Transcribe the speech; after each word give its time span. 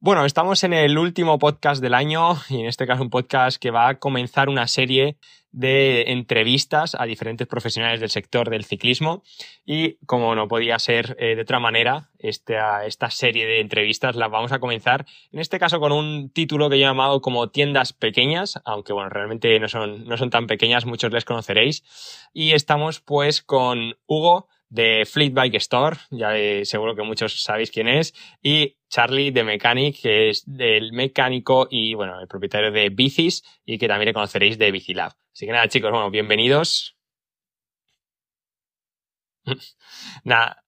Bueno, 0.00 0.24
estamos 0.24 0.64
en 0.64 0.72
el 0.72 0.98
último 0.98 1.38
podcast 1.38 1.80
del 1.80 1.94
año 1.94 2.36
y 2.48 2.60
en 2.60 2.66
este 2.66 2.86
caso 2.86 3.02
un 3.02 3.10
podcast 3.10 3.60
que 3.60 3.70
va 3.70 3.88
a 3.88 3.98
comenzar 4.00 4.48
una 4.48 4.66
serie 4.66 5.16
de 5.52 6.10
entrevistas 6.12 6.96
a 6.98 7.04
diferentes 7.06 7.46
profesionales 7.46 8.00
del 8.00 8.10
sector 8.10 8.50
del 8.50 8.64
ciclismo. 8.64 9.22
Y 9.64 9.94
como 10.06 10.34
no 10.34 10.48
podía 10.48 10.78
ser 10.80 11.16
eh, 11.20 11.36
de 11.36 11.42
otra 11.42 11.60
manera, 11.60 12.10
esta, 12.18 12.84
esta 12.84 13.10
serie 13.10 13.46
de 13.46 13.60
entrevistas 13.60 14.16
las 14.16 14.30
vamos 14.30 14.50
a 14.50 14.58
comenzar 14.58 15.06
en 15.30 15.38
este 15.38 15.60
caso 15.60 15.78
con 15.78 15.92
un 15.92 16.30
título 16.30 16.68
que 16.68 16.78
yo 16.78 16.84
he 16.84 16.88
llamado 16.88 17.20
como 17.20 17.50
tiendas 17.50 17.92
pequeñas, 17.92 18.60
aunque 18.64 18.92
bueno, 18.92 19.08
realmente 19.08 19.58
no 19.60 19.68
son, 19.68 20.04
no 20.06 20.16
son 20.16 20.30
tan 20.30 20.48
pequeñas, 20.48 20.84
muchos 20.84 21.12
les 21.12 21.24
conoceréis. 21.24 21.84
Y 22.34 22.52
estamos 22.52 23.00
pues 23.00 23.40
con 23.40 23.96
Hugo 24.06 24.48
de 24.76 25.06
Fleet 25.06 25.32
Bike 25.32 25.56
Store, 25.56 25.96
ya 26.10 26.36
eh, 26.36 26.64
seguro 26.64 26.94
que 26.94 27.02
muchos 27.02 27.42
sabéis 27.42 27.70
quién 27.70 27.88
es, 27.88 28.14
y 28.42 28.76
Charlie 28.90 29.30
de 29.30 29.42
Mechanic, 29.42 30.00
que 30.02 30.28
es 30.30 30.44
el 30.58 30.92
mecánico 30.92 31.66
y 31.70 31.94
bueno, 31.94 32.20
el 32.20 32.28
propietario 32.28 32.70
de 32.70 32.90
Bicis 32.90 33.42
y 33.64 33.78
que 33.78 33.88
también 33.88 34.08
le 34.08 34.14
conoceréis 34.14 34.58
de 34.58 34.70
Bicilab. 34.70 35.12
Así 35.32 35.46
que 35.46 35.52
nada, 35.52 35.68
chicos, 35.68 35.90
bueno, 35.90 36.10
bienvenidos. 36.10 36.96
nada. 40.24 40.62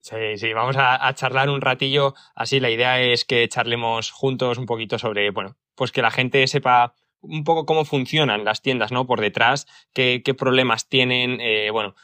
Sí, 0.00 0.36
sí, 0.36 0.52
vamos 0.52 0.76
a, 0.76 1.06
a, 1.06 1.14
charlar 1.14 1.48
un 1.48 1.60
ratillo. 1.60 2.14
Así, 2.34 2.58
la 2.60 2.70
idea 2.70 3.00
es 3.00 3.24
que 3.24 3.48
charlemos 3.48 4.10
juntos 4.10 4.58
un 4.58 4.66
poquito 4.66 4.98
sobre, 4.98 5.30
bueno, 5.30 5.56
pues 5.76 5.92
que 5.92 6.02
la 6.02 6.10
gente 6.10 6.46
sepa 6.48 6.94
un 7.22 7.44
poco 7.44 7.64
cómo 7.66 7.84
funcionan 7.84 8.44
las 8.44 8.62
tiendas, 8.62 8.92
¿no? 8.92 9.06
Por 9.06 9.20
detrás, 9.20 9.66
qué, 9.92 10.22
qué 10.24 10.34
problemas 10.34 10.88
tienen, 10.88 11.40
eh, 11.40 11.70
bueno, 11.70 11.94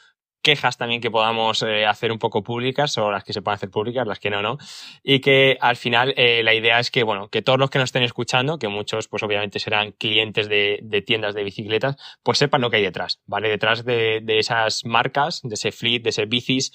quejas 0.41 0.77
también 0.77 1.01
que 1.01 1.11
podamos 1.11 1.61
eh, 1.63 1.85
hacer 1.85 2.13
un 2.13 2.17
poco 2.17 2.43
públicas 2.43 2.97
o 2.97 3.11
las 3.11 3.25
que 3.25 3.33
se 3.33 3.41
puedan 3.41 3.57
hacer 3.57 3.69
públicas, 3.69 4.07
las 4.07 4.19
que 4.19 4.29
no, 4.29 4.41
no. 4.41 4.57
Y 5.03 5.19
que 5.19 5.57
al 5.59 5.75
final 5.75 6.13
eh, 6.15 6.43
la 6.43 6.53
idea 6.53 6.79
es 6.79 6.91
que, 6.91 7.03
bueno, 7.03 7.27
que 7.27 7.41
todos 7.41 7.59
los 7.59 7.69
que 7.69 7.77
nos 7.77 7.89
estén 7.89 8.03
escuchando, 8.03 8.57
que 8.57 8.69
muchos 8.69 9.09
pues 9.09 9.21
obviamente 9.21 9.59
serán 9.59 9.91
clientes 9.91 10.47
de, 10.47 10.79
de 10.81 11.01
tiendas 11.01 11.35
de 11.35 11.43
bicicletas, 11.43 11.97
pues 12.23 12.37
sepan 12.37 12.61
lo 12.61 12.69
que 12.69 12.77
hay 12.77 12.83
detrás, 12.83 13.21
¿vale? 13.25 13.49
Detrás 13.49 13.83
de, 13.83 14.21
de 14.23 14.39
esas 14.39 14.85
marcas, 14.85 15.41
de 15.43 15.55
ese 15.55 15.73
fleet, 15.73 16.03
de 16.03 16.09
ese 16.11 16.25
bicis, 16.25 16.71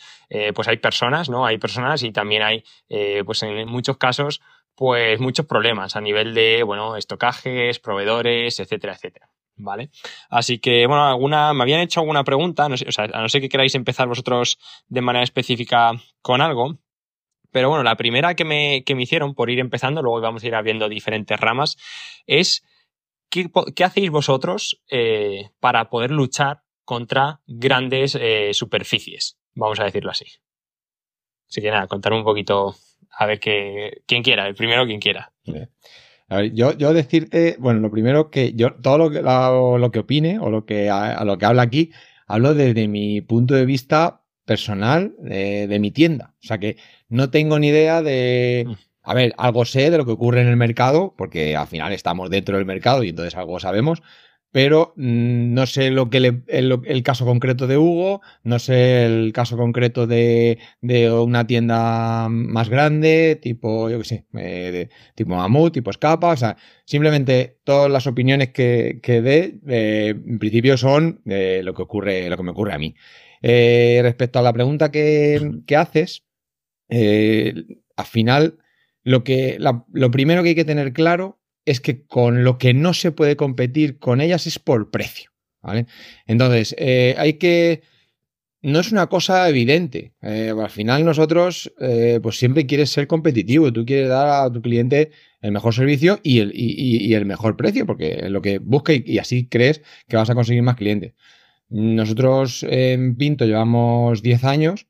pues 0.55 0.69
hay 0.69 0.77
personas, 0.77 1.31
¿no? 1.31 1.47
Hay 1.47 1.59
personas 1.59 2.03
y 2.03 2.13
también 2.13 2.43
hay, 2.43 2.65
pues 3.25 3.43
en 3.43 3.69
muchos 3.69 3.97
casos, 3.97 4.41
pues 4.75 5.21
muchos 5.21 5.47
problemas 5.47 5.97
a 5.97 6.01
nivel 6.01 6.35
de, 6.35 6.63
bueno, 6.63 6.97
estocajes, 6.97 7.79
proveedores, 7.79 8.59
etcétera, 8.61 8.95
etcétera. 8.95 9.31
¿Vale? 9.57 9.91
Así 10.31 10.59
que, 10.59 10.85
bueno, 10.89 11.07
alguna, 11.07 11.53
me 11.55 11.63
habían 11.63 11.81
hecho 11.81 12.01
alguna 12.01 12.25
pregunta, 12.25 12.69
no 12.69 12.77
sé, 12.77 12.87
a 12.99 13.21
no 13.21 13.29
ser 13.29 13.41
que 13.41 13.49
queráis 13.49 13.77
empezar 13.77 14.09
vosotros 14.09 14.59
de 14.89 15.01
manera 15.01 15.23
específica 15.23 15.93
con 16.23 16.41
algo, 16.41 16.81
pero 17.53 17.69
bueno, 17.69 17.85
la 17.85 17.97
primera 17.97 18.35
que 18.35 18.45
me, 18.45 18.83
que 18.83 18.97
me 18.97 19.05
hicieron 19.05 19.37
por 19.37 19.49
ir 19.51 19.61
empezando, 19.61 20.03
luego 20.03 20.21
vamos 20.21 20.43
a 20.43 20.49
ir 20.49 20.57
abriendo 20.57 20.89
diferentes 20.89 21.39
ramas, 21.39 21.77
es 22.27 22.65
¿qué, 23.31 23.49
qué 23.77 23.85
hacéis 23.85 24.11
vosotros 24.11 24.83
eh, 24.91 25.51
para 25.61 25.89
poder 25.89 26.11
luchar 26.11 26.63
contra 26.85 27.41
grandes 27.47 28.17
eh, 28.21 28.51
superficies? 28.55 29.39
Vamos 29.55 29.79
a 29.79 29.85
decirlo 29.85 30.11
así. 30.11 30.27
Así 31.49 31.61
que 31.61 31.71
nada, 31.71 31.87
contar 31.87 32.13
un 32.13 32.25
poquito 32.25 32.75
a 33.19 33.27
ver 33.27 33.41
que, 33.41 34.03
quien 34.07 34.23
quiera, 34.23 34.47
el 34.47 34.55
primero 34.55 34.87
quien 34.87 35.01
quiera. 35.01 35.33
A 36.29 36.37
ver, 36.37 36.53
yo, 36.53 36.77
yo 36.77 36.95
decirte, 36.95 37.57
bueno, 37.59 37.81
lo 37.81 37.91
primero 37.91 38.31
que 38.31 38.55
yo, 38.55 38.75
todo 38.75 38.99
lo 38.99 39.11
que, 39.11 39.23
lo, 39.23 39.91
que 39.91 39.99
opine 39.99 40.39
o 40.39 40.51
lo 40.51 40.65
que, 40.65 40.91
a, 40.91 41.25
lo 41.25 41.39
que 41.39 41.45
habla 41.45 41.63
aquí, 41.63 41.93
hablo 42.27 42.55
desde 42.55 42.89
mi 42.89 43.21
punto 43.21 43.55
de 43.55 43.67
vista 43.67 44.23
personal 44.45 45.15
de, 45.19 45.79
mi 45.81 45.91
tienda. 45.91 46.35
O 46.43 46.47
sea 46.47 46.59
que 46.59 46.77
no 47.09 47.31
tengo 47.31 47.59
ni 47.59 47.69
idea 47.69 48.03
de... 48.03 48.67
A 49.07 49.13
ver, 49.13 49.35
algo 49.37 49.67
sé 49.67 49.91
de 49.91 49.99
lo 49.99 50.07
que 50.07 50.13
ocurre 50.13 50.41
en 50.41 50.49
el 50.49 50.57
mercado, 50.57 51.15
porque 51.19 51.57
al 51.57 51.67
final 51.67 51.93
estamos 51.93 52.31
dentro 52.31 52.57
del 52.57 52.65
mercado 52.65 53.05
y 53.05 53.11
entonces 53.11 53.37
algo 53.37 53.61
sabemos, 53.61 54.03
pero 54.55 54.93
mmm, 54.95 55.53
no 55.53 55.67
sé 55.67 55.91
lo 55.91 56.11
que 56.11 56.21
le, 56.21 56.43
el, 56.47 57.03
caso 57.03 57.25
concreto 57.27 57.67
de 57.67 57.77
Hugo, 57.77 58.21
no 58.45 58.61
sé 58.61 59.05
el 59.05 59.33
caso 59.33 59.57
concreto 59.57 60.07
de, 60.07 60.59
una 60.81 61.45
tienda 61.49 62.29
más 62.29 62.69
grande, 62.69 63.37
tipo, 63.43 63.91
yo 63.91 63.99
qué 63.99 64.05
sé, 64.05 64.27
eh, 64.35 64.91
tipo 65.17 65.35
Mamut, 65.35 65.75
tipo 65.75 65.91
Escapa, 65.91 66.29
o 66.29 66.37
sea, 66.37 66.57
simplemente 66.85 67.59
todas 67.65 67.91
las 67.91 68.07
opiniones 68.07 68.51
que, 68.51 69.01
que 69.03 69.23
dé, 69.23 69.59
eh, 69.67 70.11
en 70.11 70.39
principio 70.39 70.77
son 70.77 71.21
eh, 71.27 71.63
lo 71.65 71.75
que 71.75 71.83
ocurre, 71.83 72.31
lo 72.31 72.37
que 72.37 72.45
me 72.45 72.53
ocurre 72.53 72.75
a 72.75 72.79
mí. 72.79 72.95
Eh, 73.43 73.99
respecto 74.05 74.39
a 74.39 74.43
la 74.43 74.53
pregunta 74.53 74.93
que, 74.93 75.63
que 75.67 75.75
haces, 75.75 76.23
al 76.89 78.07
final, 78.07 78.59
lo, 79.03 79.25
que, 79.25 79.59
lo 79.59 80.11
primero 80.13 80.45
que 80.45 80.51
hay 80.51 80.55
que 80.55 80.65
tener 80.65 80.93
claro 80.93 81.41
es 81.65 81.81
que 81.81 82.05
con 82.07 82.45
lo 82.45 82.59
que 82.59 82.75
no 82.75 82.95
se 82.95 83.13
puede 83.13 83.37
competir 83.37 83.99
con 83.99 84.21
ellas 84.21 84.47
es 84.47 84.59
por 84.59 84.91
precio. 84.91 85.31
¿vale? 85.63 85.87
Entonces, 86.27 86.75
eh, 86.79 87.15
hay 87.19 87.35
que... 87.35 87.83
No 88.63 88.81
es 88.81 88.93
una 88.93 89.09
cosa 89.09 89.47
evidente. 89.47 90.15
Eh, 90.23 90.51
al 90.59 90.71
final 90.71 91.05
nosotros, 91.05 91.71
eh, 91.81 92.19
pues 92.23 92.39
siempre 92.39 92.65
quieres 92.65 92.89
ser 92.89 93.07
competitivo. 93.07 93.71
Tú 93.71 93.85
quieres 93.85 94.09
dar 94.09 94.47
a 94.47 94.51
tu 94.51 94.63
cliente 94.63 95.11
el 95.43 95.53
mejor 95.53 95.75
servicio 95.75 96.19
y 96.23 96.39
el, 96.39 96.51
y, 96.55 97.05
y 97.07 97.13
el 97.13 97.27
mejor 97.27 97.59
precio, 97.59 97.85
porque 97.85 98.21
es 98.23 98.31
lo 98.31 98.41
que 98.41 98.59
busca 98.59 98.95
y, 98.95 99.19
así 99.19 99.49
crees 99.49 99.83
que 100.09 100.17
vas 100.17 100.31
a 100.31 100.35
conseguir 100.35 100.63
más 100.63 100.77
clientes. 100.77 101.13
Nosotros 101.69 102.65
en 102.67 103.17
Pinto 103.17 103.45
llevamos 103.45 104.23
10 104.23 104.45
años 104.45 104.87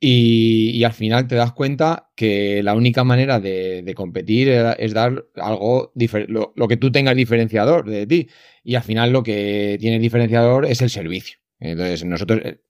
y, 0.00 0.70
y, 0.70 0.84
al 0.84 0.92
final 0.92 1.26
te 1.26 1.34
das 1.34 1.52
cuenta 1.52 2.10
que 2.14 2.62
la 2.62 2.74
única 2.74 3.02
manera 3.02 3.40
de, 3.40 3.82
de 3.82 3.94
competir 3.94 4.48
es 4.48 4.94
dar 4.94 5.26
algo, 5.34 5.92
lo, 6.28 6.52
lo, 6.54 6.68
que 6.68 6.76
tú 6.76 6.92
tengas 6.92 7.16
diferenciador 7.16 7.88
de 7.88 8.06
ti. 8.06 8.28
Y 8.62 8.76
al 8.76 8.84
final 8.84 9.10
lo 9.10 9.24
que 9.24 9.76
tiene 9.80 9.98
diferenciador 9.98 10.66
es 10.66 10.82
el 10.82 10.90
servicio. 10.90 11.38
Entonces, 11.58 12.04
nosotros, 12.04 12.40
el, 12.44 12.60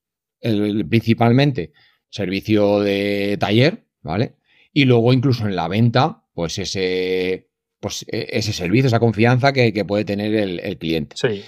el, 0.41 0.89
principalmente, 0.89 1.73
servicio 2.09 2.81
de 2.81 3.37
taller, 3.39 3.85
¿vale? 4.01 4.37
Y 4.73 4.87
luego 4.87 5.13
incluso 5.13 5.47
en 5.47 5.55
la 5.55 5.69
venta, 5.69 6.25
pues 6.33 6.59
ese, 6.59 7.51
pues 7.79 8.07
ese 8.09 8.55
servicio, 8.55 8.87
esa 8.87 9.01
confianza 9.01 9.53
que, 9.53 9.75
que 9.75 9.85
puede 9.85 10.07
tener 10.07 10.35
el, 10.35 10.61
el 10.61 10.79
cliente. 10.79 11.15
Sí. 11.19 11.43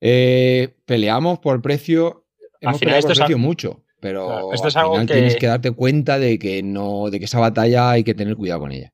Eh, 0.00 0.74
peleamos 0.86 1.38
por 1.40 1.60
precio, 1.60 2.26
hemos 2.60 2.76
al 2.76 2.78
final 2.78 2.94
peleado 2.94 3.08
por 3.08 3.16
precio 3.16 3.38
mucho 3.38 3.84
pero 4.00 4.26
claro, 4.26 4.52
esto 4.52 4.68
es 4.68 4.76
al 4.76 4.82
algo 4.82 4.94
final 4.94 5.06
que... 5.06 5.14
tienes 5.14 5.36
que 5.36 5.46
darte 5.46 5.70
cuenta 5.72 6.18
de 6.18 6.38
que 6.38 6.62
no, 6.62 7.10
de 7.10 7.18
que 7.18 7.24
esa 7.24 7.40
batalla 7.40 7.90
hay 7.90 8.04
que 8.04 8.14
tener 8.14 8.36
cuidado 8.36 8.60
con 8.60 8.72
ella. 8.72 8.92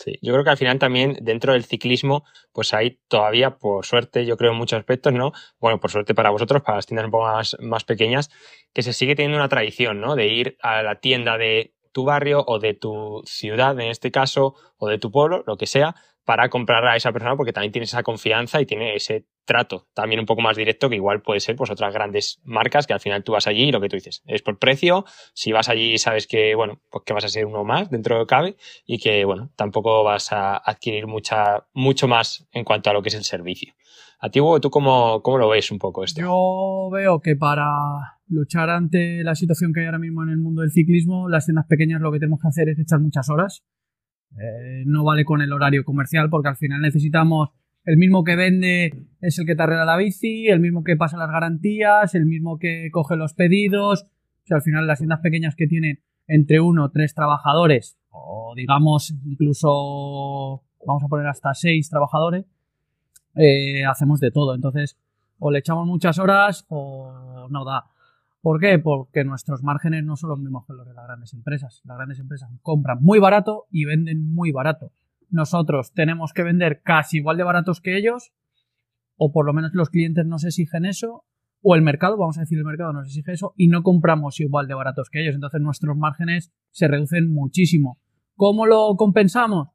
Sí, 0.00 0.18
yo 0.22 0.32
creo 0.32 0.44
que 0.44 0.50
al 0.50 0.56
final 0.56 0.78
también 0.78 1.18
dentro 1.20 1.52
del 1.52 1.64
ciclismo, 1.64 2.24
pues 2.52 2.72
hay 2.72 3.00
todavía, 3.08 3.58
por 3.58 3.84
suerte, 3.84 4.24
yo 4.24 4.38
creo 4.38 4.52
en 4.52 4.56
muchos 4.56 4.78
aspectos, 4.78 5.12
¿no? 5.12 5.32
Bueno, 5.58 5.78
por 5.78 5.90
suerte 5.90 6.14
para 6.14 6.30
vosotros, 6.30 6.62
para 6.62 6.76
las 6.76 6.86
tiendas 6.86 7.04
un 7.04 7.10
poco 7.10 7.26
más, 7.26 7.54
más 7.60 7.84
pequeñas, 7.84 8.30
que 8.72 8.82
se 8.82 8.94
sigue 8.94 9.14
teniendo 9.14 9.36
una 9.36 9.50
tradición, 9.50 10.00
¿no? 10.00 10.16
De 10.16 10.28
ir 10.28 10.56
a 10.62 10.82
la 10.82 11.00
tienda 11.00 11.36
de 11.36 11.74
tu 11.92 12.04
barrio 12.04 12.42
o 12.46 12.58
de 12.58 12.72
tu 12.72 13.22
ciudad, 13.26 13.78
en 13.78 13.90
este 13.90 14.10
caso, 14.10 14.54
o 14.78 14.88
de 14.88 14.98
tu 14.98 15.10
pueblo, 15.10 15.44
lo 15.46 15.58
que 15.58 15.66
sea, 15.66 15.94
para 16.24 16.48
comprar 16.48 16.86
a 16.86 16.96
esa 16.96 17.12
persona 17.12 17.36
porque 17.36 17.52
también 17.52 17.72
tiene 17.72 17.84
esa 17.84 18.02
confianza 18.02 18.60
y 18.60 18.66
tiene 18.66 18.94
ese 18.94 19.26
trato 19.44 19.88
también 19.94 20.20
un 20.20 20.26
poco 20.26 20.42
más 20.42 20.56
directo 20.56 20.88
que 20.88 20.96
igual 20.96 21.22
puede 21.22 21.40
ser 21.40 21.56
pues 21.56 21.70
otras 21.70 21.92
grandes 21.92 22.40
marcas 22.44 22.86
que 22.86 22.92
al 22.92 23.00
final 23.00 23.24
tú 23.24 23.32
vas 23.32 23.46
allí 23.46 23.64
y 23.64 23.72
lo 23.72 23.80
que 23.80 23.88
tú 23.88 23.96
dices 23.96 24.22
es 24.26 24.42
por 24.42 24.58
precio, 24.58 25.04
si 25.34 25.50
vas 25.52 25.68
allí 25.68 25.98
sabes 25.98 26.26
que 26.26 26.54
bueno, 26.54 26.80
pues 26.90 27.04
que 27.04 27.12
vas 27.12 27.24
a 27.24 27.28
ser 27.28 27.46
uno 27.46 27.64
más 27.64 27.90
dentro 27.90 28.14
de 28.14 28.20
lo 28.20 28.26
cabe 28.26 28.56
y 28.86 28.98
que 28.98 29.24
bueno, 29.24 29.50
tampoco 29.56 30.04
vas 30.04 30.32
a 30.32 30.56
adquirir 30.56 31.06
mucha, 31.06 31.66
mucho 31.72 32.06
más 32.06 32.46
en 32.52 32.64
cuanto 32.64 32.90
a 32.90 32.92
lo 32.92 33.02
que 33.02 33.08
es 33.08 33.14
el 33.14 33.24
servicio. 33.24 33.74
A 34.20 34.28
ti, 34.28 34.38
Hugo, 34.38 34.60
¿tú 34.60 34.70
cómo, 34.70 35.22
cómo 35.22 35.38
lo 35.38 35.48
ves 35.48 35.70
un 35.70 35.78
poco 35.78 36.04
esto? 36.04 36.20
Yo 36.20 36.90
veo 36.92 37.20
que 37.20 37.36
para 37.36 37.66
luchar 38.28 38.68
ante 38.68 39.24
la 39.24 39.34
situación 39.34 39.72
que 39.72 39.80
hay 39.80 39.86
ahora 39.86 39.98
mismo 39.98 40.22
en 40.22 40.28
el 40.28 40.38
mundo 40.38 40.60
del 40.60 40.70
ciclismo, 40.70 41.28
las 41.28 41.46
tiendas 41.46 41.66
pequeñas 41.66 42.02
lo 42.02 42.12
que 42.12 42.18
tenemos 42.18 42.38
que 42.40 42.48
hacer 42.48 42.68
es 42.68 42.78
echar 42.78 43.00
muchas 43.00 43.30
horas 43.30 43.64
eh, 44.38 44.84
no 44.86 45.04
vale 45.04 45.24
con 45.24 45.42
el 45.42 45.52
horario 45.52 45.84
comercial 45.84 46.28
porque 46.30 46.48
al 46.48 46.56
final 46.56 46.80
necesitamos 46.80 47.50
el 47.84 47.96
mismo 47.96 48.24
que 48.24 48.36
vende 48.36 49.06
es 49.20 49.38
el 49.38 49.46
que 49.46 49.56
te 49.56 49.62
arregla 49.62 49.84
la 49.84 49.96
bici, 49.96 50.48
el 50.48 50.60
mismo 50.60 50.84
que 50.84 50.96
pasa 50.96 51.16
las 51.16 51.30
garantías, 51.30 52.14
el 52.14 52.26
mismo 52.26 52.58
que 52.58 52.90
coge 52.92 53.16
los 53.16 53.34
pedidos. 53.34 54.04
O 54.04 54.46
sea, 54.46 54.58
al 54.58 54.62
final 54.62 54.86
las 54.86 54.98
tiendas 54.98 55.20
pequeñas 55.20 55.54
que 55.56 55.66
tienen 55.66 56.00
entre 56.26 56.60
uno 56.60 56.84
o 56.84 56.90
tres 56.90 57.14
trabajadores, 57.14 57.98
o 58.10 58.52
digamos 58.54 59.12
incluso, 59.24 60.62
vamos 60.86 61.02
a 61.02 61.08
poner 61.08 61.26
hasta 61.26 61.54
seis 61.54 61.88
trabajadores, 61.90 62.44
eh, 63.34 63.84
hacemos 63.84 64.20
de 64.20 64.30
todo. 64.30 64.54
Entonces, 64.54 64.96
o 65.38 65.50
le 65.50 65.58
echamos 65.58 65.86
muchas 65.86 66.18
horas 66.18 66.66
o 66.68 67.48
no 67.50 67.64
da. 67.64 67.86
¿Por 68.40 68.58
qué? 68.58 68.78
Porque 68.78 69.24
nuestros 69.24 69.62
márgenes 69.62 70.04
no 70.04 70.16
son 70.16 70.30
los 70.30 70.38
mismos 70.38 70.64
que 70.66 70.72
los 70.72 70.86
de 70.86 70.94
las 70.94 71.04
grandes 71.04 71.34
empresas. 71.34 71.82
Las 71.84 71.96
grandes 71.96 72.18
empresas 72.18 72.50
compran 72.62 72.98
muy 73.02 73.18
barato 73.18 73.66
y 73.70 73.84
venden 73.84 74.32
muy 74.32 74.50
barato. 74.50 74.92
Nosotros 75.28 75.92
tenemos 75.92 76.32
que 76.32 76.42
vender 76.42 76.80
casi 76.82 77.18
igual 77.18 77.36
de 77.36 77.44
baratos 77.44 77.80
que 77.80 77.96
ellos, 77.96 78.32
o 79.16 79.30
por 79.32 79.44
lo 79.44 79.52
menos 79.52 79.72
los 79.74 79.90
clientes 79.90 80.24
nos 80.26 80.44
exigen 80.44 80.86
eso, 80.86 81.24
o 81.62 81.74
el 81.74 81.82
mercado, 81.82 82.16
vamos 82.16 82.38
a 82.38 82.40
decir 82.40 82.58
el 82.58 82.64
mercado 82.64 82.94
nos 82.94 83.06
exige 83.06 83.32
eso, 83.32 83.52
y 83.56 83.68
no 83.68 83.82
compramos 83.82 84.40
igual 84.40 84.66
de 84.66 84.74
baratos 84.74 85.10
que 85.10 85.20
ellos. 85.20 85.34
Entonces 85.34 85.60
nuestros 85.60 85.96
márgenes 85.96 86.52
se 86.70 86.88
reducen 86.88 87.32
muchísimo. 87.32 88.00
¿Cómo 88.34 88.64
lo 88.64 88.96
compensamos? 88.96 89.68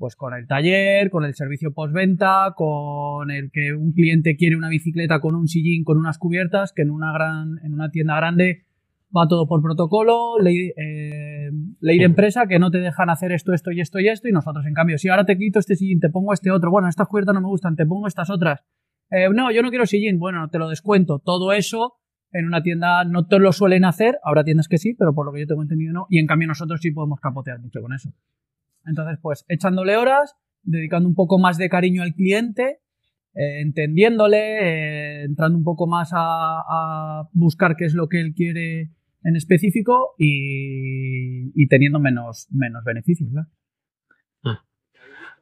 Pues 0.00 0.16
con 0.16 0.32
el 0.32 0.46
taller, 0.46 1.10
con 1.10 1.26
el 1.26 1.34
servicio 1.34 1.74
postventa, 1.74 2.54
con 2.56 3.30
el 3.30 3.50
que 3.50 3.74
un 3.74 3.92
cliente 3.92 4.34
quiere 4.34 4.56
una 4.56 4.70
bicicleta 4.70 5.20
con 5.20 5.34
un 5.34 5.46
sillín, 5.46 5.84
con 5.84 5.98
unas 5.98 6.16
cubiertas, 6.16 6.72
que 6.72 6.80
en 6.80 6.90
una 6.90 7.12
gran, 7.12 7.58
en 7.62 7.74
una 7.74 7.90
tienda 7.90 8.16
grande 8.16 8.64
va 9.14 9.28
todo 9.28 9.46
por 9.46 9.60
protocolo, 9.60 10.38
ley, 10.40 10.72
eh, 10.74 11.50
ley 11.80 11.98
de 11.98 12.04
empresa, 12.06 12.46
que 12.46 12.58
no 12.58 12.70
te 12.70 12.78
dejan 12.78 13.10
hacer 13.10 13.30
esto, 13.30 13.52
esto 13.52 13.72
y 13.72 13.82
esto 13.82 14.00
y 14.00 14.08
esto, 14.08 14.26
y 14.26 14.32
nosotros, 14.32 14.64
en 14.64 14.72
cambio, 14.72 14.96
si 14.96 15.10
ahora 15.10 15.26
te 15.26 15.36
quito 15.36 15.58
este 15.58 15.76
sillín, 15.76 16.00
te 16.00 16.08
pongo 16.08 16.32
este 16.32 16.50
otro, 16.50 16.70
bueno, 16.70 16.88
estas 16.88 17.06
cubiertas 17.06 17.34
no 17.34 17.42
me 17.42 17.48
gustan, 17.48 17.76
te 17.76 17.84
pongo 17.84 18.06
estas 18.06 18.30
otras, 18.30 18.64
eh, 19.10 19.28
no, 19.28 19.52
yo 19.52 19.60
no 19.60 19.68
quiero 19.68 19.84
sillín, 19.84 20.18
bueno, 20.18 20.48
te 20.48 20.58
lo 20.58 20.70
descuento, 20.70 21.18
todo 21.18 21.52
eso 21.52 21.96
en 22.32 22.46
una 22.46 22.62
tienda 22.62 23.04
no 23.04 23.26
te 23.26 23.38
lo 23.38 23.52
suelen 23.52 23.84
hacer, 23.84 24.18
habrá 24.24 24.44
tiendas 24.44 24.66
que 24.66 24.78
sí, 24.78 24.94
pero 24.94 25.12
por 25.12 25.26
lo 25.26 25.32
que 25.34 25.40
yo 25.40 25.46
tengo 25.46 25.60
entendido 25.60 25.92
no, 25.92 26.06
y 26.08 26.20
en 26.20 26.26
cambio 26.26 26.48
nosotros 26.48 26.80
sí 26.80 26.90
podemos 26.90 27.20
capotear 27.20 27.60
mucho 27.60 27.82
con 27.82 27.92
eso. 27.92 28.14
Entonces, 28.86 29.18
pues, 29.20 29.44
echándole 29.48 29.96
horas, 29.96 30.36
dedicando 30.62 31.08
un 31.08 31.14
poco 31.14 31.38
más 31.38 31.58
de 31.58 31.68
cariño 31.68 32.02
al 32.02 32.14
cliente, 32.14 32.80
eh, 33.34 33.60
entendiéndole, 33.60 35.24
entrando 35.24 35.56
un 35.56 35.64
poco 35.64 35.86
más 35.86 36.10
a, 36.12 36.60
a 36.60 37.28
buscar 37.32 37.76
qué 37.76 37.84
es 37.84 37.94
lo 37.94 38.08
que 38.08 38.20
él 38.20 38.34
quiere 38.34 38.90
en 39.22 39.36
específico 39.36 40.14
y, 40.18 41.66
teniendo 41.68 42.00
menos, 42.00 42.48
menos 42.50 42.84
beneficios. 42.84 43.30
Mm. 44.42 44.50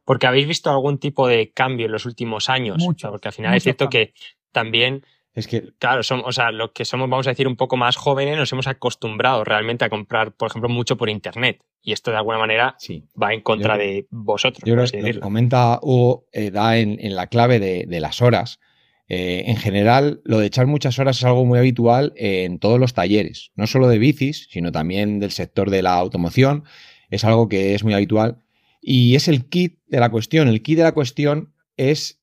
Porque 0.05 0.27
habéis 0.27 0.47
visto 0.47 0.69
algún 0.69 0.99
tipo 0.99 1.27
de 1.27 1.51
cambio 1.51 1.85
en 1.85 1.91
los 1.91 2.05
últimos 2.05 2.49
años. 2.49 2.77
Mucho, 2.79 3.09
porque 3.09 3.29
al 3.29 3.33
final 3.33 3.55
es 3.55 3.63
cierto 3.63 3.89
que 3.89 4.13
también 4.51 5.03
es 5.39 5.47
que, 5.47 5.73
claro, 5.79 6.03
somos, 6.03 6.25
o 6.27 6.31
sea, 6.31 6.51
los 6.51 6.71
que 6.71 6.85
somos, 6.85 7.09
vamos 7.09 7.27
a 7.27 7.31
decir, 7.31 7.47
un 7.47 7.55
poco 7.55 7.77
más 7.77 7.95
jóvenes, 7.95 8.37
nos 8.37 8.51
hemos 8.51 8.67
acostumbrado 8.67 9.43
realmente 9.43 9.85
a 9.85 9.89
comprar, 9.89 10.33
por 10.33 10.49
ejemplo, 10.49 10.69
mucho 10.69 10.97
por 10.97 11.09
internet. 11.09 11.63
Y 11.81 11.93
esto 11.93 12.11
de 12.11 12.17
alguna 12.17 12.37
manera 12.37 12.75
va 13.21 13.33
en 13.33 13.41
contra 13.41 13.77
de 13.77 14.05
vosotros. 14.11 14.61
Yo 14.65 14.75
creo 14.75 14.85
que 14.85 15.19
comenta 15.19 15.79
Hugo, 15.81 16.27
eh, 16.31 16.51
da 16.51 16.77
en, 16.77 17.15
la 17.15 17.27
clave 17.27 17.59
de, 17.59 17.85
de, 17.87 17.99
las 17.99 18.21
horas. 18.21 18.59
Eh, 19.07 19.45
en 19.47 19.57
general, 19.57 20.21
lo 20.23 20.39
de 20.39 20.47
echar 20.47 20.67
muchas 20.67 20.99
horas 20.99 21.17
es 21.17 21.23
algo 21.23 21.45
muy 21.45 21.57
habitual 21.57 22.13
en 22.15 22.59
todos 22.59 22.79
los 22.79 22.93
talleres, 22.93 23.51
no 23.55 23.65
solo 23.65 23.87
de 23.87 23.97
bicis, 23.97 24.47
sino 24.51 24.71
también 24.71 25.19
del 25.19 25.31
sector 25.31 25.69
de 25.69 25.81
la 25.81 25.93
automoción. 25.93 26.65
Es 27.09 27.23
algo 27.23 27.49
que 27.49 27.73
es 27.73 27.83
muy 27.83 27.93
habitual. 27.93 28.43
Y 28.81 29.15
es 29.15 29.27
el 29.27 29.49
kit 29.49 29.79
de 29.87 29.99
la 29.99 30.09
cuestión. 30.09 30.47
El 30.47 30.61
kit 30.61 30.77
de 30.77 30.83
la 30.83 30.93
cuestión 30.93 31.53
es 31.75 32.21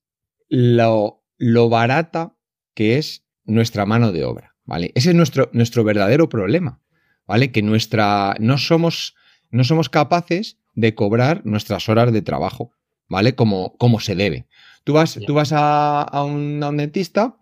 lo, 0.48 1.24
lo 1.38 1.68
barata 1.68 2.35
que 2.76 2.98
es 2.98 3.24
nuestra 3.44 3.86
mano 3.86 4.12
de 4.12 4.24
obra. 4.24 4.54
¿vale? 4.64 4.92
Ese 4.94 5.08
es 5.08 5.16
nuestro, 5.16 5.50
nuestro 5.52 5.82
verdadero 5.82 6.28
problema. 6.28 6.80
¿vale? 7.26 7.50
Que 7.50 7.62
nuestra, 7.62 8.36
no, 8.38 8.58
somos, 8.58 9.16
no 9.50 9.64
somos 9.64 9.88
capaces 9.88 10.58
de 10.74 10.94
cobrar 10.94 11.44
nuestras 11.44 11.88
horas 11.88 12.12
de 12.12 12.22
trabajo. 12.22 12.70
¿Vale? 13.08 13.34
Como, 13.34 13.76
como 13.78 14.00
se 14.00 14.14
debe. 14.14 14.46
Tú 14.84 14.92
vas, 14.92 15.18
tú 15.26 15.34
vas 15.34 15.50
a, 15.52 16.24
un, 16.24 16.60
dentista 16.76 17.36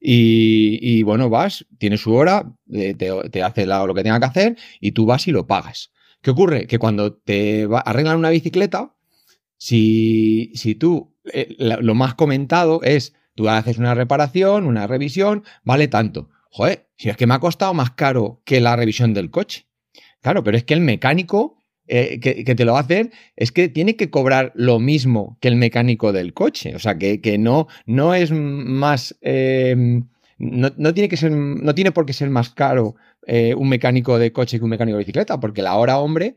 y, 0.00 1.02
bueno, 1.02 1.28
vas, 1.28 1.66
tiene 1.78 1.98
su 1.98 2.14
hora, 2.14 2.50
eh, 2.72 2.94
te, 2.94 3.42
hace 3.42 3.66
lo 3.66 3.94
que 3.94 4.02
tenga 4.02 4.18
que 4.18 4.26
hacer 4.26 4.56
y 4.80 4.92
tú 4.92 5.04
vas 5.04 5.28
y 5.28 5.32
lo 5.32 5.46
pagas. 5.46 5.92
¿Qué 6.22 6.30
ocurre? 6.30 6.66
Que 6.66 6.78
cuando 6.78 7.12
te 7.12 7.68
arreglan 7.84 8.16
una 8.16 8.30
bicicleta, 8.30 8.94
si, 9.58 10.52
si 10.54 10.74
tú, 10.74 11.14
eh, 11.32 11.54
lo 11.58 11.94
más 11.94 12.14
comentado 12.14 12.80
es, 12.82 13.14
tú 13.40 13.48
haces 13.48 13.78
una 13.78 13.94
reparación, 13.94 14.66
una 14.66 14.86
revisión, 14.86 15.44
vale 15.64 15.88
tanto. 15.88 16.28
Joder, 16.50 16.90
si 16.98 17.08
es 17.08 17.16
que 17.16 17.26
me 17.26 17.32
ha 17.32 17.38
costado 17.38 17.72
más 17.72 17.92
caro 17.92 18.42
que 18.44 18.60
la 18.60 18.76
revisión 18.76 19.14
del 19.14 19.30
coche. 19.30 19.64
Claro, 20.20 20.44
pero 20.44 20.58
es 20.58 20.64
que 20.64 20.74
el 20.74 20.82
mecánico 20.82 21.56
eh, 21.86 22.20
que, 22.20 22.54
te 22.54 22.64
lo 22.66 22.72
va 22.72 22.80
a 22.80 22.82
hacer 22.82 23.12
es 23.36 23.50
que 23.50 23.70
tiene 23.70 23.96
que 23.96 24.10
cobrar 24.10 24.52
lo 24.54 24.78
mismo 24.78 25.38
que 25.40 25.48
el 25.48 25.56
mecánico 25.56 26.12
del 26.12 26.34
coche. 26.34 26.76
O 26.76 26.78
sea, 26.78 26.98
que, 26.98 27.38
no, 27.38 27.66
no 27.86 28.14
es 28.14 28.30
más. 28.30 29.16
Em, 29.22 30.06
no, 30.36 30.92
tiene 30.92 31.08
que 31.08 31.16
ser, 31.16 31.32
no 31.32 31.74
tiene 31.74 31.92
por 31.92 32.04
qué 32.04 32.12
ser 32.12 32.28
más 32.28 32.50
caro 32.50 32.96
eh, 33.26 33.54
un 33.54 33.70
mecánico 33.70 34.18
de 34.18 34.34
coche 34.34 34.58
que 34.58 34.64
un 34.64 34.70
mecánico 34.70 34.98
de 34.98 35.04
bicicleta, 35.04 35.40
porque 35.40 35.62
la 35.62 35.76
hora 35.76 35.98
hombre. 35.98 36.36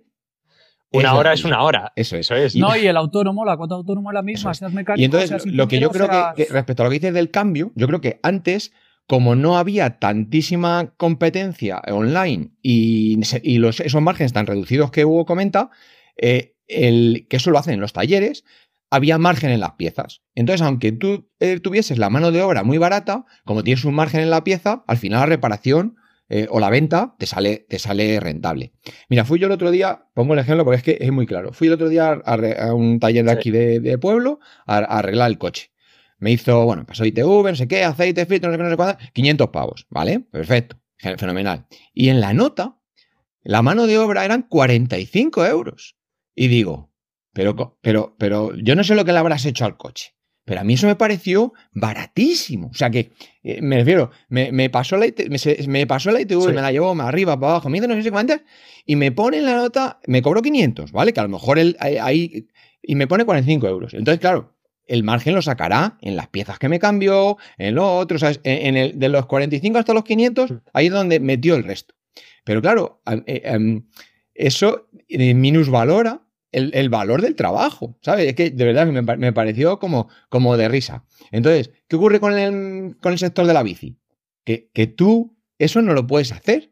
Una 0.93 1.15
hora 1.15 1.33
es 1.33 1.43
una 1.43 1.63
hora. 1.63 1.91
Eso, 1.95 2.17
eso 2.17 2.35
es. 2.35 2.55
No, 2.55 2.75
y 2.77 2.85
el 2.85 2.95
autónomo, 2.97 3.43
la 3.45 3.57
cuota 3.57 3.75
autónoma 3.75 4.11
es 4.11 4.13
la 4.13 4.21
misma, 4.21 4.53
seas 4.53 4.71
mecánico. 4.71 5.01
Y 5.01 5.05
entonces, 5.05 5.45
lo 5.45 5.67
que 5.67 5.79
yo 5.79 5.89
creo 5.89 6.07
que, 6.35 6.47
respecto 6.49 6.83
a 6.83 6.85
lo 6.85 6.89
que 6.91 6.99
dices 6.99 7.13
del 7.13 7.31
cambio, 7.31 7.71
yo 7.75 7.87
creo 7.87 7.99
que 7.99 8.19
antes 8.23 8.71
como 9.07 9.35
no 9.35 9.57
había 9.57 9.99
tantísima 9.99 10.93
competencia 10.95 11.81
online 11.89 12.51
y, 12.61 13.19
esos 13.21 14.01
márgenes 14.01 14.31
tan 14.33 14.47
reducidos 14.47 14.91
que 14.91 15.03
Hugo 15.03 15.25
comenta, 15.25 15.71
eh, 16.15 16.55
el, 16.67 17.27
que 17.29 17.37
eso 17.37 17.51
lo 17.51 17.59
hacen 17.59 17.73
en 17.73 17.81
los 17.81 17.91
talleres, 17.91 18.45
había 18.89 19.17
margen 19.17 19.49
en 19.49 19.59
las 19.59 19.71
piezas. 19.71 20.21
Entonces, 20.35 20.61
aunque 20.61 20.91
tú 20.91 21.29
eh, 21.39 21.59
tuvieses 21.59 21.97
la 21.97 22.09
mano 22.09 22.31
de 22.31 22.43
obra 22.43 22.63
muy 22.63 22.77
barata, 22.77 23.25
como 23.43 23.63
tienes 23.63 23.83
un 23.85 23.95
margen 23.95 24.21
en 24.21 24.29
la 24.29 24.43
pieza, 24.43 24.83
al 24.87 24.97
final 24.97 25.21
la 25.21 25.25
reparación 25.25 25.95
eh, 26.29 26.47
o 26.49 26.59
la 26.59 26.69
venta 26.69 27.15
te 27.17 27.25
sale, 27.25 27.65
te 27.69 27.79
sale 27.79 28.19
rentable. 28.19 28.73
Mira, 29.09 29.25
fui 29.25 29.39
yo 29.39 29.47
el 29.47 29.53
otro 29.53 29.71
día, 29.71 30.07
pongo 30.13 30.33
el 30.33 30.39
ejemplo 30.39 30.63
porque 30.65 30.77
es 30.77 30.83
que 30.83 30.97
es 30.99 31.11
muy 31.11 31.25
claro, 31.25 31.53
fui 31.53 31.67
el 31.67 31.73
otro 31.73 31.89
día 31.89 32.11
a, 32.11 32.73
un 32.73 32.99
taller 32.99 33.25
de 33.25 33.31
aquí 33.31 33.51
de, 33.51 33.97
pueblo 33.97 34.39
a 34.65 34.77
arreglar 34.77 35.29
el 35.29 35.37
coche. 35.37 35.71
Me 36.17 36.31
hizo, 36.31 36.63
bueno, 36.65 36.85
pasó 36.85 37.05
ITV, 37.05 37.49
no 37.49 37.55
sé 37.55 37.67
qué, 37.67 37.83
aceite, 37.83 38.25
filtro, 38.25 38.49
no 38.49 38.53
sé 38.53 38.57
qué, 38.57 38.63
no 38.63 38.69
sé 38.69 38.75
cuánto, 38.77 39.03
500 39.13 39.49
pavos, 39.49 39.87
¿vale? 39.89 40.21
Perfecto, 40.21 40.77
fenomenal. 41.17 41.65
Y 41.93 42.09
en 42.09 42.21
la 42.21 42.33
nota, 42.33 42.77
la 43.43 43.61
mano 43.61 43.87
de 43.87 43.97
obra 43.97 44.23
eran 44.23 44.43
45 44.43 45.45
euros. 45.45 45.97
Y 46.33 46.47
digo, 46.47 46.91
pero, 47.33 47.77
pero, 47.81 48.15
pero 48.17 48.55
yo 48.55 48.75
no 48.75 48.83
sé 48.83 48.95
lo 48.95 49.03
que 49.03 49.11
le 49.11 49.19
habrás 49.19 49.45
hecho 49.45 49.65
al 49.65 49.75
coche. 49.75 50.15
Pero 50.45 50.59
a 50.59 50.63
mí 50.63 50.73
eso 50.73 50.87
me 50.87 50.95
pareció 50.95 51.53
baratísimo. 51.73 52.67
O 52.67 52.73
sea 52.73 52.89
que, 52.89 53.11
eh, 53.43 53.61
me 53.61 53.77
refiero, 53.77 54.11
me, 54.27 54.69
pasó 54.69 54.97
la, 54.97 55.07
me, 55.67 55.87
pasó 55.87 56.11
la 56.11 56.21
ITV, 56.21 56.47
me 56.47 56.61
la 56.61 56.71
llevó 56.71 56.93
más 56.95 57.07
arriba, 57.07 57.39
para 57.39 57.53
abajo, 57.53 57.69
me 57.69 57.79
no 57.79 58.01
sé 58.01 58.11
cuántas, 58.11 58.41
y 58.85 58.95
me 58.95 59.11
pone 59.11 59.37
en 59.37 59.45
la 59.45 59.55
nota, 59.55 59.99
me 60.05 60.21
cobró 60.21 60.41
500, 60.41 60.91
¿vale? 60.91 61.13
Que 61.13 61.19
a 61.21 61.23
lo 61.23 61.29
mejor 61.29 61.59
ahí, 61.79 62.47
y 62.81 62.95
me 62.95 63.07
pone 63.07 63.23
45 63.23 63.67
euros. 63.67 63.93
Entonces, 63.93 64.19
claro, 64.19 64.53
el 64.85 65.03
margen 65.03 65.33
lo 65.33 65.41
sacará 65.41 65.97
en 66.01 66.15
las 66.15 66.27
piezas 66.27 66.59
que 66.59 66.67
me 66.67 66.79
cambió, 66.79 67.37
en 67.57 67.75
lo 67.75 67.95
otro, 67.95 68.19
¿sabes? 68.19 68.41
En, 68.43 68.75
el, 68.75 68.99
de 68.99 69.09
los 69.09 69.25
45 69.25 69.77
hasta 69.77 69.93
los 69.93 70.03
500, 70.03 70.51
mm. 70.51 70.55
ahí 70.73 70.87
es 70.87 70.91
donde 70.91 71.19
metió 71.19 71.55
el 71.55 71.63
resto. 71.63 71.95
Pero 72.43 72.61
claro, 72.61 73.01
eh, 73.25 73.41
em, 73.45 73.85
eso 74.33 74.89
eh, 75.07 75.33
minusvalora 75.33 76.21
el, 76.53 76.71
el, 76.73 76.89
valor 76.89 77.21
del 77.21 77.35
trabajo, 77.35 77.97
¿sabes? 78.01 78.27
Es 78.27 78.35
que 78.35 78.51
de 78.51 78.65
verdad 78.65 78.87
me, 78.87 79.33
pareció 79.33 79.79
como, 79.79 80.07
como 80.29 80.55
de 80.55 80.69
risa. 80.69 81.03
Entonces, 81.31 81.71
¿qué 81.87 81.95
ocurre 81.95 82.19
con 82.19 82.37
el, 82.37 82.95
con 83.01 83.11
el 83.11 83.19
sector 83.19 83.45
de 83.45 83.53
la 83.53 83.63
bici? 83.63 83.97
Que, 84.45 84.69
que 84.73 84.87
tú 84.87 85.35
eso 85.57 85.81
no 85.81 85.93
lo 85.93 86.07
puedes 86.07 86.31
hacer, 86.31 86.71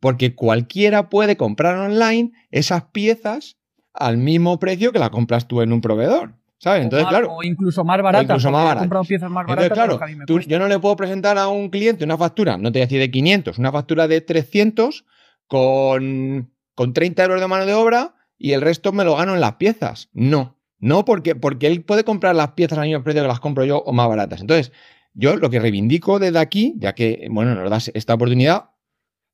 porque 0.00 0.34
cualquiera 0.34 1.08
puede 1.08 1.36
comprar 1.36 1.76
online 1.76 2.32
esas 2.50 2.84
piezas 2.84 3.56
al 3.92 4.16
mismo 4.18 4.58
precio 4.58 4.92
que 4.92 4.98
la 4.98 5.10
compras 5.10 5.46
tú 5.46 5.62
en 5.62 5.72
un 5.72 5.80
proveedor. 5.80 6.34
¿Sabes? 6.58 6.84
Entonces, 6.84 7.08
claro. 7.08 7.32
O 7.32 7.42
incluso 7.42 7.84
más 7.84 8.00
baratas. 8.00 8.24
incluso 8.24 8.50
más 8.52 8.62
baratas. 8.62 8.82
He 8.82 8.84
comprado 8.84 9.04
piezas 9.04 9.30
más 9.30 9.46
baratas. 9.46 9.64
Entonces, 9.64 10.06
claro, 10.26 10.40
yo 10.46 10.58
no 10.60 10.68
le 10.68 10.78
puedo 10.78 10.94
presentar 10.94 11.36
a 11.36 11.48
un 11.48 11.70
cliente 11.70 12.04
una 12.04 12.16
factura, 12.16 12.56
no 12.56 12.70
te 12.70 12.78
voy 12.78 12.82
a 12.82 12.86
decir 12.86 13.00
de 13.00 13.10
500, 13.10 13.58
una 13.58 13.72
factura 13.72 14.06
de 14.06 14.20
300 14.20 15.04
con, 15.48 16.52
con 16.76 16.92
30 16.92 17.24
euros 17.24 17.40
de 17.40 17.48
mano 17.48 17.66
de 17.66 17.74
obra 17.74 18.14
y 18.42 18.54
el 18.54 18.60
resto 18.60 18.90
me 18.92 19.04
lo 19.04 19.14
gano 19.14 19.34
en 19.34 19.40
las 19.40 19.54
piezas. 19.54 20.10
No. 20.12 20.58
No, 20.80 21.04
porque, 21.04 21.36
porque 21.36 21.68
él 21.68 21.84
puede 21.84 22.02
comprar 22.02 22.34
las 22.34 22.50
piezas 22.50 22.76
al 22.76 22.88
mismo 22.88 23.04
precio 23.04 23.22
que 23.22 23.28
las 23.28 23.38
compro 23.38 23.64
yo 23.64 23.78
o 23.78 23.92
más 23.92 24.08
baratas. 24.08 24.40
Entonces, 24.40 24.72
yo 25.14 25.36
lo 25.36 25.48
que 25.48 25.60
reivindico 25.60 26.18
desde 26.18 26.40
aquí, 26.40 26.74
ya 26.78 26.92
que, 26.92 27.28
bueno, 27.30 27.54
nos 27.54 27.70
das 27.70 27.92
esta 27.94 28.14
oportunidad, 28.14 28.70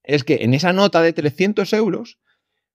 es 0.03 0.25
que 0.25 0.41
en 0.43 0.53
esa 0.53 0.75
nota 0.75 1.01
de 1.01 1.15
300 1.15 1.73
euros, 1.73 2.19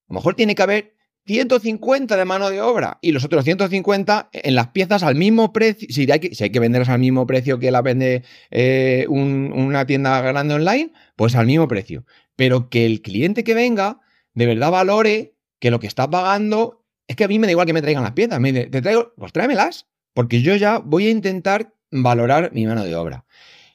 a 0.10 0.14
lo 0.14 0.16
mejor 0.16 0.34
tiene 0.34 0.56
que 0.56 0.64
haber 0.64 0.96
150 1.28 2.18
de 2.18 2.26
mano 2.26 2.50
de 2.50 2.62
obra 2.62 2.98
y 3.00 3.12
los 3.12 3.24
otros 3.24 3.44
150 3.44 4.32
en 4.34 4.56
las 4.56 4.70
piezas 4.70 5.04
al 5.04 5.14
mismo 5.14 5.54
precio. 5.54 5.88
Si 5.92 6.12
hay 6.12 6.20
que, 6.20 6.34
si 6.34 6.46
hay 6.46 6.50
que 6.50 6.60
venderlas 6.60 6.90
al 6.90 7.00
mismo 7.00 7.28
precio 7.28 7.60
que 7.60 7.70
la 7.70 7.84
vende 7.84 8.24
eh, 8.50 9.06
una 9.08 9.86
tienda 9.86 10.20
grande 10.22 10.56
online, 10.56 10.94
pues 11.16 11.36
al 11.36 11.46
mismo 11.46 11.68
precio. 11.68 12.06
Pero 12.36 12.70
que 12.70 12.88
el 12.88 13.04
cliente 13.04 13.44
que 13.44 13.54
venga 13.54 14.00
de 14.34 14.48
verdad 14.48 14.72
valore 14.72 15.33
que 15.64 15.72
lo 15.72 15.80
que 15.80 15.88
está 15.88 16.10
pagando 16.10 16.84
es 17.08 17.16
que 17.16 17.24
a 17.24 17.30
mí 17.30 17.40
me 17.40 17.48
da 17.48 17.52
igual 17.52 17.66
que 17.66 17.72
me 17.72 17.82
traigan 17.82 18.04
las 18.04 18.12
piezas. 18.12 18.38
Me 18.38 18.52
dice, 18.52 18.66
te 18.66 18.82
traigo, 18.82 19.14
pues 19.16 19.32
tráemelas, 19.32 19.88
porque 20.14 20.42
yo 20.42 20.58
ya 20.58 20.80
voy 20.80 21.08
a 21.08 21.10
intentar 21.10 21.74
valorar 21.90 22.52
mi 22.54 22.66
mano 22.66 22.84
de 22.84 22.94
obra. 22.98 23.24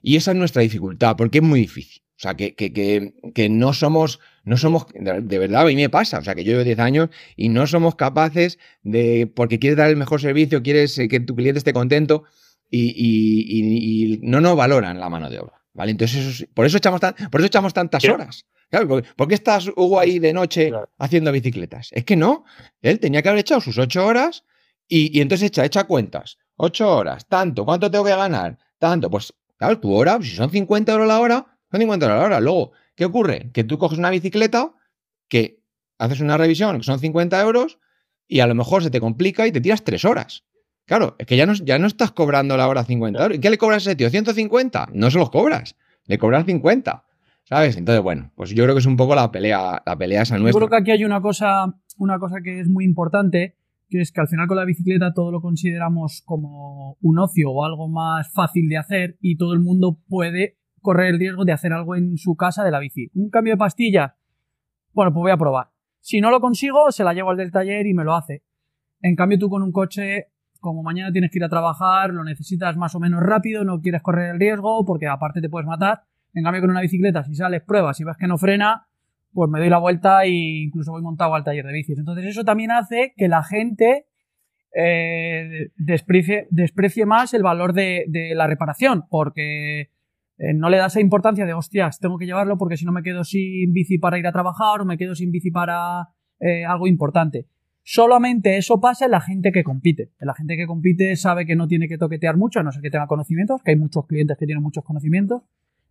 Y 0.02 0.16
esa 0.16 0.32
es 0.32 0.36
nuestra 0.36 0.60
dificultad, 0.60 1.16
porque 1.16 1.38
es 1.38 1.44
muy 1.44 1.60
difícil. 1.60 2.02
O 2.10 2.20
sea, 2.20 2.34
que, 2.34 2.54
que, 2.54 3.14
que, 3.34 3.48
no 3.48 3.72
somos, 3.72 4.20
no 4.44 4.58
somos, 4.58 4.84
de 4.92 5.38
verdad, 5.38 5.62
a 5.62 5.64
mí 5.64 5.76
me 5.76 5.88
pasa, 5.88 6.18
o 6.18 6.22
sea, 6.22 6.34
que 6.34 6.44
yo 6.44 6.52
llevo 6.52 6.64
10 6.64 6.78
años 6.78 7.08
y 7.36 7.48
no 7.48 7.66
somos 7.66 7.94
capaces 7.94 8.58
de, 8.82 9.26
porque 9.26 9.58
quieres 9.58 9.78
dar 9.78 9.88
el 9.88 9.96
mejor 9.96 10.20
servicio, 10.20 10.62
quieres 10.62 10.98
eh, 10.98 11.08
que 11.08 11.20
tu 11.20 11.34
cliente 11.34 11.56
esté 11.56 11.72
contento 11.72 12.24
y, 12.68 12.88
y, 12.88 14.12
y, 14.12 14.18
no 14.24 14.42
nos 14.42 14.56
valoran 14.58 15.00
la 15.00 15.08
mano 15.08 15.30
de 15.30 15.38
obra. 15.38 15.62
¿Vale? 15.72 15.92
Entonces, 15.92 16.46
por, 16.52 16.66
eso 16.66 16.76
echamos 16.76 17.00
por 17.30 17.40
eso 17.40 17.46
echamos 17.46 17.72
tantas 17.72 18.04
horas. 18.04 18.44
¿Por, 18.70 19.28
qué 19.28 19.34
estás, 19.34 19.68
Hugo, 19.68 19.98
ahí 19.98 20.18
de 20.18 20.32
noche 20.32 20.72
haciendo 20.98 21.32
bicicletas? 21.32 21.90
Es 21.92 22.04
que 22.04 22.16
no. 22.16 22.44
Él 22.82 23.00
tenía 23.00 23.22
que 23.22 23.28
haber 23.28 23.40
echado 23.40 23.60
sus 23.60 23.78
ocho 23.78 24.06
horas 24.06 24.44
y, 24.86 25.20
entonces 25.20 25.48
echa, 25.48 25.64
echa 25.64 25.84
cuentas. 25.84 26.38
Ocho 26.56 26.90
horas, 26.94 27.26
tanto, 27.28 27.64
¿cuánto 27.64 27.90
tengo 27.90 28.04
que 28.04 28.16
ganar? 28.16 28.58
Tanto, 28.78 29.10
pues, 29.10 29.32
claro, 29.56 29.78
tu 29.78 29.94
hora, 29.94 30.18
si 30.20 30.30
son 30.30 30.50
50 30.50 30.92
euros 30.92 31.06
la 31.06 31.20
hora, 31.20 31.58
son 31.70 31.80
50 31.80 32.06
euros 32.06 32.18
la 32.18 32.26
hora. 32.26 32.40
Luego, 32.40 32.72
¿qué 32.94 33.04
ocurre? 33.04 33.50
Que 33.52 33.64
tú 33.64 33.78
coges 33.78 33.98
una 33.98 34.10
bicicleta 34.10 34.72
que 35.28 35.62
haces 35.98 36.20
una 36.20 36.36
revisión, 36.36 36.78
que 36.78 36.84
son 36.84 36.98
50 36.98 37.40
euros, 37.40 37.78
y 38.26 38.40
a 38.40 38.46
lo 38.46 38.54
mejor 38.54 38.82
se 38.82 38.90
te 38.90 39.00
complica 39.00 39.46
y 39.46 39.52
te 39.52 39.60
tiras 39.60 39.84
tres 39.84 40.04
horas. 40.04 40.44
Claro, 40.84 41.16
es 41.18 41.26
que 41.26 41.36
ya 41.36 41.44
no, 41.44 41.52
ya 41.52 41.78
no 41.78 41.86
estás 41.86 42.12
cobrando 42.12 42.56
la 42.56 42.66
hora 42.66 42.84
50 42.84 43.22
euros. 43.22 43.36
¿Y 43.36 43.40
qué 43.40 43.50
le 43.50 43.58
cobras 43.58 43.86
a 43.86 43.90
ese 43.90 43.96
tío? 43.96 44.10
¿150? 44.10 44.88
No 44.92 45.10
se 45.10 45.18
los 45.18 45.30
cobras. 45.30 45.76
Le 46.06 46.18
cobras 46.18 46.46
50. 46.46 47.04
¿Sabes? 47.48 47.78
Entonces, 47.78 48.02
bueno, 48.02 48.30
pues 48.34 48.50
yo 48.50 48.62
creo 48.64 48.74
que 48.74 48.80
es 48.80 48.86
un 48.86 48.98
poco 48.98 49.14
la 49.14 49.32
pelea, 49.32 49.82
la 49.86 49.96
pelea 49.96 50.20
esa 50.20 50.36
nuestra. 50.36 50.60
Yo 50.60 50.66
creo 50.66 50.68
que 50.68 50.82
aquí 50.82 50.90
hay 50.90 51.04
una 51.06 51.22
cosa, 51.22 51.74
una 51.96 52.18
cosa 52.18 52.42
que 52.44 52.60
es 52.60 52.68
muy 52.68 52.84
importante, 52.84 53.56
que 53.88 54.02
es 54.02 54.12
que 54.12 54.20
al 54.20 54.28
final 54.28 54.46
con 54.46 54.58
la 54.58 54.66
bicicleta 54.66 55.14
todo 55.14 55.32
lo 55.32 55.40
consideramos 55.40 56.20
como 56.26 56.98
un 57.00 57.18
ocio 57.18 57.50
o 57.50 57.64
algo 57.64 57.88
más 57.88 58.30
fácil 58.34 58.68
de 58.68 58.76
hacer 58.76 59.16
y 59.22 59.38
todo 59.38 59.54
el 59.54 59.60
mundo 59.60 59.98
puede 60.08 60.58
correr 60.82 61.14
el 61.14 61.18
riesgo 61.18 61.46
de 61.46 61.52
hacer 61.52 61.72
algo 61.72 61.96
en 61.96 62.18
su 62.18 62.36
casa 62.36 62.64
de 62.64 62.70
la 62.70 62.80
bici. 62.80 63.10
Un 63.14 63.30
cambio 63.30 63.54
de 63.54 63.56
pastilla, 63.56 64.18
bueno, 64.92 65.14
pues 65.14 65.22
voy 65.22 65.32
a 65.32 65.38
probar. 65.38 65.70
Si 66.00 66.20
no 66.20 66.30
lo 66.30 66.40
consigo, 66.42 66.92
se 66.92 67.02
la 67.02 67.14
llevo 67.14 67.30
al 67.30 67.38
del 67.38 67.50
taller 67.50 67.86
y 67.86 67.94
me 67.94 68.04
lo 68.04 68.14
hace. 68.14 68.42
En 69.00 69.16
cambio, 69.16 69.38
tú 69.38 69.48
con 69.48 69.62
un 69.62 69.72
coche, 69.72 70.26
como 70.60 70.82
mañana 70.82 71.12
tienes 71.12 71.30
que 71.30 71.38
ir 71.38 71.44
a 71.44 71.48
trabajar, 71.48 72.10
lo 72.10 72.24
necesitas 72.24 72.76
más 72.76 72.94
o 72.94 73.00
menos 73.00 73.22
rápido, 73.22 73.64
no 73.64 73.80
quieres 73.80 74.02
correr 74.02 74.32
el 74.34 74.38
riesgo 74.38 74.84
porque 74.84 75.06
aparte 75.06 75.40
te 75.40 75.48
puedes 75.48 75.66
matar. 75.66 76.02
En 76.34 76.44
cambio, 76.44 76.60
con 76.60 76.70
una 76.70 76.80
bicicleta, 76.80 77.24
si 77.24 77.34
sales 77.34 77.62
pruebas 77.62 77.98
y 78.00 78.04
ves 78.04 78.16
que 78.16 78.26
no 78.26 78.38
frena, 78.38 78.86
pues 79.32 79.50
me 79.50 79.58
doy 79.58 79.68
la 79.68 79.78
vuelta 79.78 80.24
e 80.24 80.30
incluso 80.64 80.92
voy 80.92 81.02
montado 81.02 81.34
al 81.34 81.44
taller 81.44 81.64
de 81.64 81.72
bicis. 81.72 81.98
Entonces, 81.98 82.26
eso 82.26 82.44
también 82.44 82.70
hace 82.70 83.14
que 83.16 83.28
la 83.28 83.42
gente 83.42 84.06
eh, 84.74 85.70
desprecie, 85.76 87.06
más 87.06 87.34
el 87.34 87.42
valor 87.42 87.72
de, 87.72 88.32
la 88.34 88.46
reparación, 88.46 89.04
porque 89.08 89.90
eh, 90.38 90.54
no 90.54 90.68
le 90.70 90.76
da 90.76 90.86
esa 90.86 91.00
importancia 91.00 91.46
de, 91.46 91.54
hostias, 91.54 91.98
tengo 91.98 92.18
que 92.18 92.26
llevarlo 92.26 92.58
porque 92.58 92.76
si 92.76 92.84
no 92.84 92.92
me 92.92 93.02
quedo 93.02 93.24
sin 93.24 93.72
bici 93.72 93.98
para 93.98 94.18
ir 94.18 94.26
a 94.26 94.32
trabajar 94.32 94.80
o 94.80 94.84
me 94.84 94.98
quedo 94.98 95.14
sin 95.14 95.30
bici 95.30 95.50
para 95.50 96.08
eh, 96.40 96.64
algo 96.64 96.86
importante. 96.86 97.46
Solamente 97.82 98.58
eso 98.58 98.80
pasa 98.80 99.06
en 99.06 99.12
la 99.12 99.20
gente 99.20 99.50
que 99.50 99.64
compite. 99.64 100.12
La 100.20 100.34
gente 100.34 100.58
que 100.58 100.66
compite 100.66 101.16
sabe 101.16 101.46
que 101.46 101.56
no 101.56 101.66
tiene 101.66 101.88
que 101.88 101.96
toquetear 101.96 102.36
mucho, 102.36 102.60
a 102.60 102.62
no 102.62 102.70
ser 102.70 102.82
que 102.82 102.90
tenga 102.90 103.06
conocimientos, 103.06 103.62
que 103.62 103.70
hay 103.70 103.78
muchos 103.78 104.06
clientes 104.06 104.36
que 104.36 104.44
tienen 104.44 104.62
muchos 104.62 104.84
conocimientos, 104.84 105.42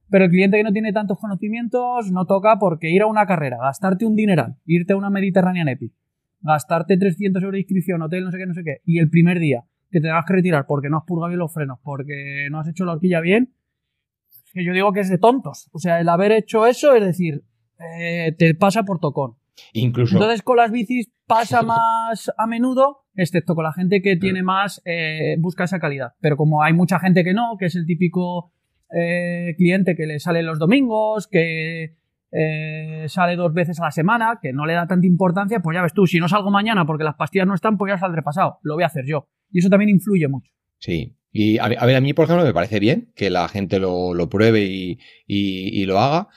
pero 0.10 0.26
el 0.26 0.32
cliente 0.32 0.58
que 0.58 0.64
no 0.64 0.72
tiene 0.72 0.94
tantos 0.94 1.18
conocimientos 1.20 2.12
no 2.12 2.26
toca 2.26 2.58
porque 2.60 2.90
ir 2.90 3.02
a 3.02 3.08
una 3.08 3.26
carrera, 3.26 3.58
gastarte 3.58 4.06
un 4.06 4.16
dineral, 4.16 4.56
irte 4.66 4.94
a 4.94 4.98
una 4.98 5.10
Mediterranean 5.10 5.68
Epic, 5.68 5.94
gastarte 6.42 6.98
300 6.98 7.42
euros 7.44 7.54
de 7.54 7.60
inscripción, 7.60 8.02
hotel, 8.02 8.24
no 8.24 8.32
sé 8.32 8.38
qué, 8.38 8.46
no 8.46 8.54
sé 8.54 8.64
qué, 8.64 8.82
y 8.86 9.00
el 9.00 9.10
primer 9.10 9.40
día 9.40 9.66
que 9.90 10.00
te 10.00 10.08
tengas 10.08 10.26
que 10.26 10.34
retirar 10.34 10.66
porque 10.68 10.90
no 10.90 10.98
has 10.98 11.04
purgado 11.06 11.30
bien 11.30 11.40
los 11.40 11.54
frenos, 11.54 11.80
porque 11.82 12.48
no 12.52 12.60
has 12.60 12.68
hecho 12.68 12.86
la 12.86 12.94
horquilla 12.94 13.22
bien, 13.22 13.54
que 14.54 14.66
yo 14.66 14.74
digo 14.74 14.92
que 14.92 15.02
es 15.02 15.10
de 15.10 15.18
tontos. 15.18 15.70
O 15.72 15.80
sea, 15.80 16.00
el 16.00 16.10
haber 16.10 16.32
hecho 16.32 16.66
eso 16.66 16.94
es 16.96 17.04
decir, 17.04 17.44
eh, 17.80 18.36
te 18.38 18.54
pasa 18.56 18.84
por 18.84 19.00
tocón. 19.00 19.36
Incluso. 19.74 20.16
Entonces 20.16 20.42
con 20.42 20.58
las 20.58 20.72
bicis 20.72 21.10
pasa 21.26 21.62
más 21.64 22.32
a 22.38 22.48
menudo, 22.48 23.06
excepto 23.16 23.56
con 23.56 23.64
la 23.64 23.74
gente 23.74 24.02
que 24.02 24.18
tiene 24.18 24.44
más, 24.44 24.82
eh, 24.86 25.36
busca 25.40 25.64
esa 25.64 25.80
calidad. 25.80 26.14
Pero 26.22 26.38
como 26.38 26.64
hay 26.64 26.74
mucha 26.74 27.00
gente 27.00 27.24
que 27.24 27.34
no, 27.34 27.56
que 27.58 27.66
es 27.66 27.76
el 27.76 27.86
típico 27.86 28.52
eh, 28.92 29.56
cliente 29.58 29.96
que 29.96 30.06
le 30.06 30.20
sale 30.20 30.44
los 30.44 30.60
domingos, 30.60 31.28
que 31.28 31.96
sale 33.08 33.36
dos 33.36 33.54
veces 33.54 33.80
a 33.80 33.86
la 33.86 33.92
semana, 33.92 34.40
que 34.42 34.54
no 34.54 34.66
le 34.66 34.74
da 34.74 34.86
tanta 34.86 35.08
importancia, 35.08 35.60
pues 35.62 35.76
ya 35.76 35.82
ves 35.82 35.94
tú, 35.94 36.06
si 36.06 36.20
no 36.20 36.28
salgo 36.28 36.52
mañana 36.52 36.86
porque 36.86 37.04
las 37.04 37.16
pastillas 37.16 37.48
no 37.48 37.56
están, 37.56 37.78
pues 37.78 37.92
ya 37.92 37.98
saldré 37.98 38.22
pasado. 38.22 38.60
Lo 38.62 38.76
voy 38.76 38.84
a 38.84 38.88
hacer 38.88 39.06
yo. 39.08 39.28
Y 39.50 39.60
eso 39.60 39.70
también 39.70 39.90
influye 39.90 40.28
mucho. 40.28 40.52
Sí, 40.78 41.18
y 41.32 41.60
a, 41.60 41.68
ver, 41.68 41.96
a 41.96 42.02
mí, 42.02 42.14
por 42.14 42.26
ejemplo, 42.26 42.44
me 42.44 42.54
parece 42.54 42.80
bien 42.80 43.12
que 43.16 43.30
la 43.30 43.48
gente 43.48 43.80
lo, 43.80 44.28
pruebe 44.28 44.98
y, 45.28 45.86
lo 45.86 46.00
haga. 46.00 46.30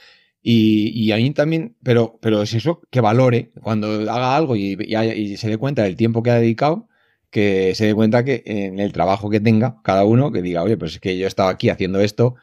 Y, 0.43 1.11
a 1.13 1.17
mí 1.17 1.31
también, 1.31 1.75
pero, 1.83 2.19
pero 2.21 2.43
es 2.43 2.53
eso, 2.53 2.83
que 2.91 3.01
valore 3.01 3.51
cuando 3.63 3.89
haga 4.11 4.37
algo 4.37 4.57
y, 4.57 5.37
se 5.39 5.49
dé 5.49 5.57
cuenta 5.57 5.85
del 5.85 5.97
tiempo 5.97 6.23
que 6.23 6.31
ha 6.31 6.35
dedicado, 6.35 6.89
que 7.31 7.75
se 7.75 7.87
dé 7.87 7.95
cuenta 7.95 8.25
que 8.25 8.43
en 8.45 8.79
el 8.79 8.93
trabajo 8.93 9.31
que 9.31 9.41
tenga 9.41 9.81
cada 9.83 10.05
uno, 10.05 10.33
que 10.33 10.43
diga, 10.43 10.63
oye, 10.63 10.77
pues 10.77 10.95
es 10.95 11.01
que 11.01 11.17
yo 11.17 11.25
he 11.25 11.29
estado 11.29 11.49
aquí 11.49 11.69
haciendo 11.69 12.01
esto 12.01 12.35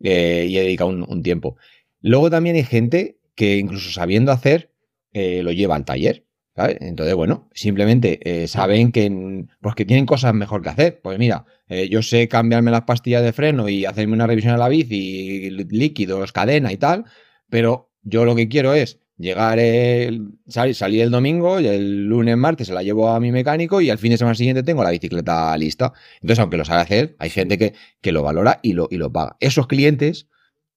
eh, 0.00 0.46
y 0.48 0.58
he 0.58 0.62
dedicado 0.62 0.90
un, 0.90 1.22
tiempo. 1.22 1.56
Luego 2.00 2.30
también 2.30 2.56
hay 2.56 2.64
gente 2.64 3.18
que 3.34 3.56
incluso 3.56 3.90
sabiendo 3.90 4.32
hacer, 4.32 4.70
eh, 5.12 5.42
lo 5.42 5.52
lleva 5.52 5.76
al 5.76 5.84
taller. 5.84 6.26
Entonces, 6.56 7.16
bueno, 7.16 7.48
simplemente 7.52 8.20
eh, 8.22 8.46
saben 8.46 8.92
que, 8.92 9.44
pues 9.60 9.74
que 9.74 9.84
tienen 9.84 10.06
cosas 10.06 10.34
mejor 10.34 10.62
que 10.62 10.68
hacer. 10.68 11.00
Pues 11.02 11.18
mira, 11.18 11.46
yo 11.90 12.00
sé 12.02 12.28
cambiarme 12.28 12.70
las 12.70 12.82
pastillas 12.82 13.24
de 13.24 13.32
freno 13.32 13.68
y 13.68 13.86
hacerme 13.86 14.12
una 14.12 14.28
revisión 14.28 14.54
a 14.54 14.58
la 14.58 14.68
bici, 14.68 15.50
líquidos, 15.50 16.30
cadena 16.30 16.72
y 16.72 16.76
tal, 16.76 17.06
pero 17.48 17.90
yo 18.02 18.24
lo 18.24 18.36
que 18.36 18.48
quiero 18.48 18.72
es 18.72 19.00
llegar, 19.16 19.58
el, 19.58 20.32
salir, 20.46 21.02
el 21.02 21.10
domingo 21.10 21.60
y 21.60 21.66
el 21.66 22.06
lunes, 22.06 22.36
martes 22.36 22.66
se 22.66 22.74
la 22.74 22.82
llevo 22.82 23.08
a 23.08 23.20
mi 23.20 23.32
mecánico 23.32 23.80
y 23.80 23.90
al 23.90 23.98
fin 23.98 24.10
de 24.10 24.18
semana 24.18 24.34
siguiente 24.34 24.62
tengo 24.62 24.82
la 24.82 24.90
bicicleta 24.90 25.56
lista. 25.56 25.92
Entonces, 26.16 26.38
aunque 26.40 26.56
lo 26.56 26.64
sabe 26.64 26.82
hacer, 26.82 27.16
hay 27.18 27.30
gente 27.30 27.58
que, 27.58 27.74
que 28.00 28.12
lo 28.12 28.22
valora 28.22 28.60
y 28.62 28.72
lo, 28.72 28.88
y 28.90 28.96
lo 28.96 29.12
paga. 29.12 29.36
Esos 29.40 29.66
clientes, 29.66 30.28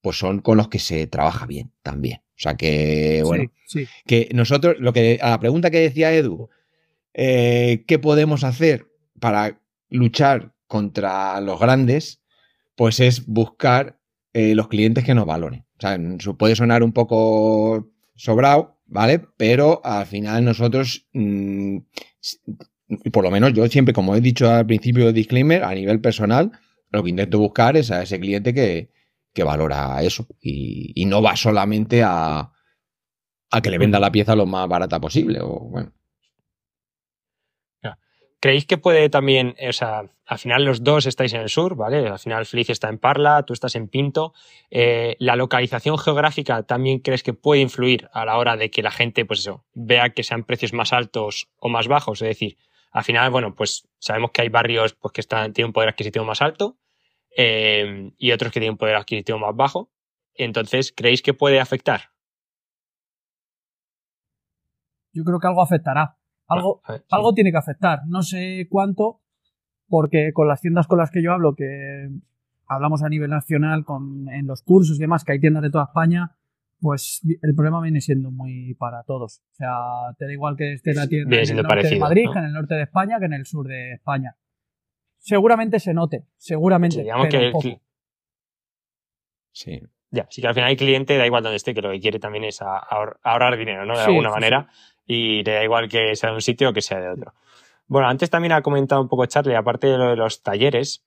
pues 0.01 0.17
son 0.17 0.39
con 0.39 0.57
los 0.57 0.67
que 0.67 0.79
se 0.79 1.07
trabaja 1.07 1.45
bien 1.45 1.71
también. 1.81 2.21
O 2.37 2.39
sea 2.39 2.55
que, 2.55 3.23
bueno, 3.25 3.51
que 4.05 4.29
nosotros, 4.33 4.75
lo 4.79 4.93
que, 4.93 5.17
a 5.21 5.31
la 5.31 5.39
pregunta 5.39 5.71
que 5.71 5.79
decía 5.79 6.13
Edu, 6.13 6.49
eh, 7.15 7.83
¿qué 7.87 7.97
podemos 7.97 8.43
hacer 8.43 8.85
para 9.19 9.59
luchar 9.89 10.53
contra 10.67 11.41
los 11.41 11.59
grandes? 11.59 12.21
Pues 12.75 12.99
es 12.99 13.25
buscar 13.25 13.99
eh, 14.33 14.53
los 14.53 14.67
clientes 14.67 15.03
que 15.03 15.15
nos 15.15 15.25
valoren. 15.25 15.65
O 15.77 15.81
sea, 15.81 15.97
puede 16.37 16.55
sonar 16.55 16.83
un 16.83 16.93
poco 16.93 17.89
sobrado, 18.17 18.79
¿vale? 18.85 19.21
Pero 19.37 19.81
al 19.85 20.05
final 20.05 20.43
nosotros, 20.43 21.07
mm, 21.13 21.77
por 23.11 23.23
lo 23.23 23.31
menos 23.31 23.53
yo 23.53 23.65
siempre, 23.67 23.93
como 23.93 24.15
he 24.15 24.21
dicho 24.21 24.49
al 24.49 24.65
principio 24.65 25.05
del 25.05 25.13
disclaimer, 25.13 25.63
a 25.63 25.73
nivel 25.73 26.01
personal, 26.01 26.51
lo 26.89 27.03
que 27.03 27.09
intento 27.09 27.39
buscar 27.39 27.77
es 27.77 27.91
a 27.91 28.03
ese 28.03 28.19
cliente 28.19 28.53
que, 28.53 28.91
que 29.33 29.43
valora 29.43 30.01
eso 30.01 30.27
y, 30.41 31.05
no 31.05 31.21
va 31.21 31.35
solamente 31.35 32.03
a, 32.03 32.51
a, 33.51 33.61
que 33.61 33.69
le 33.69 33.77
venda 33.77 33.99
la 33.99 34.11
pieza 34.11 34.35
lo 34.35 34.45
más 34.45 34.67
barata 34.67 34.99
posible. 34.99 35.39
O, 35.41 35.69
bueno. 35.69 35.93
¿Creéis 38.39 38.65
que 38.65 38.77
puede 38.77 39.09
también, 39.09 39.55
o 39.67 39.73
sea, 39.73 40.03
al 40.25 40.37
final 40.37 40.63
los 40.63 40.83
dos 40.83 41.05
estáis 41.05 41.33
en 41.33 41.41
el 41.41 41.49
sur, 41.49 41.75
¿vale? 41.75 42.07
Al 42.07 42.19
final 42.19 42.45
Feliz 42.45 42.69
está 42.69 42.87
en 42.89 42.99
Parla, 42.99 43.43
tú 43.43 43.53
estás 43.53 43.75
en 43.75 43.87
Pinto. 43.87 44.33
Eh, 44.69 45.15
¿La 45.19 45.35
localización 45.35 45.97
geográfica 45.97 46.63
también 46.63 46.99
crees 46.99 47.23
que 47.23 47.33
puede 47.33 47.61
influir 47.61 48.09
a 48.13 48.25
la 48.25 48.37
hora 48.37 48.55
de 48.55 48.69
que 48.69 48.83
la 48.83 48.91
gente, 48.91 49.25
pues 49.25 49.39
eso, 49.39 49.65
vea 49.73 50.11
que 50.11 50.23
sean 50.23 50.43
precios 50.43 50.73
más 50.73 50.93
altos 50.93 51.49
o 51.57 51.69
más 51.69 51.87
bajos? 51.87 52.21
Es 52.21 52.27
decir, 52.27 52.57
al 52.91 53.03
final, 53.03 53.31
bueno, 53.31 53.55
pues 53.55 53.87
sabemos 53.99 54.31
que 54.31 54.43
hay 54.43 54.49
barrios 54.49 54.93
pues, 54.93 55.11
que 55.13 55.21
están, 55.21 55.53
tienen 55.53 55.69
un 55.69 55.73
poder 55.73 55.89
adquisitivo 55.89 56.25
más 56.25 56.41
alto 56.41 56.77
Em, 57.39 58.13
y 58.17 58.31
otros 58.31 58.51
que 58.51 58.59
tienen 58.59 58.73
un 58.73 58.77
poder 58.77 58.95
adquisitivo 58.95 59.37
más 59.37 59.55
bajo. 59.55 59.91
Entonces, 60.33 60.91
¿creéis 60.91 61.21
que 61.21 61.35
puede 61.35 61.59
afectar? 61.59 62.09
Yo 65.13 65.23
creo 65.23 65.39
que 65.39 65.47
algo 65.47 65.61
afectará. 65.61 66.17
Algo, 66.47 66.81
algo 67.09 67.33
tiene 67.33 67.51
que 67.51 67.57
afectar. 67.57 68.01
No 68.07 68.23
sé 68.23 68.67
cuánto, 68.69 69.21
porque 69.87 70.31
con 70.33 70.47
las 70.47 70.61
tiendas 70.61 70.87
con 70.87 70.97
las 70.97 71.11
que 71.11 71.21
yo 71.21 71.33
hablo, 71.33 71.55
que 71.55 72.09
hablamos 72.67 73.03
a 73.03 73.09
nivel 73.09 73.29
nacional, 73.29 73.83
con, 73.83 74.29
en 74.29 74.47
los 74.47 74.61
cursos 74.61 74.97
y 74.97 75.01
demás, 75.01 75.23
que 75.23 75.33
hay 75.33 75.39
tiendas 75.39 75.63
de 75.63 75.69
toda 75.69 75.85
España, 75.85 76.37
pues 76.79 77.21
el 77.41 77.55
problema 77.55 77.81
viene 77.81 78.01
siendo 78.01 78.31
muy 78.31 78.73
para 78.75 79.03
todos. 79.03 79.41
O 79.51 79.55
sea, 79.55 79.71
te 80.17 80.25
da 80.25 80.33
igual 80.33 80.55
que 80.55 80.73
esté 80.73 80.93
la 80.93 81.07
tienda 81.07 81.35
en 81.35 81.49
el 81.49 81.63
norte 81.63 81.87
de 81.87 81.99
Madrid, 81.99 82.25
que 82.31 82.39
en 82.39 82.45
el 82.45 82.53
norte 82.53 82.75
de 82.75 82.83
España, 82.83 83.19
que 83.19 83.25
en 83.25 83.33
el 83.33 83.45
sur 83.45 83.67
de 83.67 83.93
España 83.93 84.35
seguramente 85.27 85.79
se 85.79 85.93
note, 85.93 86.25
seguramente. 86.37 87.01
digamos 87.01 87.27
que 87.27 87.51
Sí. 89.51 89.81
Ya, 90.09 90.25
sí 90.29 90.41
que 90.41 90.47
al 90.47 90.53
final 90.53 90.71
el 90.71 90.77
cliente 90.77 91.17
da 91.17 91.25
igual 91.25 91.43
donde 91.43 91.57
esté, 91.57 91.73
que 91.73 91.81
lo 91.81 91.91
que 91.91 91.99
quiere 91.99 92.19
también 92.19 92.45
es 92.45 92.61
ahorrar 92.61 93.57
dinero, 93.57 93.85
¿no? 93.85 93.97
De 93.97 94.03
alguna 94.03 94.29
manera. 94.29 94.69
Y 95.07 95.43
le 95.43 95.53
da 95.53 95.63
igual 95.63 95.87
que 95.89 96.15
sea 96.15 96.29
de 96.29 96.35
un 96.35 96.41
sitio 96.41 96.69
o 96.69 96.73
que 96.73 96.81
sea 96.81 96.99
de 96.99 97.09
otro. 97.09 97.33
Bueno, 97.87 98.07
antes 98.07 98.29
también 98.29 98.51
ha 98.51 98.61
comentado 98.61 99.01
un 99.01 99.07
poco 99.07 99.25
Charlie, 99.25 99.55
aparte 99.55 99.87
de 99.87 99.97
lo 99.97 100.09
de 100.09 100.17
los 100.17 100.43
talleres, 100.43 101.05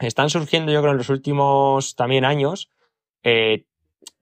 están 0.00 0.28
surgiendo 0.28 0.72
yo 0.72 0.80
creo 0.80 0.92
en 0.92 0.98
los 0.98 1.10
últimos 1.10 1.94
también 1.94 2.24
años, 2.24 2.70
eh, 3.22 3.64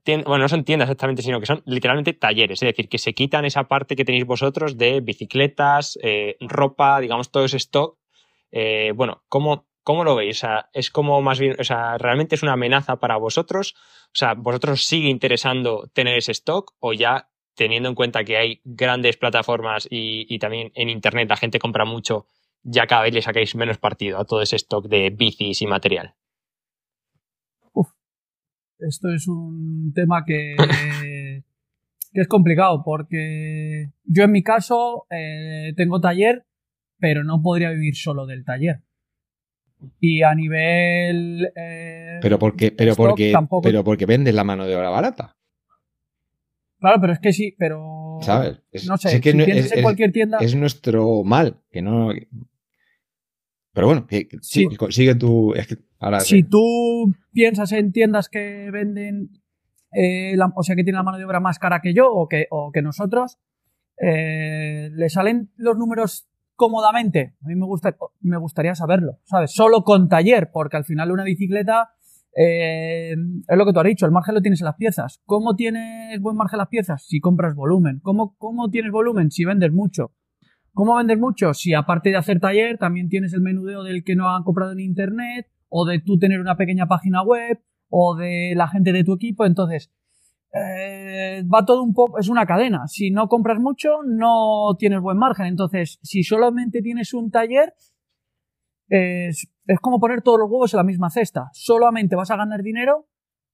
bueno, 0.05 0.39
no 0.39 0.49
son 0.49 0.65
tiendas 0.65 0.89
exactamente, 0.89 1.23
sino 1.23 1.41
que 1.41 1.47
son 1.47 1.63
literalmente 1.65 2.13
talleres, 2.13 2.63
es 2.63 2.67
decir, 2.67 2.89
que 2.89 2.99
se 2.99 3.15
quitan 3.15 3.45
esa 3.45 3.65
parte 3.65 3.97
que 3.97 4.05
tenéis 4.05 4.27
vosotros 4.27 4.77
de 4.77 5.01
bicicletas, 5.01 5.99
eh, 6.03 6.37
ropa, 6.41 7.01
digamos, 7.01 7.31
todo 7.31 7.45
ese 7.45 7.57
stock 7.59 8.01
eh, 8.53 8.93
bueno, 8.95 9.23
¿cómo, 9.29 9.67
¿cómo 9.83 10.05
lo 10.05 10.17
veis? 10.17 10.39
O 10.39 10.41
sea, 10.41 10.71
es 10.73 10.91
como 10.91 11.21
más 11.23 11.39
bien, 11.39 11.57
o 11.59 11.65
sea, 11.65 11.99
¿realmente 11.99 12.35
es 12.35 12.43
una 12.43 12.53
amenaza 12.53 12.97
para 12.97 13.17
vosotros? 13.17 13.75
O 14.07 14.15
sea, 14.15 14.35
¿vosotros 14.35 14.85
sigue 14.85 15.09
interesando 15.09 15.89
tener 15.93 16.17
ese 16.17 16.33
stock 16.33 16.75
o 16.81 16.93
ya 16.93 17.30
teniendo 17.61 17.91
en 17.91 17.95
cuenta 17.95 18.25
que 18.25 18.39
hay 18.39 18.63
grandes 18.65 19.19
plataformas 19.19 19.87
y, 19.91 20.39
también 20.39 20.73
en 20.75 20.89
Internet 20.89 21.29
la 21.29 21.37
gente 21.37 21.59
compra 21.59 21.85
mucho, 21.85 22.25
ya 22.63 22.87
cada 22.87 23.03
vez 23.03 23.13
le 23.13 23.21
sacáis 23.21 23.55
menos 23.55 23.77
partido 23.77 24.19
a 24.19 24.25
todo 24.25 24.41
ese 24.41 24.57
stock 24.57 24.89
de 24.89 25.11
bicis 25.11 25.61
y 25.61 25.67
material? 25.67 26.15
esto 28.79 29.13
es 29.13 29.29
un 29.29 29.93
tema 29.95 30.25
que, 30.25 30.57
que, 32.15 32.21
es 32.23 32.29
complicado 32.29 32.83
porque 32.83 33.91
yo 34.05 34.25
en 34.25 34.33
mi 34.33 34.43
caso 34.43 35.05
eh, 35.11 35.75
tengo 35.77 36.01
taller, 36.01 36.47
pero 36.99 37.25
no 37.25 37.43
podría 37.43 37.73
vivir 37.73 37.95
solo 37.95 38.25
del 38.25 38.43
taller. 38.43 38.81
Y 40.01 40.23
a 40.23 40.35
nivel... 40.35 41.53
Eh, 41.55 42.21
pero 42.23 42.39
porque, 42.39 42.73
pero 42.73 42.95
porque, 42.95 43.35
pero 43.63 43.85
porque 43.85 44.07
vendes 44.07 44.35
la 44.35 44.45
mano 44.45 44.67
de 44.67 44.77
obra 44.77 44.89
barata. 44.89 45.37
Claro, 46.81 47.01
pero 47.01 47.13
es 47.13 47.19
que 47.21 47.33
sí, 47.33 47.55
pero. 47.59 48.19
¿Sabes? 48.23 48.61
no 48.87 48.97
sé, 48.97 49.11
si 49.11 49.21
piensas 49.21 49.73
en 49.73 49.83
cualquier 49.83 50.13
tienda. 50.13 50.39
Es 50.41 50.55
nuestro 50.55 51.23
mal, 51.25 51.61
que 51.71 51.83
no. 51.83 52.11
Pero 53.73 53.87
bueno, 53.87 54.07
sigue 54.41 55.15
tu. 55.15 55.55
si 56.21 56.43
tú 56.43 57.15
piensas 57.33 57.73
en 57.73 57.93
tiendas 57.93 58.29
que 58.29 58.71
venden. 58.73 59.31
Eh, 59.93 60.37
o 60.55 60.63
sea, 60.63 60.77
que 60.77 60.85
tienen 60.85 60.99
la 60.99 61.03
mano 61.03 61.19
de 61.19 61.25
obra 61.25 61.41
más 61.41 61.59
cara 61.59 61.81
que 61.81 61.93
yo 61.93 62.09
o 62.13 62.29
que, 62.29 62.47
o 62.51 62.71
que 62.71 62.81
nosotros, 62.81 63.39
eh, 64.01 64.89
¿le 64.93 65.09
salen 65.09 65.51
los 65.57 65.77
números 65.77 66.29
cómodamente? 66.55 67.35
A 67.43 67.49
mí 67.49 67.57
me, 67.57 67.67
gusta, 67.67 67.97
me 68.21 68.37
gustaría 68.37 68.77
saberlo, 68.77 69.19
¿sabes? 69.25 69.51
Solo 69.53 69.83
con 69.83 70.09
taller, 70.09 70.53
porque 70.53 70.77
al 70.77 70.85
final 70.85 71.11
una 71.11 71.25
bicicleta 71.25 71.95
eh, 72.37 73.15
es 73.49 73.59
lo 73.59 73.67
que 73.67 73.73
tú 73.73 73.81
has 73.81 73.87
dicho, 73.87 74.07
el 74.07 74.13
margen 74.13 74.35
lo 74.35 74.43
tienes 74.43 74.61
en 74.61 74.67
las 74.67 74.77
piezas. 74.77 75.21
¿Cómo 75.25 75.57
tienes 75.57 76.21
buen 76.21 76.37
margen 76.37 76.57
en 76.57 76.59
las 76.59 76.69
piezas? 76.69 77.05
Si 77.07 77.21
compras 77.21 77.55
volumen. 77.55 78.01
¿Cómo, 78.03 78.37
cómo 78.39 78.71
tienes 78.71 78.93
volumen? 78.93 79.31
Si 79.31 79.45
vendes 79.45 79.73
mucho. 79.73 80.13
¿Cómo 80.73 80.97
vendes 80.97 81.19
mucho? 81.19 81.53
Si 81.55 81.75
aparte 81.75 82.11
de 82.11 82.17
hacer 82.17 82.41
taller, 82.41 82.79
también 82.79 83.09
tienes 83.09 83.33
el 83.33 83.41
menudeo 83.41 83.83
del 83.83 84.05
que 84.05 84.15
no 84.15 84.29
han 84.29 84.45
comprado 84.45 84.73
en 84.73 84.81
internet, 84.81 85.49
o 85.69 85.85
de 85.85 86.01
tú 86.01 86.19
tener 86.19 86.41
una 86.41 86.57
pequeña 86.57 86.87
página 86.87 87.23
web, 87.23 87.61
o 87.89 88.15
de 88.15 88.55
la 88.57 88.69
gente 88.69 88.93
de 88.93 89.03
tu 89.03 89.15
equipo. 89.15 89.45
Entonces, 89.45 89.91
eh, 90.53 91.43
va 91.53 91.65
todo 91.65 91.83
un 91.83 91.93
poco, 91.93 92.19
es 92.19 92.29
una 92.29 92.47
cadena. 92.47 92.87
Si 92.87 93.11
no 93.11 93.29
compras 93.29 93.59
mucho, 93.59 94.03
no 94.07 94.77
tienes 94.79 95.01
buen 95.01 95.19
margen. 95.19 95.47
Entonces, 95.47 95.99
si 96.03 96.23
solamente 96.23 96.83
tienes 96.83 97.15
un 97.15 97.31
taller, 97.31 97.75
es, 98.91 99.49
como 99.81 100.01
poner 100.01 100.23
todos 100.23 100.39
los 100.39 100.51
huevos 100.51 100.75
en 100.75 100.79
la 100.79 100.85
misma 100.85 101.11
cesta. 101.11 101.49
Solamente 101.53 102.17
vas 102.17 102.31
a 102.31 102.37
ganar 102.37 102.63
dinero 102.63 103.07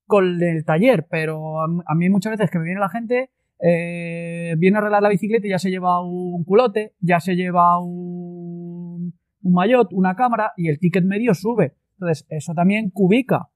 con 0.07 0.43
el 0.43 0.64
taller, 0.64 1.07
pero 1.11 1.61
a, 1.61 1.95
mí 1.95 2.09
muchas 2.09 2.33
veces 2.33 2.50
que 2.50 2.59
me 2.59 2.64
viene 2.64 2.81
la 2.81 2.88
gente, 2.88 3.31
eh, 3.61 4.55
viene 4.59 4.76
a 4.76 4.81
arreglar 4.81 5.02
la 5.02 5.09
bicicleta 5.09 5.47
y 5.47 5.50
ya 5.50 5.59
se 5.59 5.71
lleva 5.71 6.00
un 6.02 6.45
culote, 6.45 6.95
ya 7.00 7.21
se 7.21 7.35
lleva 7.35 7.78
un, 7.81 9.14
un 9.43 9.52
maillot, 9.52 9.93
una 9.93 10.14
cámara 10.14 10.52
y 10.57 10.69
el 10.69 10.78
ticket 10.78 11.05
medio 11.05 11.35
sube. 11.35 11.75
Entonces, 11.99 12.26
eso 12.28 12.52
también 12.55 12.90
cubica. 12.90 13.49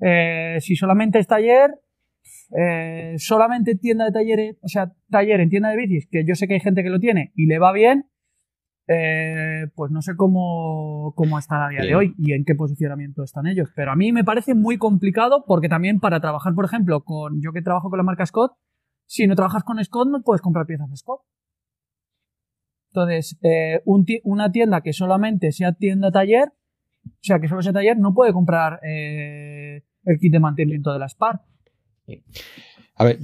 Eh, 0.00 0.58
si 0.60 0.76
solamente 0.76 1.18
es 1.18 1.26
taller, 1.26 1.70
eh, 2.58 3.14
solamente 3.18 3.74
tienda 3.74 4.06
de 4.06 4.12
talleres, 4.12 4.56
o 4.62 4.68
sea, 4.68 4.92
taller 5.10 5.40
en 5.40 5.50
tienda 5.50 5.70
de 5.70 5.76
bicis, 5.76 6.08
que 6.10 6.24
yo 6.26 6.34
sé 6.34 6.46
que 6.46 6.54
hay 6.54 6.60
gente 6.60 6.82
que 6.82 6.90
lo 6.90 6.98
tiene 6.98 7.32
y 7.34 7.46
le 7.46 7.58
va 7.58 7.72
bien, 7.72 8.06
eh, 8.86 9.66
pues 9.74 9.90
no 9.90 10.02
sé 10.02 10.14
cómo, 10.16 11.14
cómo 11.16 11.38
está 11.38 11.66
a 11.66 11.68
día 11.70 11.80
de 11.80 11.94
hoy 11.94 12.14
y 12.18 12.32
en 12.32 12.44
qué 12.44 12.54
posicionamiento 12.54 13.22
están 13.22 13.46
ellos. 13.46 13.70
Pero 13.74 13.92
a 13.92 13.96
mí 13.96 14.12
me 14.12 14.24
parece 14.24 14.54
muy 14.54 14.76
complicado 14.76 15.44
porque 15.46 15.68
también 15.68 16.00
para 16.00 16.20
trabajar, 16.20 16.54
por 16.54 16.66
ejemplo, 16.66 17.02
con 17.02 17.40
yo 17.40 17.52
que 17.52 17.62
trabajo 17.62 17.88
con 17.88 17.96
la 17.96 18.02
marca 18.02 18.26
Scott, 18.26 18.52
si 19.06 19.26
no 19.26 19.34
trabajas 19.34 19.64
con 19.64 19.82
Scott 19.82 20.08
no 20.08 20.22
puedes 20.22 20.42
comprar 20.42 20.66
piezas 20.66 20.90
de 20.90 20.96
Scott. 20.96 21.22
Entonces, 22.92 23.36
eh, 23.42 23.82
una 24.22 24.52
tienda 24.52 24.80
que 24.80 24.92
solamente 24.92 25.50
sea 25.50 25.72
tienda 25.72 26.12
taller, 26.12 26.52
o 27.04 27.22
sea, 27.22 27.40
que 27.40 27.48
solo 27.48 27.60
sea 27.60 27.72
taller, 27.72 27.98
no 27.98 28.14
puede 28.14 28.32
comprar 28.32 28.78
eh, 28.84 29.82
el 30.04 30.18
kit 30.20 30.32
de 30.32 30.38
mantenimiento 30.40 30.92
de 30.92 30.98
la 31.00 31.08
Spark. 31.08 31.40
A 32.96 33.04
ver, 33.04 33.18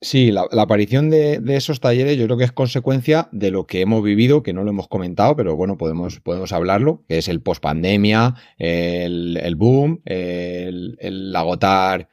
sí, 0.00 0.30
la, 0.30 0.46
aparición 0.56 1.10
de, 1.10 1.42
esos 1.48 1.80
talleres 1.80 2.16
yo 2.16 2.26
creo 2.26 2.38
que 2.38 2.44
es 2.44 2.52
consecuencia 2.52 3.28
de 3.32 3.50
lo 3.50 3.66
que 3.66 3.80
hemos 3.80 4.02
vivido, 4.04 4.44
que 4.44 4.52
no 4.52 4.62
lo 4.62 4.70
hemos 4.70 4.86
comentado, 4.86 5.34
pero 5.34 5.56
bueno, 5.56 5.76
podemos, 5.76 6.20
podemos 6.20 6.52
hablarlo, 6.52 7.04
que 7.08 7.18
es 7.18 7.26
el 7.26 7.42
post-pandemia, 7.42 8.34
el, 8.56 9.54
boom, 9.56 10.00
el, 10.04 11.32
agotar 11.34 12.08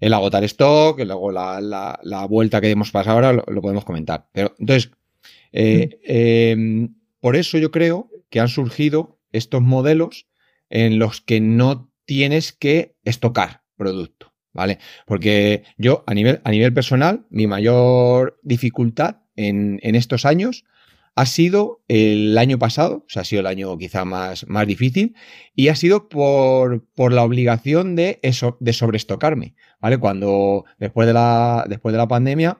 el 0.00 0.12
agotar 0.12 0.44
stock, 0.44 0.98
luego 1.00 1.30
la, 1.32 2.26
vuelta 2.28 2.60
que 2.60 2.70
hemos 2.70 2.90
pasado 2.90 3.16
ahora, 3.16 3.32
lo, 3.32 3.62
podemos 3.62 3.84
comentar. 3.84 4.28
Pero 4.32 4.54
entonces, 4.58 4.90
eh, 5.52 5.98
em, 6.04 6.94
por 7.20 7.36
eso 7.36 7.58
yo 7.58 7.70
creo 7.70 8.10
que 8.30 8.40
han 8.40 8.48
surgido 8.48 9.18
estos 9.32 9.62
modelos 9.62 10.26
en 10.70 10.98
los 10.98 11.20
que 11.20 11.40
no 11.40 11.90
tienes 12.04 12.52
que 12.52 12.96
estocar 13.04 13.62
producto. 13.76 14.35
¿Vale? 14.56 14.78
Porque 15.06 15.62
yo, 15.76 16.02
a 16.06 16.14
nivel, 16.14 16.40
a 16.42 16.50
nivel 16.50 16.72
personal, 16.72 17.26
mi 17.30 17.46
mayor 17.46 18.40
dificultad 18.42 19.18
en, 19.36 19.78
estos 19.82 20.24
años 20.24 20.64
ha 21.14 21.26
sido 21.26 21.82
el 21.88 22.36
año 22.36 22.58
pasado, 22.58 23.04
o 23.06 23.08
sea, 23.08 23.22
ha 23.22 23.24
sido 23.24 23.40
el 23.40 23.46
año 23.46 23.76
quizá 23.78 24.04
más, 24.04 24.46
más 24.48 24.66
difícil, 24.66 25.14
y 25.54 25.68
ha 25.68 25.76
sido 25.76 26.08
por, 26.08 26.84
por 26.94 27.12
la 27.12 27.22
obligación 27.22 27.96
de, 27.96 28.18
eso, 28.22 28.56
de 28.60 28.72
sobreestocarme, 28.72 29.54
¿vale? 29.80 29.98
Cuando 29.98 30.64
después 30.78 31.06
de 31.06 31.14
la, 31.14 31.64
después 31.68 31.92
de 31.92 31.98
la 31.98 32.08
pandemia 32.08 32.58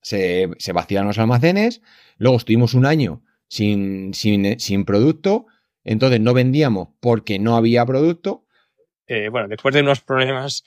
se, 0.00 0.50
se 0.58 0.72
vaciaron 0.72 1.08
los 1.08 1.18
almacenes, 1.18 1.82
luego 2.18 2.36
estuvimos 2.36 2.74
un 2.74 2.86
año 2.86 3.22
sin, 3.48 4.14
sin, 4.14 4.58
sin 4.60 4.84
producto, 4.84 5.46
entonces 5.84 6.20
no 6.20 6.34
vendíamos 6.34 6.88
porque 7.00 7.38
no 7.38 7.56
había 7.56 7.84
producto. 7.84 8.46
Eh, 9.06 9.28
bueno, 9.28 9.48
después 9.48 9.74
de 9.74 9.82
unos 9.82 10.00
problemas 10.00 10.64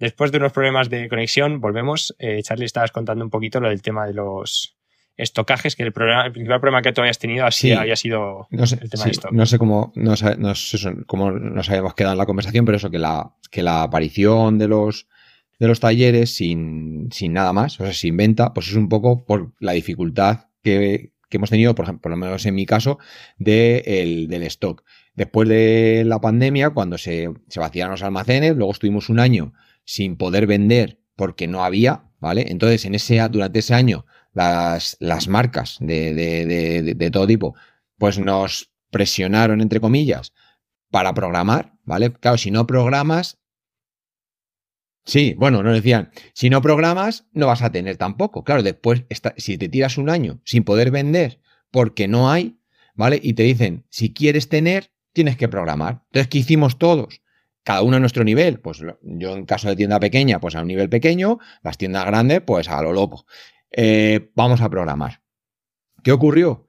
Después 0.00 0.32
de 0.32 0.38
unos 0.38 0.52
problemas 0.52 0.88
de 0.88 1.08
conexión, 1.10 1.60
volvemos. 1.60 2.16
Eh, 2.18 2.42
Charlie, 2.42 2.64
estabas 2.64 2.90
contando 2.90 3.22
un 3.22 3.30
poquito 3.30 3.60
lo 3.60 3.68
del 3.68 3.82
tema 3.82 4.06
de 4.06 4.14
los 4.14 4.74
estocajes, 5.18 5.76
que 5.76 5.82
el, 5.82 5.92
problema, 5.92 6.24
el 6.24 6.32
principal 6.32 6.58
problema 6.58 6.80
que 6.80 6.92
tú 6.92 7.02
habías 7.02 7.18
tenido 7.18 7.44
así 7.44 7.72
había 7.72 7.96
sido 7.96 8.48
el 8.50 8.88
tema 8.88 9.04
de 9.04 9.10
stock. 9.10 9.32
No 9.32 9.44
sé 9.44 9.58
cómo 9.58 9.92
nos, 9.94 10.24
cómo 11.06 11.30
nos 11.30 11.68
habíamos 11.68 11.92
quedado 11.92 12.14
en 12.14 12.18
la 12.18 12.24
conversación, 12.24 12.64
pero 12.64 12.78
eso, 12.78 12.90
que 12.90 12.98
la, 12.98 13.34
que 13.50 13.62
la 13.62 13.82
aparición 13.82 14.56
de 14.58 14.68
los, 14.68 15.06
de 15.58 15.68
los 15.68 15.80
talleres 15.80 16.34
sin, 16.34 17.08
sin 17.12 17.34
nada 17.34 17.52
más, 17.52 17.78
o 17.78 17.84
sea, 17.84 17.92
sin 17.92 18.16
venta, 18.16 18.54
pues 18.54 18.68
es 18.68 18.76
un 18.76 18.88
poco 18.88 19.26
por 19.26 19.52
la 19.60 19.72
dificultad 19.72 20.46
que, 20.62 21.12
hemos 21.28 21.50
tenido, 21.50 21.74
por 21.74 21.84
ejemplo, 21.84 22.00
por 22.00 22.10
lo 22.10 22.16
menos 22.16 22.46
en 22.46 22.54
mi 22.54 22.64
caso, 22.64 22.98
de 23.36 24.26
del 24.30 24.42
stock. 24.44 24.82
Después 25.14 25.46
de 25.46 26.04
la 26.06 26.22
pandemia, 26.22 26.70
cuando 26.70 26.96
se, 26.96 27.28
se 27.48 27.60
vaciaron 27.60 27.90
los 27.90 28.02
almacenes, 28.02 28.56
luego 28.56 28.72
estuvimos 28.72 29.10
un 29.10 29.20
año 29.20 29.52
sin 29.90 30.16
poder 30.16 30.46
vender 30.46 31.00
porque 31.16 31.48
no 31.48 31.64
había, 31.64 32.04
¿vale? 32.20 32.46
Entonces, 32.48 32.84
en 32.84 32.94
ese, 32.94 33.18
durante 33.28 33.58
ese 33.58 33.74
año, 33.74 34.06
las, 34.32 34.96
las 35.00 35.26
marcas 35.26 35.78
de, 35.80 36.14
de, 36.14 37.10
todo 37.10 37.26
tipo, 37.26 37.56
pues 37.98 38.20
nos 38.20 38.70
presionaron, 38.92 39.60
entre 39.60 39.80
comillas, 39.80 40.32
para 40.92 41.12
programar, 41.12 41.72
¿vale? 41.82 42.12
Claro, 42.12 42.38
si 42.38 42.52
no 42.52 42.68
programas, 42.68 43.38
Sí, 45.06 45.34
bueno, 45.36 45.62
nos 45.62 45.74
decían, 45.74 46.10
si 46.34 46.50
no 46.50 46.60
programas, 46.62 47.26
no 47.32 47.46
vas 47.46 47.62
a 47.62 47.72
tener 47.72 47.96
tampoco. 47.96 48.44
Claro, 48.44 48.62
después, 48.62 49.06
si 49.38 49.58
te 49.58 49.68
tiras 49.68 49.98
un 49.98 50.10
año 50.10 50.40
sin 50.44 50.62
poder 50.62 50.90
vender 50.92 51.40
porque 51.72 52.06
no 52.06 52.30
hay, 52.30 52.60
¿vale? 52.94 53.18
Y 53.20 53.32
te 53.32 53.42
dicen, 53.42 53.86
si 53.88 54.12
quieres 54.12 54.48
tener, 54.48 54.92
tienes 55.12 55.36
que 55.36 55.48
programar. 55.48 56.04
Entonces, 56.10 56.28
¿qué 56.28 56.38
hicimos 56.38 56.78
todos? 56.78 57.22
Cada 57.62 57.82
uno 57.82 57.96
a 57.96 58.00
nuestro 58.00 58.24
nivel. 58.24 58.60
Pues 58.60 58.82
yo 59.02 59.36
en 59.36 59.46
caso 59.46 59.68
de 59.68 59.76
tienda 59.76 60.00
pequeña, 60.00 60.40
pues 60.40 60.54
a 60.54 60.62
un 60.62 60.68
nivel 60.68 60.88
pequeño, 60.88 61.38
las 61.62 61.78
tiendas 61.78 62.06
grandes, 62.06 62.40
pues 62.40 62.68
a 62.68 62.82
lo 62.82 62.92
loco. 62.92 63.26
Eh, 63.70 64.30
vamos 64.34 64.60
a 64.60 64.68
programar. 64.68 65.22
¿Qué 66.02 66.12
ocurrió? 66.12 66.66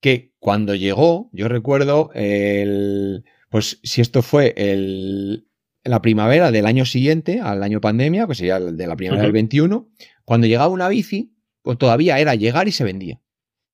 Que 0.00 0.34
cuando 0.38 0.74
llegó, 0.74 1.28
yo 1.32 1.48
recuerdo 1.48 2.10
el, 2.14 3.24
pues 3.50 3.80
si 3.82 4.00
esto 4.00 4.22
fue 4.22 4.54
el, 4.56 5.48
la 5.84 6.00
primavera 6.00 6.50
del 6.50 6.66
año 6.66 6.84
siguiente, 6.84 7.40
al 7.40 7.62
año 7.62 7.80
pandemia, 7.80 8.26
pues 8.26 8.38
sería 8.38 8.60
de 8.60 8.86
la 8.86 8.96
primavera 8.96 9.24
del 9.24 9.32
21, 9.32 9.90
cuando 10.24 10.46
llegaba 10.46 10.68
una 10.68 10.88
bici, 10.88 11.36
pues 11.62 11.76
todavía 11.76 12.18
era 12.18 12.34
llegar 12.34 12.68
y 12.68 12.72
se 12.72 12.84
vendía. 12.84 13.20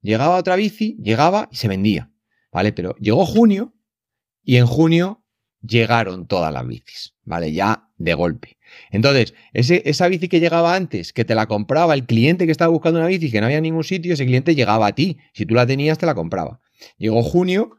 Llegaba 0.01 0.37
otra 0.37 0.57
bici, 0.57 0.97
llegaba 1.03 1.49
y 1.51 1.57
se 1.57 1.69
vendía. 1.69 2.12
¿Vale? 2.53 2.73
Pero 2.73 2.97
llegó 2.97 3.27
junio 3.27 3.75
y 4.42 4.57
en 4.57 4.66
junio 4.66 5.26
llegaron 5.67 6.27
todas 6.27 6.53
las 6.53 6.67
bicis, 6.67 7.15
¿vale? 7.25 7.53
Ya 7.53 7.89
de 7.99 8.15
golpe. 8.15 8.57
Entonces, 8.91 9.35
ese, 9.53 9.83
esa 9.85 10.09
bici 10.09 10.29
que 10.29 10.41
llegaba 10.41 10.75
antes, 10.75 11.13
que 11.13 11.25
te 11.25 11.35
la 11.35 11.47
compraba 11.47 11.95
el 11.95 12.05
cliente 12.05 12.47
que 12.47 12.53
estaba 12.53 12.71
buscando 12.71 12.99
una 13.01 13.09
bici 13.09 13.31
que 13.31 13.41
no 13.41 13.47
había 13.47 13.61
ningún 13.61 13.85
sitio, 13.85 14.15
ese 14.15 14.27
cliente 14.27 14.55
llegaba 14.55 14.87
a 14.89 14.95
ti. 14.95 15.19
Si 15.33 15.47
tú 15.47 15.55
la 15.55 15.67
tenías, 15.67 15.99
te 15.99 16.07
la 16.07 16.15
compraba. 16.15 16.61
Llegó 16.99 17.23
junio, 17.23 17.79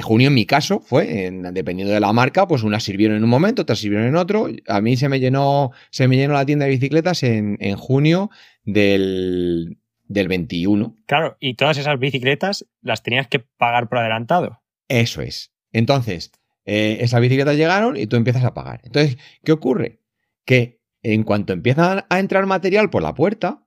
Junio 0.00 0.28
en 0.28 0.34
mi 0.34 0.44
caso 0.44 0.80
fue, 0.80 1.30
dependiendo 1.52 1.94
de 1.94 2.00
la 2.00 2.12
marca, 2.12 2.46
pues 2.46 2.62
unas 2.62 2.82
sirvieron 2.82 3.16
en 3.16 3.24
un 3.24 3.30
momento, 3.30 3.62
otras 3.62 3.78
sirvieron 3.78 4.06
en 4.06 4.16
otro. 4.16 4.48
A 4.66 4.80
mí 4.82 4.96
se 4.96 5.08
me 5.08 5.18
llenó, 5.18 5.72
se 5.90 6.08
me 6.08 6.16
llenó 6.16 6.34
la 6.34 6.44
tienda 6.44 6.66
de 6.66 6.72
bicicletas 6.72 7.22
en, 7.22 7.56
en 7.60 7.76
junio 7.76 8.30
del, 8.64 9.78
del 10.06 10.28
21. 10.28 10.94
Claro, 11.06 11.38
y 11.40 11.54
todas 11.54 11.78
esas 11.78 11.98
bicicletas 11.98 12.66
las 12.82 13.02
tenías 13.02 13.28
que 13.28 13.38
pagar 13.38 13.88
por 13.88 13.98
adelantado. 13.98 14.60
Eso 14.88 15.22
es. 15.22 15.52
Entonces, 15.72 16.32
eh, 16.70 16.98
esas 17.00 17.22
bicicletas 17.22 17.56
llegaron 17.56 17.96
y 17.96 18.06
tú 18.06 18.16
empiezas 18.16 18.44
a 18.44 18.52
pagar. 18.52 18.82
Entonces, 18.84 19.16
¿qué 19.42 19.52
ocurre? 19.52 20.02
Que 20.44 20.82
en 21.02 21.22
cuanto 21.22 21.54
empieza 21.54 22.06
a 22.10 22.20
entrar 22.20 22.44
material 22.44 22.90
por 22.90 23.02
la 23.02 23.14
puerta, 23.14 23.64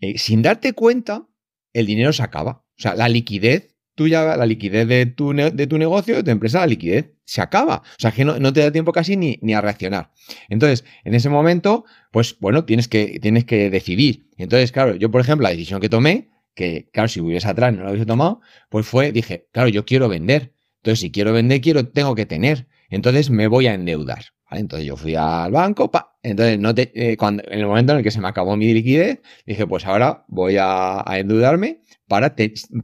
eh, 0.00 0.18
sin 0.18 0.42
darte 0.42 0.72
cuenta, 0.72 1.26
el 1.72 1.86
dinero 1.86 2.12
se 2.12 2.22
acaba. 2.22 2.64
O 2.78 2.80
sea, 2.80 2.94
la 2.94 3.08
liquidez 3.08 3.74
tuya, 3.96 4.36
la 4.36 4.46
liquidez 4.46 4.86
de 4.86 5.06
tu, 5.06 5.32
negocio, 5.32 6.14
de 6.14 6.22
tu 6.22 6.30
empresa, 6.30 6.60
la 6.60 6.68
liquidez 6.68 7.10
se 7.24 7.40
acaba. 7.40 7.78
O 7.78 8.00
sea, 8.00 8.12
que 8.12 8.24
no, 8.24 8.52
te 8.52 8.60
da 8.60 8.70
tiempo 8.70 8.92
casi 8.92 9.16
ni, 9.16 9.40
ni, 9.42 9.54
a 9.54 9.60
reaccionar. 9.60 10.12
Entonces, 10.48 10.84
en 11.02 11.14
ese 11.14 11.28
momento, 11.30 11.86
pues 12.12 12.38
bueno, 12.38 12.64
tienes 12.64 12.86
que, 12.86 13.18
tienes 13.20 13.46
que 13.46 13.68
decidir. 13.68 14.28
Entonces, 14.36 14.70
claro, 14.70 14.94
yo, 14.94 15.10
por 15.10 15.22
ejemplo, 15.22 15.42
la 15.42 15.50
decisión 15.50 15.80
que 15.80 15.88
tomé, 15.88 16.28
que 16.54 16.88
claro, 16.92 17.08
si 17.08 17.20
hubiese 17.20 17.48
atrás 17.48 17.74
no 17.74 17.82
la 17.82 17.90
hubiese 17.90 18.06
tomado, 18.06 18.40
pues 18.70 18.86
fue, 18.86 19.10
dije, 19.10 19.48
claro, 19.50 19.68
yo 19.70 19.84
quiero 19.84 20.08
vender. 20.08 20.54
Entonces, 20.78 21.00
si 21.00 21.10
quiero 21.10 21.32
vender, 21.32 21.60
quiero, 21.60 21.86
tengo 21.88 22.14
que 22.14 22.26
tener. 22.26 22.68
Entonces, 22.90 23.30
me 23.30 23.46
voy 23.46 23.66
a 23.66 23.74
endeudar. 23.74 24.24
Entonces, 24.50 24.86
yo 24.86 24.96
fui 24.96 25.14
al 25.14 25.52
banco. 25.52 25.90
Entonces, 26.22 26.58
no 26.58 26.72
eh, 26.76 27.16
cuando, 27.16 27.42
en 27.46 27.60
el 27.60 27.66
momento 27.66 27.92
en 27.92 27.98
el 27.98 28.04
que 28.04 28.10
se 28.10 28.20
me 28.20 28.28
acabó 28.28 28.56
mi 28.56 28.72
liquidez, 28.72 29.20
dije, 29.46 29.66
pues 29.66 29.86
ahora 29.86 30.24
voy 30.28 30.56
a, 30.58 31.04
endeudarme 31.08 31.82
para, 32.06 32.34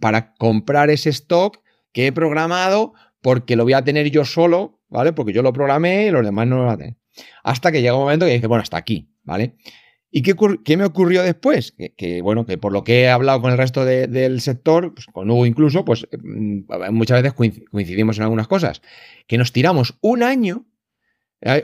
para 0.00 0.34
comprar 0.34 0.90
ese 0.90 1.10
stock 1.10 1.58
que 1.92 2.08
he 2.08 2.12
programado 2.12 2.92
porque 3.22 3.56
lo 3.56 3.64
voy 3.64 3.72
a 3.72 3.82
tener 3.82 4.10
yo 4.10 4.24
solo, 4.24 4.82
¿vale? 4.88 5.12
Porque 5.12 5.32
yo 5.32 5.42
lo 5.42 5.52
programé 5.52 6.06
y 6.06 6.10
los 6.10 6.24
demás 6.24 6.46
no 6.46 6.56
lo 6.56 6.64
van 6.64 6.74
a 6.74 6.78
tener. 6.78 6.96
Hasta 7.42 7.72
que 7.72 7.80
llega 7.80 7.94
un 7.94 8.02
momento 8.02 8.26
que 8.26 8.32
dije, 8.32 8.46
bueno, 8.46 8.62
hasta 8.62 8.76
aquí, 8.76 9.08
¿vale? 9.22 9.56
¿Y 10.16 10.22
qué, 10.22 10.36
qué 10.64 10.76
me 10.76 10.84
ocurrió 10.84 11.24
después? 11.24 11.74
Que, 11.96 12.22
bueno, 12.22 12.46
que 12.46 12.56
por 12.56 12.72
lo 12.72 12.84
que 12.84 13.00
he 13.00 13.08
hablado 13.08 13.40
con 13.40 13.50
el 13.50 13.58
resto 13.58 13.84
del 13.84 14.40
sector, 14.40 14.94
pues, 14.94 15.06
con 15.06 15.28
Hugo 15.28 15.44
incluso, 15.44 15.84
pues 15.84 16.06
mm, 16.22 16.92
muchas 16.92 17.20
veces 17.20 17.34
coincidimos 17.34 18.18
en 18.18 18.22
algunas 18.22 18.46
cosas. 18.46 18.80
Que 19.26 19.38
nos 19.38 19.50
tiramos 19.50 19.98
un 20.02 20.22
año, 20.22 20.66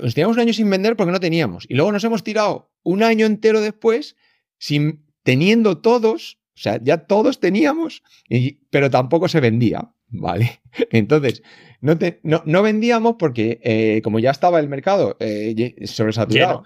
nos 0.03 0.15
tiramos 0.17 0.37
un 0.37 0.41
año 0.41 0.53
sin 0.53 0.69
vender 0.69 0.97
porque 0.97 1.13
no 1.13 1.21
teníamos. 1.21 1.65
Y 1.69 1.75
luego 1.75 1.93
nos 1.93 2.03
hemos 2.03 2.25
tirado 2.25 2.73
un 2.83 3.05
año 3.05 3.25
entero 3.25 3.61
después 3.61 4.17
sin 4.59 5.07
teniendo 5.23 5.79
todos 5.79 6.41
o 6.53 6.63
sea, 6.63 6.81
ya 6.83 7.07
todos 7.07 7.39
teníamos, 7.39 8.03
pero 8.69 8.91
tampoco 8.91 9.29
se 9.29 9.41
vendía, 9.41 9.95
¿vale? 10.09 10.61
Entonces, 10.91 11.43
no, 11.81 11.97
no, 12.45 12.63
vendíamos 12.63 13.15
porque 13.17 13.61
eh, 13.63 14.03
como 14.03 14.19
ya 14.19 14.33
estaba 14.33 14.59
el 14.59 14.69
mercado 14.69 15.17
eh, 15.21 15.87
sobresaturado, 15.87 16.65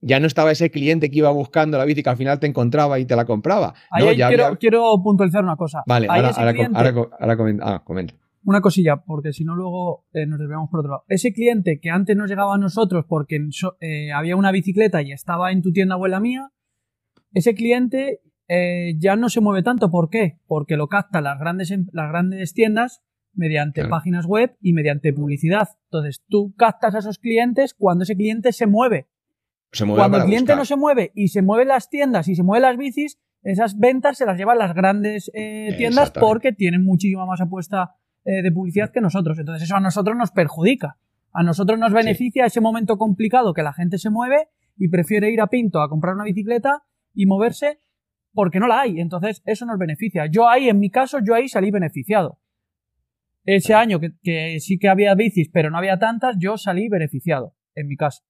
ya 0.00 0.20
no 0.20 0.26
estaba 0.26 0.52
ese 0.52 0.70
cliente 0.70 1.10
que 1.10 1.18
iba 1.18 1.30
buscando 1.30 1.78
la 1.78 1.84
bici 1.84 2.02
que 2.02 2.10
al 2.10 2.16
final 2.16 2.38
te 2.38 2.46
encontraba 2.46 2.98
y 2.98 3.04
te 3.04 3.16
la 3.16 3.24
compraba. 3.24 3.74
Ahí, 3.90 4.16
quiero, 4.58 5.02
puntualizar 5.02 5.42
una 5.42 5.56
cosa. 5.56 5.82
Vale, 5.86 6.06
ahora, 6.08 7.36
comenta. 7.36 7.74
Ah, 7.74 7.82
comenta. 7.84 8.14
Una 8.44 8.60
cosilla, 8.60 8.96
porque 9.04 9.32
si 9.32 9.44
no 9.44 9.56
luego 9.56 10.06
eh, 10.12 10.24
nos 10.24 10.38
desviamos 10.38 10.70
por 10.70 10.80
otro 10.80 10.92
lado. 10.92 11.04
Ese 11.08 11.32
cliente 11.32 11.80
que 11.80 11.90
antes 11.90 12.16
nos 12.16 12.30
llegaba 12.30 12.54
a 12.54 12.58
nosotros 12.58 13.04
porque 13.08 13.38
había 14.14 14.36
una 14.36 14.52
bicicleta 14.52 15.02
y 15.02 15.12
estaba 15.12 15.52
en 15.52 15.62
tu 15.62 15.72
tienda 15.72 15.96
o 15.96 16.06
en 16.06 16.12
la 16.12 16.20
mía, 16.20 16.50
ese 17.32 17.54
cliente 17.54 18.20
eh, 18.48 18.94
ya 18.98 19.16
no 19.16 19.28
se 19.28 19.40
mueve 19.40 19.62
tanto. 19.62 19.90
¿Por 19.90 20.08
qué? 20.08 20.38
Porque 20.46 20.76
lo 20.76 20.88
captan 20.88 21.24
las 21.24 21.38
grandes, 21.38 21.70
em, 21.70 21.86
las 21.92 22.08
grandes 22.08 22.54
tiendas 22.54 23.02
mediante 23.34 23.86
páginas 23.86 24.26
web 24.26 24.56
y 24.60 24.72
mediante 24.72 25.12
publicidad. 25.12 25.68
Entonces, 25.84 26.24
tú 26.28 26.54
captas 26.56 26.94
a 26.94 26.98
esos 26.98 27.18
clientes 27.18 27.74
cuando 27.74 28.02
ese 28.02 28.16
cliente 28.16 28.52
se 28.52 28.66
mueve. 28.66 29.08
Cuando 29.70 30.18
el 30.18 30.24
cliente 30.24 30.56
no 30.56 30.64
se 30.64 30.76
mueve 30.76 31.12
y 31.14 31.28
se 31.28 31.42
mueven 31.42 31.68
las 31.68 31.88
tiendas 31.90 32.28
y 32.28 32.34
se 32.34 32.42
mueven 32.42 32.62
las 32.62 32.76
bicis, 32.76 33.18
esas 33.42 33.78
ventas 33.78 34.18
se 34.18 34.26
las 34.26 34.36
llevan 34.36 34.58
las 34.58 34.74
grandes 34.74 35.30
eh, 35.34 35.74
tiendas 35.76 36.10
porque 36.10 36.52
tienen 36.52 36.84
muchísima 36.84 37.26
más 37.26 37.40
apuesta 37.40 37.94
eh, 38.24 38.42
de 38.42 38.52
publicidad 38.52 38.90
que 38.90 39.00
nosotros. 39.00 39.38
Entonces, 39.38 39.64
eso 39.64 39.76
a 39.76 39.80
nosotros 39.80 40.16
nos 40.16 40.32
perjudica. 40.32 40.98
A 41.32 41.42
nosotros 41.42 41.78
nos 41.78 41.92
beneficia 41.92 42.46
ese 42.46 42.60
momento 42.60 42.98
complicado 42.98 43.54
que 43.54 43.62
la 43.62 43.72
gente 43.72 43.98
se 43.98 44.10
mueve 44.10 44.48
y 44.76 44.88
prefiere 44.88 45.30
ir 45.30 45.40
a 45.40 45.46
Pinto 45.46 45.80
a 45.80 45.88
comprar 45.88 46.14
una 46.14 46.24
bicicleta 46.24 46.82
y 47.14 47.26
moverse 47.26 47.80
porque 48.32 48.60
no 48.60 48.66
la 48.66 48.80
hay. 48.80 49.00
Entonces, 49.00 49.42
eso 49.46 49.66
nos 49.66 49.78
beneficia. 49.78 50.26
Yo 50.26 50.48
ahí, 50.48 50.68
en 50.68 50.78
mi 50.78 50.90
caso, 50.90 51.18
yo 51.24 51.34
ahí 51.34 51.48
salí 51.48 51.70
beneficiado. 51.70 52.40
Ese 53.44 53.74
año 53.74 53.98
que, 53.98 54.60
sí 54.60 54.78
que 54.78 54.88
había 54.88 55.14
bicis, 55.14 55.48
pero 55.52 55.70
no 55.70 55.78
había 55.78 55.98
tantas, 55.98 56.36
yo 56.38 56.58
salí 56.58 56.88
beneficiado, 56.88 57.54
en 57.74 57.86
mi 57.88 57.96
caso. 57.96 58.22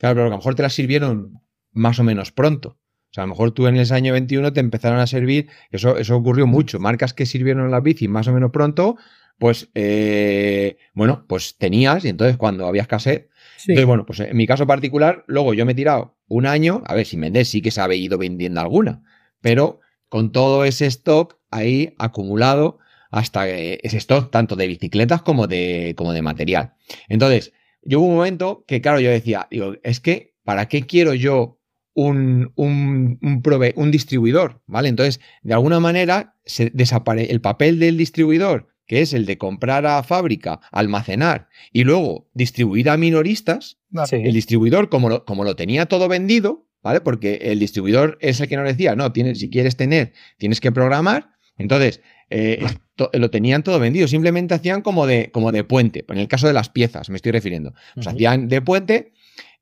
Claro, 0.00 0.14
pero 0.14 0.26
a 0.26 0.30
lo 0.30 0.36
mejor 0.38 0.54
te 0.54 0.62
las 0.62 0.72
sirvieron 0.72 1.42
más 1.72 1.98
o 1.98 2.04
menos 2.04 2.32
pronto. 2.32 2.78
O 3.10 3.12
sea, 3.12 3.24
a 3.24 3.26
lo 3.26 3.34
mejor 3.34 3.52
tú 3.52 3.66
en 3.66 3.76
ese 3.76 3.94
año 3.94 4.14
21 4.14 4.52
te 4.54 4.60
empezaron 4.60 4.98
a 4.98 5.06
servir, 5.06 5.48
eso, 5.70 5.98
eso 5.98 6.16
ocurrió 6.16 6.46
mucho, 6.46 6.80
marcas 6.80 7.12
que 7.12 7.26
sirvieron 7.26 7.70
las 7.70 7.82
bicis 7.82 8.08
más 8.08 8.26
o 8.26 8.32
menos 8.32 8.50
pronto, 8.50 8.96
pues, 9.38 9.68
eh, 9.74 10.78
bueno, 10.94 11.26
pues 11.28 11.56
tenías 11.58 12.04
y 12.04 12.08
entonces 12.08 12.38
cuando 12.38 12.66
había 12.66 12.82
escasez, 12.82 13.28
entonces, 13.58 13.84
bueno, 13.84 14.06
pues 14.06 14.20
en 14.20 14.36
mi 14.36 14.46
caso 14.46 14.66
particular, 14.66 15.24
luego 15.26 15.52
yo 15.52 15.66
me 15.66 15.72
he 15.72 15.74
tirado 15.74 16.16
un 16.28 16.46
año, 16.46 16.82
a 16.86 16.94
ver, 16.94 17.04
si 17.04 17.18
vender 17.18 17.44
sí 17.44 17.60
que 17.60 17.70
se 17.70 17.82
ha 17.82 17.94
ido 17.94 18.16
vendiendo 18.16 18.60
alguna, 18.60 19.02
pero 19.42 19.80
con 20.08 20.32
todo 20.32 20.64
ese 20.64 20.86
stock 20.86 21.36
ahí 21.50 21.94
acumulado 21.98 22.78
hasta 23.10 23.48
ese 23.48 23.98
stock 23.98 24.30
tanto 24.30 24.56
de 24.56 24.66
bicicletas 24.66 25.20
como 25.22 25.46
de, 25.46 25.94
como 25.96 26.12
de 26.12 26.22
material. 26.22 26.74
Entonces, 27.08 27.52
yo 27.82 28.00
hubo 28.00 28.08
un 28.08 28.16
momento 28.16 28.64
que, 28.66 28.80
claro, 28.80 29.00
yo 29.00 29.10
decía, 29.10 29.48
digo, 29.50 29.74
es 29.82 30.00
que, 30.00 30.34
¿para 30.44 30.68
qué 30.68 30.82
quiero 30.86 31.14
yo 31.14 31.60
un, 31.94 32.52
un, 32.56 33.18
un, 33.22 33.42
un 33.74 33.90
distribuidor? 33.90 34.62
¿Vale? 34.66 34.88
Entonces, 34.88 35.20
de 35.42 35.54
alguna 35.54 35.80
manera, 35.80 36.36
se 36.44 36.70
desaparece 36.70 37.32
el 37.32 37.40
papel 37.40 37.78
del 37.78 37.96
distribuidor 37.96 38.70
que 38.90 39.02
es 39.02 39.12
el 39.12 39.24
de 39.24 39.38
comprar 39.38 39.86
a 39.86 40.02
fábrica, 40.02 40.58
almacenar 40.72 41.46
y 41.72 41.84
luego 41.84 42.28
distribuir 42.34 42.90
a 42.90 42.96
minoristas, 42.96 43.78
el 44.10 44.32
distribuidor, 44.32 44.88
como 44.88 45.08
lo, 45.08 45.24
como 45.24 45.44
lo 45.44 45.54
tenía 45.54 45.86
todo 45.86 46.08
vendido, 46.08 46.66
¿vale? 46.82 47.00
Porque 47.00 47.38
el 47.40 47.60
distribuidor 47.60 48.18
es 48.20 48.40
el 48.40 48.48
que 48.48 48.56
nos 48.56 48.66
decía, 48.66 48.96
no, 48.96 49.12
tienes, 49.12 49.38
si 49.38 49.48
quieres 49.48 49.76
tener, 49.76 50.12
tienes 50.38 50.60
que 50.60 50.72
programar. 50.72 51.30
Entonces, 51.56 52.00
eh, 52.30 52.64
lo 53.12 53.30
tenían 53.30 53.62
todo 53.62 53.78
vendido, 53.78 54.08
simplemente 54.08 54.54
hacían 54.54 54.82
como 54.82 55.06
de, 55.06 55.30
como 55.30 55.52
de 55.52 55.64
puente. 55.64 56.04
En 56.08 56.18
el 56.18 56.28
caso 56.28 56.46
de 56.46 56.52
las 56.52 56.68
piezas, 56.68 57.10
me 57.10 57.16
estoy 57.16 57.32
refiriendo. 57.32 57.74
Pues 57.94 58.06
hacían 58.06 58.48
de 58.48 58.62
puente 58.62 59.12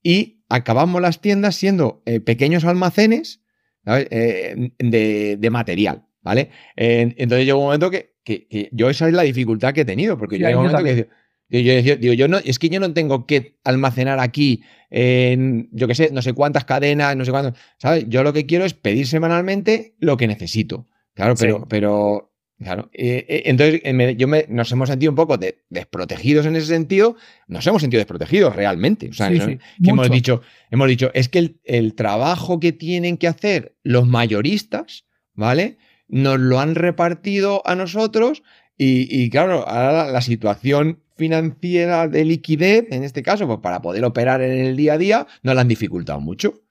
y 0.03 0.43
acabamos 0.49 1.03
las 1.03 1.21
tiendas 1.21 1.57
siendo 1.57 2.03
eh, 2.07 2.21
pequeños 2.21 2.65
almacenes 2.65 3.41
eh, 3.87 4.71
de, 4.79 5.37
de, 5.39 5.51
material, 5.51 6.05
¿vale? 6.21 6.51
entonces 6.77 7.47
llegó 7.47 7.59
un 7.59 7.65
momento 7.67 7.91
que 7.91 8.19
que, 8.37 8.69
yo 8.73 8.91
esa 8.91 9.09
es 9.09 9.15
la 9.15 9.23
dificultad 9.23 9.73
que 9.73 9.83
he 9.83 9.85
tenido, 9.85 10.19
porque 10.19 10.39
yo, 10.39 10.49
yo 10.51 11.97
digo, 11.97 12.15
yo 12.15 12.29
no, 12.29 12.39
es 12.39 12.59
que 12.59 12.69
yo 12.69 12.81
no 12.81 12.93
tengo 12.93 13.27
que 13.27 13.59
almacenar 13.65 14.21
aquí 14.21 14.63
en, 14.91 15.69
yo 15.73 15.89
qué 15.89 15.95
sé, 15.95 16.11
no 16.13 16.23
sé 16.23 16.33
cuántas 16.35 16.65
cadenas, 16.65 17.17
no 17.17 17.25
sé 17.25 17.31
cuántas, 17.31 17.55
¿sabes? 17.79 18.05
Yo 18.09 18.23
lo 18.23 18.33
que 18.33 18.47
quiero 18.47 18.65
es 18.65 18.75
pedir 18.75 19.07
semanalmente 19.07 19.95
lo 19.99 20.17
que 20.17 20.27
necesito. 20.27 20.87
Claro, 21.15 21.35
pero, 21.39 21.67
pero, 21.69 22.28
claro. 22.59 22.91
Eh, 22.93 23.25
eh, 23.29 23.43
entonces, 23.47 23.83
yo 24.17 24.29
me, 24.29 24.47
nos 24.49 24.71
hemos 24.73 24.89
sentido 24.89 25.13
un 25.13 25.17
poco 25.17 25.39
desprotegidos 25.69 26.47
en 26.47 26.57
ese 26.57 26.67
sentido, 26.67 27.17
nos 27.47 27.67
hemos 27.67 27.81
sentido 27.81 28.01
desprotegidos 28.01 28.55
realmente. 28.55 29.09
O 29.09 29.13
sea, 29.13 29.31
que 29.31 29.59
hemos 29.83 30.11
dicho, 30.11 30.43
hemos 30.71 30.89
dicho, 30.89 31.11
es 31.15 31.29
que 31.29 31.39
el, 31.39 31.61
el 31.65 31.95
trabajo 31.95 32.61
que 32.61 32.73
tienen 32.73 33.17
que 33.17 33.29
hacer 33.29 33.77
los 33.83 34.07
mayoristas, 34.07 35.05
¿vale? 35.35 35.79
nos 36.09 36.41
lo 36.41 36.59
han 36.59 36.75
repartido 36.75 37.63
a 37.67 37.75
nosotros 37.75 38.43
y, 38.81 39.29
claro, 39.31 39.69
ahora 39.69 40.09
la, 40.09 40.21
situación 40.21 41.01
financiera 41.17 42.07
de 42.07 42.25
liquidez, 42.25 42.87
en 42.91 43.03
este 43.03 43.25
caso, 43.25 43.49
pues 43.49 43.59
para 43.59 43.83
poder 43.83 44.05
operar 44.05 44.41
en 44.41 44.53
el 44.53 44.77
día 44.77 44.93
a 44.93 44.99
día, 44.99 45.27
nos 45.43 45.57
la 45.57 45.63
han 45.63 45.69
dificultado 45.69 46.21
mucho. 46.21 46.63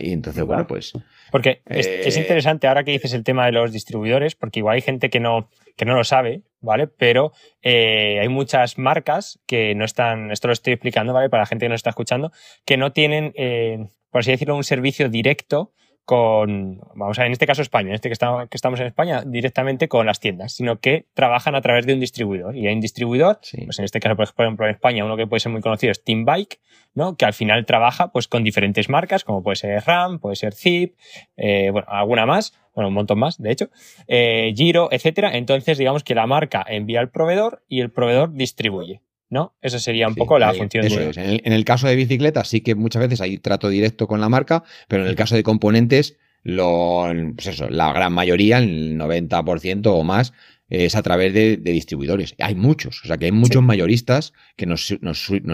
Y 0.00 0.12
entonces, 0.12 0.44
bueno, 0.44 0.68
pues. 0.68 0.92
Porque 1.30 1.62
es, 1.66 1.86
eh, 1.86 2.20
interesante 2.20 2.66
ahora 2.66 2.84
que 2.84 2.92
dices 2.92 3.12
el 3.12 3.24
tema 3.24 3.46
de 3.46 3.52
los 3.52 3.72
distribuidores, 3.72 4.34
porque 4.34 4.60
igual 4.60 4.76
hay 4.76 4.80
gente 4.80 5.10
que 5.10 5.20
no, 5.20 5.50
que 5.76 5.84
no 5.84 5.94
lo 5.94 6.04
sabe, 6.04 6.42
¿vale? 6.60 6.86
Pero 6.86 7.32
eh, 7.62 8.18
hay 8.20 8.28
muchas 8.28 8.78
marcas 8.78 9.40
que 9.46 9.74
no 9.74 9.84
están, 9.84 10.30
esto 10.30 10.48
lo 10.48 10.52
estoy 10.52 10.72
explicando, 10.74 11.12
¿vale? 11.12 11.30
Para 11.30 11.42
la 11.42 11.46
gente 11.46 11.66
que 11.66 11.70
nos 11.70 11.78
está 11.78 11.90
escuchando, 11.90 12.32
que 12.64 12.76
no 12.76 12.92
tienen, 12.92 13.32
eh, 13.36 13.88
por 14.10 14.20
así 14.20 14.30
decirlo, 14.30 14.56
un 14.56 14.64
servicio 14.64 15.08
directo 15.08 15.72
con, 16.08 16.80
vamos 16.94 17.18
a 17.18 17.20
ver, 17.20 17.26
en 17.26 17.32
este 17.32 17.46
caso 17.46 17.60
España, 17.60 17.90
en 17.90 17.94
este 17.96 18.08
que, 18.08 18.16
que 18.16 18.56
estamos 18.56 18.80
en 18.80 18.86
España, 18.86 19.24
directamente 19.26 19.88
con 19.88 20.06
las 20.06 20.20
tiendas, 20.20 20.54
sino 20.54 20.80
que 20.80 21.04
trabajan 21.12 21.54
a 21.54 21.60
través 21.60 21.84
de 21.84 21.92
un 21.92 22.00
distribuidor. 22.00 22.56
Y 22.56 22.66
hay 22.66 22.72
un 22.72 22.80
distribuidor, 22.80 23.40
pues 23.66 23.78
en 23.78 23.84
este 23.84 24.00
caso, 24.00 24.16
por 24.16 24.24
ejemplo, 24.24 24.64
en 24.64 24.70
España, 24.72 25.04
uno 25.04 25.18
que 25.18 25.26
puede 25.26 25.40
ser 25.40 25.52
muy 25.52 25.60
conocido 25.60 25.92
es 25.92 26.02
Team 26.02 26.24
Bike, 26.24 26.60
¿no? 26.94 27.18
Que 27.18 27.26
al 27.26 27.34
final 27.34 27.66
trabaja 27.66 28.10
pues 28.10 28.26
con 28.26 28.42
diferentes 28.42 28.88
marcas, 28.88 29.22
como 29.22 29.42
puede 29.42 29.56
ser 29.56 29.82
RAM, 29.84 30.18
puede 30.18 30.36
ser 30.36 30.54
Zip, 30.54 30.96
eh, 31.36 31.68
bueno, 31.72 31.86
alguna 31.90 32.24
más, 32.24 32.54
bueno, 32.74 32.88
un 32.88 32.94
montón 32.94 33.18
más, 33.18 33.36
de 33.36 33.52
hecho, 33.52 33.68
eh, 34.06 34.54
Giro, 34.56 34.88
etcétera. 34.90 35.36
Entonces, 35.36 35.76
digamos 35.76 36.04
que 36.04 36.14
la 36.14 36.26
marca 36.26 36.64
envía 36.66 37.00
al 37.00 37.10
proveedor 37.10 37.62
y 37.68 37.82
el 37.82 37.90
proveedor 37.90 38.32
distribuye. 38.32 39.02
¿No? 39.30 39.54
Esa 39.60 39.78
sería 39.78 40.08
un 40.08 40.14
poco 40.14 40.38
la 40.38 40.54
función 40.54 40.86
de... 40.86 41.40
En, 41.44 41.52
el, 41.52 41.64
caso 41.64 41.86
de 41.86 41.96
bicicletas 41.96 42.48
sí 42.48 42.60
que 42.60 42.74
muchas 42.74 43.02
veces 43.02 43.20
hay 43.20 43.38
trato 43.38 43.68
directo 43.68 44.06
con 44.06 44.20
la 44.20 44.28
marca, 44.28 44.64
pero 44.88 45.02
en 45.02 45.08
el 45.08 45.16
caso 45.16 45.34
de 45.34 45.42
componentes, 45.42 46.16
lo, 46.42 47.06
pues 47.34 47.48
eso, 47.48 47.68
la 47.68 47.92
gran 47.92 48.12
mayoría, 48.12 48.58
el 48.58 48.98
90% 48.98 49.86
o 49.86 50.02
más, 50.04 50.32
es 50.70 50.94
a 50.94 51.02
través 51.02 51.32
de, 51.32 51.56
distribuidores. 51.56 52.34
Hay 52.38 52.54
muchos, 52.54 53.02
o 53.02 53.06
sea 53.06 53.16
que 53.16 53.26
hay 53.26 53.32
muchos 53.32 53.62
mayoristas 53.62 54.34
que 54.56 54.66
nos, 54.66 54.94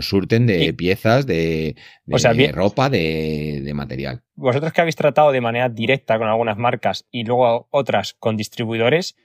surten 0.00 0.46
de 0.46 0.74
piezas, 0.74 1.26
de, 1.26 1.76
ropa, 2.52 2.90
de, 2.90 3.60
de, 3.62 3.74
material. 3.74 4.22
Vosotros 4.34 4.72
que 4.72 4.80
habéis 4.80 4.96
tratado 4.96 5.30
de 5.30 5.40
manera 5.40 5.68
directa 5.68 6.18
con 6.18 6.28
algunas 6.28 6.58
marcas 6.58 7.06
y 7.10 7.24
luego 7.24 7.68
otras 7.70 8.14
con 8.14 8.36
distribuidores, 8.36 9.16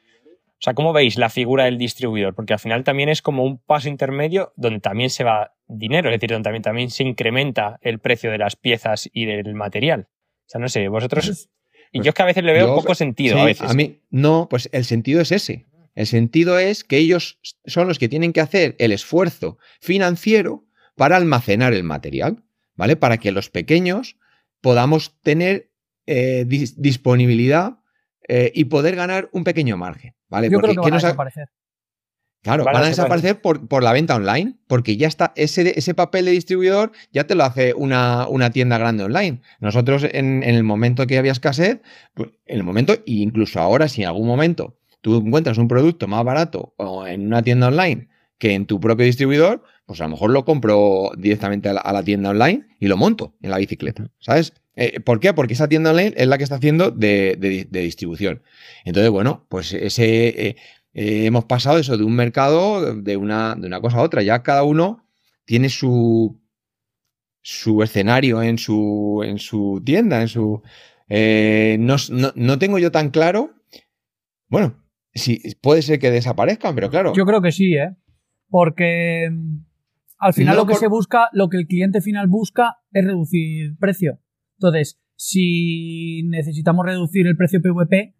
o 0.59 0.61
sea, 0.61 0.73
¿cómo 0.73 0.91
veis 0.91 1.17
la 1.17 1.29
figura 1.29 1.63
del 1.63 1.77
distribuidor? 1.77 2.35
Porque 2.35 2.51
al 2.51 2.59
final 2.59 2.83
también 2.83 3.07
es 3.07 3.21
como 3.21 3.45
un 3.45 3.59
paso 3.59 3.87
intermedio 3.87 4.51
donde 4.57 4.81
también 4.81 5.09
se 5.09 5.23
va 5.23 5.55
dinero, 5.67 6.09
es 6.09 6.15
decir, 6.15 6.31
donde 6.31 6.43
también, 6.43 6.63
también 6.63 6.91
se 6.91 7.03
incrementa 7.03 7.79
el 7.81 7.99
precio 7.99 8.29
de 8.29 8.39
las 8.39 8.57
piezas 8.57 9.09
y 9.13 9.25
del 9.25 9.55
material. 9.55 10.09
O 10.09 10.49
sea, 10.49 10.59
no 10.59 10.67
sé, 10.67 10.89
vosotros... 10.89 11.27
Pues, 11.27 11.49
y 11.93 12.01
yo 12.01 12.09
es 12.09 12.13
que 12.13 12.21
a 12.21 12.25
veces 12.25 12.43
le 12.43 12.51
veo 12.51 12.75
poco 12.75 12.93
sentido. 12.93 13.39
a, 13.39 13.45
veces. 13.45 13.69
a 13.69 13.73
mí, 13.73 14.01
no, 14.09 14.47
pues 14.49 14.67
el 14.73 14.83
sentido 14.83 15.21
es 15.21 15.31
ese. 15.31 15.65
El 15.95 16.07
sentido 16.07 16.59
es 16.59 16.83
que 16.83 16.97
ellos 16.97 17.39
son 17.65 17.87
los 17.87 17.97
que 17.97 18.09
tienen 18.09 18.33
que 18.33 18.41
hacer 18.41 18.75
el 18.79 18.91
esfuerzo 18.91 19.57
financiero 19.79 20.65
para 20.95 21.15
almacenar 21.15 21.73
el 21.73 21.83
material, 21.83 22.43
¿vale? 22.75 22.97
Para 22.97 23.17
que 23.17 23.31
los 23.31 23.49
pequeños 23.49 24.17
podamos 24.59 25.19
tener 25.21 25.71
eh, 26.05 26.45
disponibilidad 26.45 27.79
eh, 28.27 28.51
y 28.53 28.65
poder 28.65 28.97
ganar 28.97 29.29
un 29.31 29.45
pequeño 29.45 29.77
margen. 29.77 30.15
¿Vale? 30.29 30.49
Yo 30.49 30.59
creo 30.59 30.73
que 30.73 30.79
van 30.79 30.93
a 30.93 30.95
desaparecer. 30.95 31.49
Claro, 32.41 32.63
van, 32.63 32.77
a 32.77 32.87
desaparecer 32.87 33.41
por, 33.41 33.83
la 33.83 33.91
venta 33.91 34.15
online, 34.15 34.55
porque 34.67 34.95
ya 34.95 35.07
está, 35.07 35.33
ese, 35.35 35.77
ese 35.77 35.93
papel 35.93 36.23
de 36.23 36.31
distribuidor 36.31 36.93
ya 37.11 37.25
te 37.25 37.35
lo 37.35 37.43
hace 37.43 37.73
una, 37.73 38.27
tienda 38.53 38.77
grande 38.77 39.03
online. 39.03 39.41
Nosotros 39.59 40.05
en, 40.09 40.43
el 40.43 40.63
momento 40.63 41.05
que 41.05 41.17
había 41.17 41.33
escasez, 41.33 41.81
pues, 42.13 42.29
en 42.45 42.57
el 42.57 42.63
momento, 42.63 42.93
e 42.93 43.01
incluso 43.05 43.59
ahora, 43.59 43.89
si 43.89 44.03
en 44.03 44.07
algún 44.07 44.25
momento 44.25 44.77
tú 45.01 45.17
encuentras 45.17 45.57
un 45.57 45.67
producto 45.67 46.07
más 46.07 46.23
barato 46.23 46.73
o 46.77 47.05
en 47.05 47.27
una 47.27 47.41
tienda 47.41 47.67
online 47.67 48.07
que 48.37 48.53
en 48.53 48.65
tu 48.65 48.79
propio 48.79 49.05
distribuidor, 49.05 49.63
pues 49.85 49.99
a 49.99 50.05
lo 50.05 50.11
mejor 50.11 50.31
lo 50.31 50.45
compro 50.45 51.11
directamente 51.17 51.67
a 51.67 51.73
la, 51.73 52.03
tienda 52.03 52.29
online 52.29 52.67
y 52.79 52.87
lo 52.87 52.95
monto 52.95 53.35
en 53.41 53.51
la 53.51 53.57
bicicleta, 53.57 54.09
¿sabes? 54.19 54.53
Eh, 54.81 55.01
¿Por 55.01 55.19
qué? 55.19 55.33
Porque 55.33 55.55
esa 55.55 55.67
tienda 55.67 55.91
online 55.91 56.13
es 56.15 56.25
la 56.25 56.37
que 56.37 56.45
está 56.45 56.55
haciendo 56.55 56.89
de, 56.89 57.67
distribución. 57.69 58.41
Entonces, 58.85 59.11
bueno, 59.11 59.45
pues 59.49 59.73
ese 59.73 60.29
eh, 60.29 60.55
eh, 60.93 61.25
hemos 61.25 61.43
pasado 61.43 61.79
eso 61.79 61.97
de 61.97 62.05
un 62.05 62.15
mercado 62.15 62.95
de 62.95 63.17
una, 63.17 63.55
de 63.55 63.67
una 63.67 63.81
cosa 63.81 63.97
a 63.97 64.03
otra. 64.03 64.21
Ya 64.21 64.41
cada 64.41 64.63
uno 64.63 65.05
tiene 65.43 65.67
su, 65.67 66.39
su 67.41 67.83
escenario 67.83 68.41
en 68.41 68.57
su, 68.57 69.21
en 69.25 69.37
su 69.37 69.81
tienda, 69.85 70.21
en 70.21 70.29
su. 70.29 70.63
no, 71.09 72.59
tengo 72.59 72.79
yo 72.79 72.89
tan 72.89 73.09
claro. 73.09 73.51
Bueno, 74.47 74.81
sí, 75.13 75.41
puede 75.59 75.81
ser 75.81 75.99
que 75.99 76.09
desaparezcan, 76.09 76.73
pero 76.73 76.89
claro. 76.89 77.11
Yo 77.13 77.25
creo 77.25 77.41
que 77.41 77.51
sí, 77.51 77.75
¿eh? 77.75 77.97
Porque 78.47 79.27
mm, 79.29 79.57
al 80.19 80.33
final 80.33 80.55
lo 80.55 80.65
que 80.65 80.75
se 80.75 80.87
busca, 80.87 81.27
lo 81.33 81.49
que 81.49 81.57
el 81.57 81.67
cliente 81.67 81.99
final 81.99 82.27
busca 82.27 82.77
es 82.93 83.03
reducir 83.03 83.75
precio. 83.77 84.21
Entonces, 84.59 84.99
si 85.15 86.23
necesitamos 86.23 86.85
reducir 86.85 87.27
el 87.27 87.37
precio 87.37 87.61
PVP, 87.61 88.15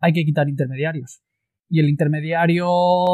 hay 0.00 0.12
que 0.12 0.24
quitar 0.24 0.48
intermediarios. 0.48 1.22
Y 1.68 1.80
el 1.80 1.88
intermediario 1.88 2.68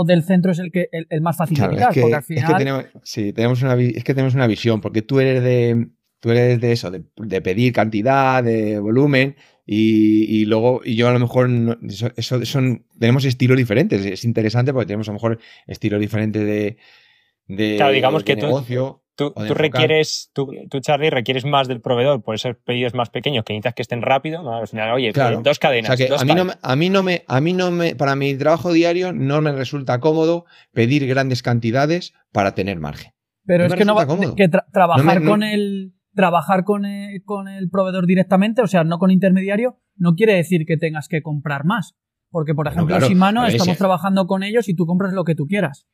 del 0.06 0.24
centro 0.24 0.52
es 0.52 0.58
el 0.58 0.72
que 0.72 0.88
el, 0.90 1.20
más 1.20 1.36
fácil 1.36 1.58
de 1.58 1.68
quitar, 1.68 1.94
porque 1.94 2.14
al 2.14 2.22
final... 2.22 2.44
Es 2.44 2.50
que 2.50 2.58
tenemos, 2.58 2.84
sí, 3.02 3.32
tenemos 3.32 3.62
una, 3.62 3.74
es 3.74 4.02
que 4.02 4.14
tenemos 4.14 4.34
una 4.34 4.46
visión, 4.46 4.80
porque 4.80 5.02
tú 5.02 5.20
eres 5.20 5.42
de, 5.42 5.88
tú 6.20 6.30
eres 6.30 6.60
de 6.60 6.72
eso, 6.72 6.90
de, 6.90 7.40
pedir 7.40 7.72
cantidad, 7.72 8.42
de 8.42 8.78
volumen, 8.78 9.36
y, 9.72 10.46
luego, 10.46 10.80
y 10.84 10.96
yo 10.96 11.08
a 11.08 11.12
lo 11.12 11.20
mejor, 11.20 11.48
eso, 12.16 12.44
son, 12.44 12.86
tenemos 12.98 13.24
estilos 13.24 13.56
diferentes. 13.56 14.04
Es 14.04 14.24
interesante 14.24 14.72
porque 14.72 14.86
tenemos 14.86 15.08
a 15.08 15.12
lo 15.12 15.14
mejor 15.14 15.38
estilos 15.68 16.00
diferentes 16.00 16.44
de, 16.44 16.76
de, 17.46 17.76
claro, 17.76 17.92
digamos 17.92 18.24
que 18.24 18.34
negocio. 18.34 19.04
Tú, 19.28 19.54
requieres, 19.54 20.30
tú, 20.32 20.50
Charlie, 20.80 21.10
requieres 21.10 21.44
más 21.44 21.68
del 21.68 21.80
proveedor 21.80 22.22
por 22.22 22.34
esos 22.34 22.56
pedidos 22.64 22.94
más 22.94 23.10
pequeños 23.10 23.44
que 23.44 23.52
necesitas 23.52 23.74
que 23.74 23.82
estén 23.82 24.02
rápido. 24.02 24.42
¿no? 24.42 24.56
Al 24.56 24.66
final, 24.66 24.92
oye, 24.92 25.12
dos 25.42 25.58
cadenas. 25.58 25.90
a, 25.90 26.24
mí 26.24 26.34
no, 26.34 26.46
a, 26.62 26.76
mí 26.76 26.88
no, 26.88 27.02
me, 27.02 27.24
a 27.26 27.40
mí 27.40 27.52
no 27.52 27.70
me, 27.70 27.94
para 27.94 28.16
mi 28.16 28.34
trabajo 28.36 28.72
diario 28.72 29.12
no 29.12 29.40
me 29.40 29.52
resulta 29.52 30.00
cómodo 30.00 30.46
pedir 30.72 31.06
grandes 31.06 31.42
cantidades 31.42 32.14
para 32.32 32.54
tener 32.54 32.78
margen. 32.78 33.12
Pero 33.44 33.66
es 33.66 33.74
que 33.74 33.84
no 33.84 33.94
va, 33.94 34.06
que 34.36 34.48
trabajar 34.72 35.24
con 35.24 35.42
el 35.42 35.92
trabajar 36.14 36.64
con 36.64 36.84
el, 36.84 37.22
con 37.24 37.48
el 37.48 37.70
proveedor 37.70 38.06
directamente, 38.06 38.62
o 38.62 38.66
sea, 38.66 38.84
no 38.84 38.98
con 38.98 39.10
intermediario, 39.10 39.78
no 39.96 40.14
quiere 40.14 40.34
decir 40.34 40.64
que 40.66 40.76
tengas 40.76 41.08
que 41.08 41.22
comprar 41.22 41.64
más. 41.64 41.94
Porque, 42.30 42.54
por 42.54 42.68
ejemplo, 42.68 42.96
en 42.96 43.02
Shimano 43.02 43.46
estamos 43.46 43.76
trabajando 43.76 44.26
con 44.26 44.42
ellos 44.42 44.68
y 44.68 44.74
tú 44.74 44.86
compras 44.86 45.12
lo 45.12 45.24
que 45.24 45.34
tú 45.34 45.46
quieras. 45.46 45.86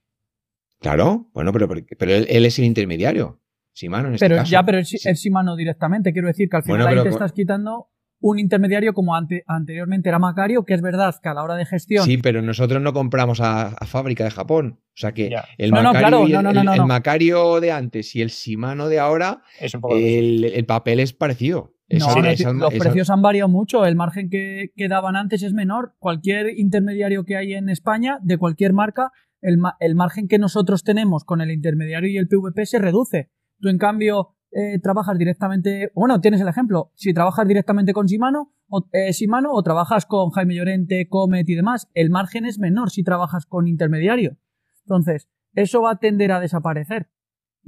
Claro, 0.80 1.30
bueno, 1.32 1.52
pero, 1.52 1.68
pero 1.98 2.12
él, 2.12 2.44
es 2.44 2.58
el 2.58 2.64
intermediario. 2.64 3.40
Shimano 3.74 4.08
en 4.08 4.14
este 4.14 4.28
pero, 4.28 4.42
Ya, 4.44 4.64
pero 4.64 4.78
es, 4.78 4.90
Shimano 4.90 5.54
directamente. 5.54 6.12
Quiero 6.12 6.28
decir 6.28 6.48
que 6.48 6.56
al 6.56 6.62
final 6.62 6.86
ahí 6.86 7.02
te 7.02 7.10
estás 7.10 7.32
quitando 7.32 7.88
un 8.20 8.38
intermediario 8.38 8.94
como 8.94 9.14
anteriormente 9.14 10.08
era 10.08 10.18
Macario, 10.18 10.64
que 10.64 10.74
es 10.74 10.80
verdad 10.80 11.14
que 11.22 11.28
a 11.28 11.34
la 11.34 11.42
hora 11.42 11.54
de 11.54 11.66
gestión. 11.66 12.04
Sí, 12.04 12.18
pero 12.18 12.40
nosotros 12.42 12.80
no 12.80 12.92
compramos 12.92 13.40
a, 13.40 13.76
fábrica 13.86 14.24
de 14.24 14.30
Japón. 14.30 14.80
O 14.80 14.98
sea 14.98 15.12
que 15.12 15.36
el, 15.58 15.72
Macario 15.72 17.60
de 17.60 17.72
antes 17.72 18.16
y 18.16 18.22
el 18.22 18.30
Shimano 18.30 18.88
de 18.88 18.98
ahora, 18.98 19.42
el, 19.60 20.64
papel 20.66 21.00
es 21.00 21.12
parecido. 21.12 21.74
los 21.88 22.74
precios 22.74 23.10
han 23.10 23.22
variado 23.22 23.48
mucho. 23.48 23.84
El 23.84 23.96
margen 23.96 24.30
que, 24.30 24.72
que, 24.74 24.88
daban 24.88 25.16
antes 25.16 25.42
es 25.42 25.52
menor. 25.52 25.94
Cualquier 25.98 26.58
intermediario 26.58 27.24
que 27.24 27.36
hay 27.36 27.52
en 27.52 27.68
España, 27.68 28.18
de 28.22 28.38
cualquier 28.38 28.72
marca, 28.72 29.12
el, 29.40 29.94
margen 29.94 30.28
que 30.28 30.38
nosotros 30.38 30.82
tenemos 30.84 31.24
con 31.24 31.40
el 31.40 31.50
intermediario 31.50 32.10
y 32.10 32.16
el 32.16 32.28
PVP 32.28 32.66
se 32.66 32.78
reduce. 32.78 33.30
Tú, 33.60 33.68
en 33.68 33.78
cambio, 33.78 34.34
eh, 34.50 34.78
trabajas 34.80 35.18
directamente, 35.18 35.90
bueno, 35.94 36.20
tienes 36.20 36.40
el 36.40 36.48
ejemplo, 36.48 36.90
si 36.94 37.12
trabajas 37.12 37.46
directamente 37.46 37.92
con 37.92 38.06
Shimano 38.06 38.52
o, 38.68 38.88
eh, 38.92 39.12
o 39.50 39.62
trabajas 39.62 40.06
con 40.06 40.30
Jaime 40.30 40.54
Llorente, 40.54 41.08
Comet 41.08 41.48
y 41.48 41.54
demás, 41.54 41.88
el 41.94 42.10
margen 42.10 42.44
es 42.44 42.58
menor 42.58 42.90
si 42.90 43.02
trabajas 43.02 43.46
con 43.46 43.68
intermediario. 43.68 44.36
Entonces, 44.84 45.28
eso 45.54 45.82
va 45.82 45.92
a 45.92 45.98
tender 45.98 46.32
a 46.32 46.40
desaparecer. 46.40 47.08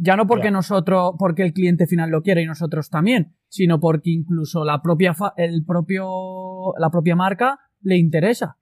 Ya 0.01 0.17
no 0.17 0.29
porque 0.29 0.53
nosotros, 0.53 1.15
porque 1.19 1.43
el 1.43 1.53
cliente 1.53 1.89
final 1.89 2.11
lo 2.11 2.23
quiere 2.23 2.43
y 2.43 2.47
nosotros 2.47 2.89
también, 2.89 3.35
sino 3.49 3.81
porque 3.81 4.11
incluso 4.11 4.65
la 4.65 4.81
propia, 4.81 5.17
el 5.37 5.65
propio, 5.65 6.73
la 6.79 6.89
propia 6.91 7.17
marca 7.17 7.59
le 7.81 7.97
interesa. 7.97 8.59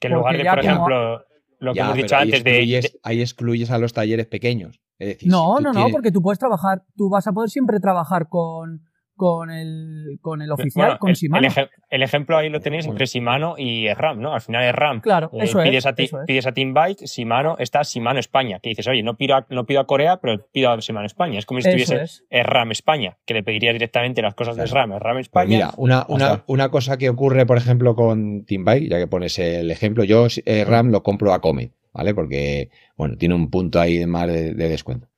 Que 0.00 0.08
en 0.08 0.14
lugar 0.14 0.38
de, 0.38 0.44
por 0.44 0.58
ejemplo, 0.60 1.27
lo 1.58 1.74
que 1.74 1.80
hemos 1.80 1.94
dicho 1.94 2.16
antes 2.16 2.44
de, 2.44 2.90
Ahí 3.02 3.20
excluyes 3.20 3.70
a 3.70 3.78
los 3.78 3.92
talleres 3.92 4.26
pequeños. 4.26 4.80
no, 5.24 5.60
no, 5.60 5.72
no, 5.72 5.88
porque 5.90 6.10
tú 6.10 6.22
puedes 6.22 6.38
trabajar, 6.38 6.84
tú 6.96 7.08
vas 7.08 7.26
a 7.26 7.32
poder 7.32 7.50
siempre 7.50 7.80
trabajar 7.80 8.28
con, 8.28 8.87
con 9.18 9.50
el, 9.50 10.18
con 10.22 10.40
el 10.42 10.52
oficial, 10.52 10.96
con 10.98 11.12
Shimano. 11.12 11.48
El, 11.90 12.02
ejemplo 12.02 12.38
ahí 12.38 12.48
lo 12.48 12.60
tenéis 12.60 12.86
entre 12.86 13.04
Shimano 13.04 13.56
y 13.58 13.92
RAM, 13.92 14.20
¿no? 14.20 14.32
Al 14.32 14.40
final 14.40 14.64
es 14.64 14.72
RAM. 14.72 15.00
Claro, 15.00 15.28
eh, 15.32 15.40
eso, 15.42 15.60
pides 15.60 15.86
a 15.86 15.94
ti, 15.94 16.08
Pides 16.24 16.46
a 16.46 16.52
Team 16.52 16.72
Bike, 16.72 17.04
Shimano, 17.04 17.56
está 17.58 17.82
Shimano 17.82 18.20
España, 18.20 18.60
que 18.60 18.68
dices, 18.68 18.86
oye, 18.86 19.02
no 19.02 19.16
pido 19.16 19.34
a, 19.34 19.46
no 19.50 19.66
pido 19.66 19.80
a 19.80 19.86
Corea, 19.86 20.18
pero 20.18 20.46
pido 20.52 20.70
a 20.70 20.76
Shimano 20.78 21.04
España. 21.04 21.40
Es 21.40 21.46
como 21.46 21.60
si 21.60 21.68
estuviese 21.68 22.00
es. 22.00 22.24
RAM 22.30 22.70
España, 22.70 23.18
que 23.26 23.34
le 23.34 23.42
pediría 23.42 23.72
directamente 23.72 24.22
las 24.22 24.34
cosas 24.34 24.54
de 24.54 24.66
RAM, 24.66 24.92
RAM 24.92 25.16
pues 25.16 25.26
España. 25.26 25.48
mira, 25.48 25.70
una, 25.76 26.06
una, 26.08 26.44
una, 26.46 26.68
cosa 26.68 26.96
que 26.96 27.10
ocurre, 27.10 27.44
por 27.44 27.58
ejemplo, 27.58 27.96
con 27.96 28.44
Team 28.44 28.64
Bike, 28.64 28.88
ya 28.88 28.98
que 28.98 29.08
pones 29.08 29.36
el 29.40 29.72
ejemplo, 29.72 30.04
yo 30.04 30.28
eh, 30.46 30.64
RAM 30.64 30.92
lo 30.92 31.02
compro 31.02 31.32
a 31.32 31.40
Comet, 31.40 31.72
¿vale? 31.92 32.14
Porque, 32.14 32.70
bueno, 32.96 33.16
tiene 33.16 33.34
un 33.34 33.50
punto 33.50 33.80
ahí 33.80 33.98
de 33.98 34.06
más 34.06 34.28
de 34.28 34.54
descuento. 34.54 35.08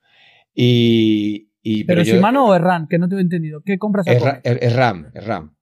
Y, 0.54 1.49
¿Pero 1.62 2.02
Shimano 2.02 2.46
o 2.46 2.54
es 2.54 2.60
RAM? 2.60 2.88
Que 2.88 2.98
no 2.98 3.08
te 3.08 3.16
he 3.16 3.20
entendido. 3.20 3.62
¿Qué 3.62 3.78
compras 3.78 4.08
a 4.08 4.18
Comet? 4.18 4.40
Es, 4.44 4.74
RAM, 4.74 5.10
es 5.14 5.24
RAM. 5.24 5.56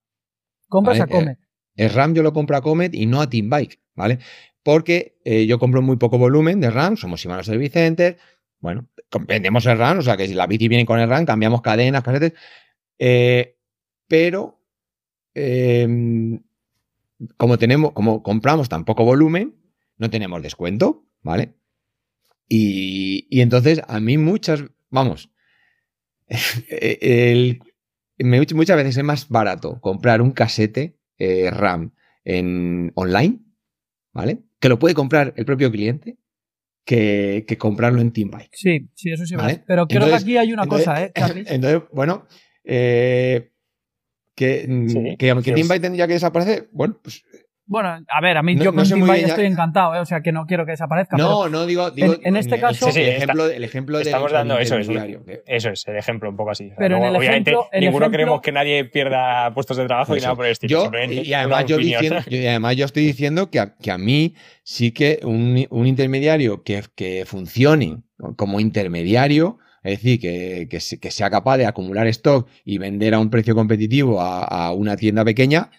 ¿Compras 0.68 1.00
a 1.00 1.06
Comet? 1.06 1.38
Es 1.74 1.94
RAM 1.94 2.14
yo 2.14 2.22
lo 2.22 2.32
compro 2.32 2.56
a 2.56 2.60
Comet 2.60 2.94
y 2.94 3.06
no 3.06 3.20
a 3.20 3.30
Team 3.30 3.48
Bike, 3.50 3.80
¿vale? 3.94 4.18
Porque 4.62 5.18
eh, 5.24 5.46
yo 5.46 5.58
compro 5.58 5.80
muy 5.80 5.96
poco 5.96 6.18
volumen 6.18 6.60
de 6.60 6.70
RAM, 6.70 6.96
somos 6.96 7.20
Shimano 7.20 7.42
Service 7.42 7.72
Center, 7.72 8.18
bueno, 8.60 8.88
vendemos 9.26 9.64
el 9.66 9.78
RAM, 9.78 9.98
o 9.98 10.02
sea 10.02 10.16
que 10.16 10.26
si 10.26 10.34
la 10.34 10.46
bici 10.46 10.68
viene 10.68 10.84
con 10.84 10.98
el 10.98 11.08
RAM, 11.08 11.24
cambiamos 11.24 11.62
cadenas, 11.62 12.02
casetes, 12.02 12.32
eh, 12.98 13.56
pero 14.08 14.60
em, 15.34 16.42
como 17.36 17.58
tenemos, 17.58 17.92
como 17.92 18.22
compramos 18.22 18.68
tan 18.68 18.84
poco 18.84 19.04
volumen, 19.04 19.54
no 19.96 20.10
tenemos 20.10 20.42
descuento, 20.42 21.06
¿vale? 21.22 21.54
Y, 22.48 23.26
y 23.30 23.40
entonces 23.40 23.80
a 23.86 24.00
mí 24.00 24.18
muchas, 24.18 24.64
vamos, 24.90 25.30
el, 26.68 27.60
muchas 28.54 28.76
veces 28.76 28.96
es 28.96 29.04
más 29.04 29.28
barato 29.28 29.80
comprar 29.80 30.22
un 30.22 30.32
casete 30.32 30.98
eh, 31.18 31.50
RAM 31.50 31.92
en 32.24 32.92
online, 32.94 33.40
¿vale? 34.12 34.40
Que 34.60 34.68
lo 34.68 34.78
puede 34.78 34.94
comprar 34.94 35.32
el 35.36 35.44
propio 35.44 35.70
cliente 35.70 36.18
que, 36.84 37.56
comprarlo 37.58 38.00
en 38.00 38.12
TeamBike. 38.12 38.50
Sí, 38.52 38.88
sí, 38.94 39.10
eso 39.10 39.26
sí. 39.26 39.36
¿vale? 39.36 39.62
Pero 39.66 39.86
creo 39.86 40.06
que 40.06 40.14
aquí 40.14 40.36
hay 40.36 40.52
una 40.52 40.66
cosa, 40.66 41.04
¿eh, 41.04 41.12
Entonces, 41.46 41.82
bueno, 41.92 42.26
eh, 42.64 43.52
que, 44.34 44.66
mm, 44.66 45.16
que, 45.16 45.42
que 45.42 45.52
TeamBike 45.52 45.82
tendría 45.82 46.06
que 46.06 46.14
desaparecer. 46.14 46.68
Bueno, 46.72 46.98
pues 47.02 47.24
bueno, 47.68 48.02
a 48.08 48.20
ver, 48.22 48.38
a 48.38 48.42
mí 48.42 48.56
yo 48.56 48.72
con 48.72 48.76
no 48.76 49.14
estoy 49.14 49.44
encantado, 49.44 49.94
¿eh? 49.94 49.98
o 49.98 50.06
sea 50.06 50.22
que 50.22 50.32
no 50.32 50.46
quiero 50.46 50.64
que 50.64 50.70
desaparezca. 50.70 51.18
No, 51.18 51.50
no, 51.50 51.66
digo, 51.66 51.90
digo 51.90 52.14
en, 52.22 52.36
este 52.36 52.58
caso. 52.58 52.88
el 52.88 52.96
ejemplo, 52.96 53.46
el 53.46 53.62
ejemplo 53.62 54.00
Estamos 54.00 54.32
dando 54.32 54.58
eso, 54.58 54.78
es, 54.78 54.88
eso 55.46 55.70
es, 55.70 55.86
el 55.86 55.96
ejemplo 55.96 56.30
un 56.30 56.36
poco 56.36 56.52
así. 56.52 56.72
Pero 56.78 56.96
en 56.96 57.04
el 57.04 57.16
obviamente, 57.16 57.50
ejemplo, 57.50 57.68
ninguno 57.78 58.10
queremos 58.10 58.40
que 58.40 58.52
nadie 58.52 58.86
pierda 58.86 59.52
puestos 59.52 59.76
de 59.76 59.86
trabajo 59.86 60.16
y 60.16 60.20
nada 60.20 60.34
por 60.34 60.46
el 60.46 60.52
estilo. 60.52 60.90
Yo, 60.90 61.12
y, 61.12 61.34
además 61.34 61.66
yo 61.66 61.76
diciendo, 61.76 62.20
y 62.26 62.46
además 62.46 62.74
yo 62.76 62.86
estoy 62.86 63.04
diciendo 63.04 63.50
que 63.50 63.60
a, 63.60 63.76
que 63.76 63.90
a 63.90 63.98
mí 63.98 64.34
sí 64.62 64.92
que 64.92 65.20
un, 65.22 65.66
un 65.68 65.86
intermediario 65.86 66.62
que, 66.62 66.82
que 66.94 67.24
funcione 67.26 67.98
como 68.36 68.60
intermediario. 68.60 69.58
Es 69.82 69.98
decir, 69.98 70.18
que, 70.20 70.68
que, 70.68 71.10
sea 71.10 71.30
capaz 71.30 71.56
de 71.56 71.64
acumular 71.64 72.06
stock 72.08 72.48
y 72.64 72.78
vender 72.78 73.14
a 73.14 73.20
un 73.20 73.30
precio 73.30 73.54
competitivo 73.54 74.20
a, 74.20 74.42
a 74.42 74.72
una 74.72 74.96
tienda 74.96 75.24
pequeña, 75.24 75.70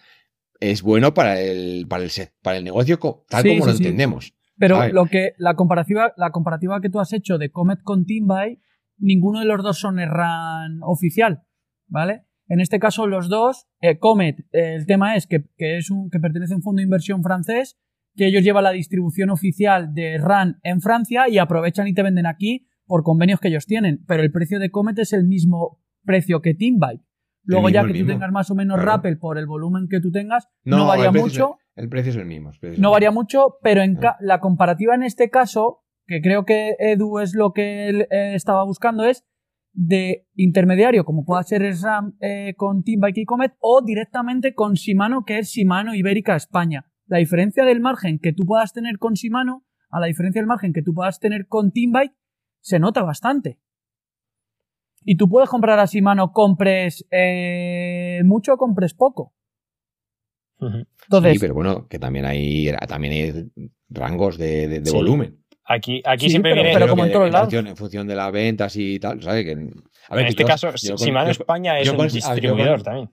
es 0.60 0.82
bueno 0.82 1.14
para 1.14 1.40
el, 1.40 1.86
para 1.88 2.04
el, 2.04 2.12
para 2.42 2.58
el 2.58 2.64
negocio 2.64 3.00
tal 3.30 3.44
como 3.44 3.66
lo 3.66 3.72
entendemos. 3.72 4.34
Pero 4.58 4.90
lo 4.90 5.06
que, 5.06 5.34
la 5.38 5.56
comparativa, 5.56 6.14
la 6.18 6.32
comparativa 6.32 6.82
que 6.82 6.90
tú 6.90 7.00
has 7.00 7.14
hecho 7.14 7.38
de 7.38 7.50
Comet 7.50 7.82
con 7.82 8.06
TeamBuy, 8.06 8.60
ninguno 8.98 9.40
de 9.40 9.46
los 9.46 9.64
dos 9.64 9.80
son 9.80 9.98
RAN 9.98 10.80
oficial, 10.82 11.44
¿vale? 11.88 12.26
En 12.48 12.60
este 12.60 12.80
caso, 12.80 13.08
los 13.08 13.30
dos, 13.30 13.68
eh, 13.80 14.00
Comet, 14.00 14.46
el 14.52 14.86
tema 14.86 15.16
es 15.16 15.28
que, 15.28 15.46
es 15.58 15.92
un, 15.92 16.10
que 16.10 16.20
pertenece 16.20 16.54
a 16.54 16.58
un 16.58 16.64
fondo 16.64 16.80
de 16.80 16.84
inversión 16.84 17.24
francés, 17.24 17.78
que 18.16 18.28
ellos 18.28 18.44
llevan 18.44 18.64
la 18.66 18.72
distribución 18.72 19.30
oficial 19.30 19.94
de 19.94 20.18
RAN 20.18 20.60
en 20.64 20.82
Francia 20.82 21.30
y 21.30 21.38
aprovechan 21.38 21.88
y 21.88 21.94
te 21.94 22.04
venden 22.04 22.26
aquí 22.26 22.68
por 22.86 23.04
convenios 23.04 23.40
que 23.40 23.48
ellos 23.50 23.66
tienen. 23.66 24.04
Pero 24.08 24.24
el 24.24 24.32
precio 24.32 24.60
de 24.60 24.72
Comet 24.72 24.98
es 24.98 25.14
el 25.14 25.26
mismo 25.26 25.80
precio 26.04 26.42
que 26.42 26.56
TeamBike. 26.56 27.02
Luego 27.44 27.70
ya 27.70 27.86
que 27.86 27.94
tú 27.94 28.06
tengas 28.06 28.32
más 28.32 28.52
o 28.52 28.56
menos 28.56 28.82
Rappel 28.82 29.18
por 29.18 29.38
el 29.38 29.48
volumen 29.48 29.88
que 29.90 30.00
tú 30.00 30.12
tengas, 30.12 30.48
no, 30.64 30.86
varía 30.86 31.12
mucho. 31.12 31.58
el 31.76 31.90
precio 31.90 32.12
es 32.12 32.18
el 32.18 32.26
mismo. 32.26 32.52
no 32.78 32.92
varía 32.92 33.12
mucho, 33.12 33.58
pero 33.62 33.82
en 33.82 33.98
ah. 34.06 34.18
la 34.20 34.40
comparativa 34.40 34.96
en 34.96 35.04
este 35.04 35.30
caso, 35.30 35.84
que 36.06 36.22
creo 36.22 36.46
que 36.46 36.76
Edu 36.80 37.20
es 37.20 37.34
lo 37.34 37.54
que 37.54 37.88
él 37.88 38.02
eh, 38.12 38.34
estaba 38.36 38.64
buscando, 38.64 39.04
es 39.04 39.26
de 39.74 40.28
intermediario, 40.36 41.06
como 41.06 41.24
pueda 41.26 41.44
ser 41.44 41.64
SRAM 41.74 42.18
eh, 42.20 42.54
con 42.58 42.84
Teambike 42.84 43.22
y 43.22 43.26
Comet, 43.26 43.54
o 43.60 43.82
directamente 43.84 44.54
con 44.54 44.74
Shimano, 44.74 45.24
que 45.26 45.40
es 45.40 45.50
Shimano 45.50 45.96
Ibérica 45.96 46.36
España. 46.36 46.86
La 47.06 47.18
diferencia 47.18 47.64
del 47.66 47.80
margen 47.80 48.20
que 48.20 48.34
tú 48.34 48.46
puedas 48.46 48.74
tener 48.74 48.98
con 49.00 49.14
Shimano 49.14 49.66
a 49.90 50.00
la 50.00 50.08
diferencia 50.08 50.42
del 50.42 50.48
margen 50.48 50.74
que 50.74 50.82
tú 50.82 50.94
puedas 50.94 51.20
tener 51.20 51.48
con 51.48 51.72
Teambike 51.72 52.16
se 52.62 52.80
nota 52.80 53.04
bastante. 53.04 53.60
Y 55.12 55.16
tú 55.16 55.28
puedes 55.28 55.50
comprar 55.50 55.80
a 55.80 55.86
Shimano, 55.86 56.32
compres 56.32 57.04
eh, 57.10 58.22
mucho 58.26 58.54
o 58.54 58.58
compres 58.58 58.94
poco. 58.94 59.34
Entonces, 60.62 61.34
sí, 61.34 61.40
pero 61.40 61.56
bueno, 61.56 61.88
que 61.88 61.98
también 61.98 62.26
hay, 62.26 62.72
también 62.88 63.14
hay 63.14 63.52
rangos 63.90 64.38
de, 64.38 64.84
volumen. 64.94 65.44
Aquí, 65.66 66.04
aquí 66.06 66.30
siempre 66.30 66.52
pero, 66.52 66.62
viene. 66.62 66.78
Pero 66.78 66.92
como 66.92 67.06
en 67.06 67.12
todos 67.12 67.32
lados. 67.32 67.52
En 67.52 67.76
función 67.76 68.06
de 68.06 68.16
las 68.16 68.32
ventas 68.32 68.76
y 68.76 69.00
tal, 69.00 69.20
¿sabes? 69.24 69.46
Que, 69.46 69.54
a 69.54 70.16
ver, 70.16 70.26
en 70.26 70.30
este 70.30 70.46
caso, 70.46 70.70
Shimano 70.76 71.32
España 71.32 71.80
es 71.80 71.90
un 71.90 72.08
distribuidor 72.08 72.84
también. 72.84 73.10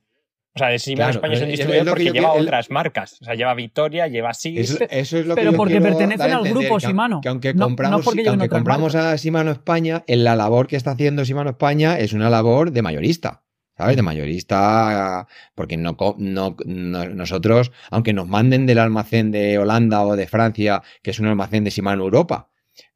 O 0.57 0.59
sea, 0.59 0.69
de 0.69 0.79
Shimano 0.79 1.11
España 1.11 1.35
es 1.35 1.43
un 1.43 1.49
distribuidor 1.49 1.89
porque 1.89 2.11
lleva 2.11 2.33
otras 2.33 2.71
marcas. 2.71 3.19
O 3.21 3.25
sea, 3.27 3.35
lleva 3.35 3.53
Victoria, 3.53 4.09
lleva 4.09 4.33
SIS. 4.33 4.79
Eso, 4.89 5.19
es 5.19 5.27
lo 5.27 5.35
pero 5.35 5.53
porque 5.53 5.83
pertenecen 5.83 6.33
al 6.33 6.49
grupo 6.49 6.79
Shimano. 6.79 7.21
Que 7.21 7.29
aunque 7.29 7.55
compramos, 7.55 8.07
aunque 8.27 8.49
compramos 8.49 8.95
a 8.95 9.15
Shimano 9.17 9.51
España, 9.51 10.03
en 10.07 10.25
la 10.25 10.35
labor 10.35 10.67
que 10.67 10.77
está 10.77 10.93
haciendo 10.93 11.25
Shimano 11.25 11.51
España 11.51 11.99
es 11.99 12.15
una 12.15 12.31
labor 12.31 12.73
de 12.73 12.81
mayorista. 12.81 13.43
¿Sabes? 13.77 13.97
De 13.97 14.01
mayorista, 14.01 15.29
porque 15.55 15.77
no, 15.77 15.99
no, 16.17 16.57
nosotros, 16.65 17.73
aunque 17.91 18.15
nos 18.15 18.27
manden 18.27 18.65
del 18.65 18.79
almacén 18.79 19.31
de 19.31 19.59
Holanda 19.59 20.07
o 20.07 20.17
de 20.17 20.27
Francia, 20.27 20.83
que 21.03 21.11
es 21.11 21.21
un 21.21 21.27
almacén 21.27 21.65
de 21.65 21.69
Shimano 21.69 22.05
Europa, 22.05 22.49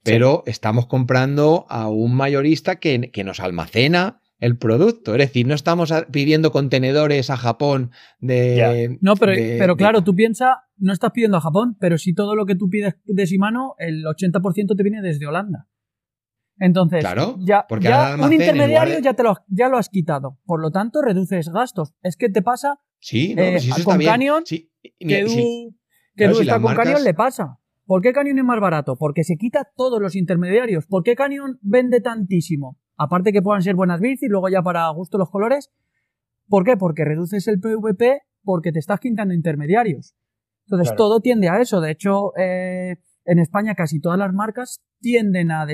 pero 0.02 0.42
estamos 0.46 0.86
comprando 0.86 1.66
a 1.68 1.88
un 1.88 2.14
mayorista 2.14 2.76
que, 2.76 3.10
que 3.10 3.24
nos 3.24 3.40
almacena 3.40 4.22
el 4.40 4.56
producto. 4.56 5.12
Es 5.14 5.18
decir, 5.18 5.46
no 5.46 5.54
estamos 5.54 5.92
pidiendo 6.10 6.50
contenedores 6.50 7.30
a 7.30 7.36
Japón 7.36 7.90
de. 8.18 8.98
No, 9.00 9.14
pero, 9.16 9.32
pero 9.34 9.76
claro, 9.76 10.02
tú 10.02 10.14
piensas, 10.14 10.56
no 10.78 10.92
estás 10.92 11.12
pidiendo 11.12 11.36
a 11.36 11.40
Japón, 11.40 11.76
pero 11.78 11.98
si 11.98 12.14
todo 12.14 12.34
lo 12.34 12.46
que 12.46 12.56
tú 12.56 12.68
pides 12.68 12.94
de 13.04 13.26
Shimano, 13.26 13.74
el 13.78 14.04
80% 14.04 14.76
te 14.76 14.82
viene 14.82 15.02
desde 15.02 15.26
Holanda. 15.26 15.68
Entonces, 16.58 17.00
claro, 17.00 17.36
ya, 17.40 17.66
un 18.20 18.32
intermediario 18.32 18.98
ya, 18.98 19.14
te 19.14 19.22
lo, 19.22 19.34
ya 19.48 19.68
lo 19.68 19.78
has 19.78 19.88
quitado. 19.88 20.38
Por 20.44 20.60
lo 20.60 20.70
tanto, 20.70 21.00
reduces 21.00 21.48
gastos. 21.48 21.94
Es 22.02 22.16
que 22.16 22.28
te 22.28 22.42
pasa. 22.42 22.80
Sí, 22.98 23.34
no, 23.34 23.42
eh, 23.42 23.58
con 23.82 23.98
Canyon, 23.98 24.44
que 24.44 24.66
que 24.98 26.24
está 26.24 26.60
con 26.60 26.74
Canyon 26.74 27.04
le 27.04 27.14
pasa. 27.14 27.60
¿Por 27.86 28.02
qué 28.02 28.12
Canyon 28.12 28.38
es 28.38 28.44
más 28.44 28.60
barato? 28.60 28.96
Porque 28.96 29.24
se 29.24 29.36
quita 29.36 29.68
todos 29.74 30.00
los 30.00 30.14
intermediarios. 30.14 30.86
¿Por 30.86 31.02
qué 31.02 31.16
Canyon 31.16 31.58
vende 31.62 32.00
tantísimo? 32.00 32.78
Aparte 33.02 33.32
que 33.32 33.40
puedan 33.40 33.62
ser 33.62 33.76
buenas 33.76 33.98
bicis, 33.98 34.28
luego 34.28 34.50
ya 34.50 34.60
para 34.60 34.86
gusto 34.90 35.16
los 35.16 35.30
colores. 35.30 35.70
¿Por 36.50 36.64
qué? 36.64 36.76
Porque 36.76 37.02
reduces 37.02 37.48
el 37.48 37.58
PVP 37.58 38.20
porque 38.44 38.72
te 38.72 38.78
estás 38.78 39.00
quitando 39.00 39.32
intermediarios. 39.32 40.14
Entonces 40.66 40.94
todo 40.96 41.20
tiende 41.20 41.48
a 41.48 41.58
eso. 41.62 41.80
De 41.80 41.92
hecho, 41.92 42.36
eh, 42.36 42.96
en 43.24 43.38
España 43.38 43.74
casi 43.74 44.00
todas 44.00 44.18
las 44.18 44.32
marcas 44.32 44.80
tienden 45.00 45.50
a, 45.50 45.66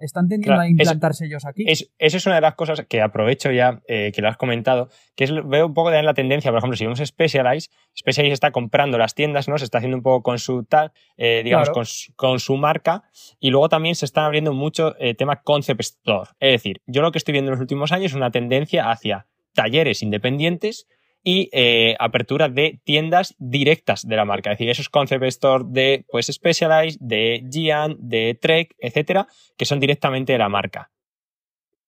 están 0.00 0.28
tendiendo 0.28 0.60
a 0.60 0.68
implantar 0.68 1.14
sellos 1.14 1.44
aquí. 1.44 1.64
esa 1.66 1.86
es 1.98 2.26
una 2.26 2.34
de 2.34 2.40
las 2.40 2.54
cosas 2.54 2.84
que 2.88 3.00
aprovecho 3.00 3.50
ya 3.50 3.80
eh, 3.88 4.12
que 4.14 4.20
lo 4.20 4.28
has 4.28 4.36
comentado, 4.36 4.88
que 5.16 5.24
es, 5.24 5.32
veo 5.46 5.66
un 5.66 5.74
poco 5.74 5.90
de 5.90 6.02
la 6.02 6.14
tendencia, 6.14 6.50
por 6.50 6.58
ejemplo, 6.58 6.76
si 6.76 6.84
vemos 6.84 6.98
Specialized, 6.98 7.70
Specialized 7.96 8.34
está 8.34 8.50
comprando 8.50 8.98
las 8.98 9.14
tiendas, 9.14 9.48
¿no? 9.48 9.56
Se 9.58 9.64
está 9.64 9.78
haciendo 9.78 9.96
un 9.96 10.02
poco 10.02 10.22
con 10.22 10.38
su 10.38 10.64
tal, 10.64 10.92
eh, 11.16 11.42
digamos, 11.44 11.70
con, 12.16 12.38
su 12.38 12.56
marca, 12.56 13.04
y 13.40 13.50
luego 13.50 13.68
también 13.68 13.94
se 13.94 14.04
está 14.04 14.26
abriendo 14.26 14.52
mucho 14.52 14.94
eh, 14.98 15.14
tema 15.14 15.42
concept 15.42 15.80
store. 15.80 16.30
Es 16.40 16.52
decir, 16.52 16.82
yo 16.86 17.02
lo 17.02 17.10
que 17.10 17.18
estoy 17.18 17.32
viendo 17.32 17.50
en 17.50 17.54
los 17.54 17.60
últimos 17.60 17.92
años 17.92 18.12
es 18.12 18.16
una 18.16 18.30
tendencia 18.30 18.90
hacia 18.90 19.26
talleres 19.54 20.02
independientes 20.02 20.86
y 21.24 21.48
eh, 21.52 21.96
apertura 21.98 22.48
de 22.50 22.80
tiendas 22.84 23.34
directas 23.38 24.06
de 24.06 24.14
la 24.14 24.26
marca. 24.26 24.52
Es 24.52 24.58
decir, 24.58 24.70
esos 24.70 24.90
concept 24.90 25.24
store 25.24 25.64
de 25.66 26.04
pues 26.10 26.26
Specialized, 26.26 27.00
de 27.00 27.42
Gian, 27.50 27.96
de 27.98 28.38
Trek, 28.40 28.74
etcétera, 28.78 29.26
que 29.56 29.64
son 29.64 29.80
directamente 29.80 30.34
de 30.34 30.38
la 30.38 30.50
marca. 30.50 30.90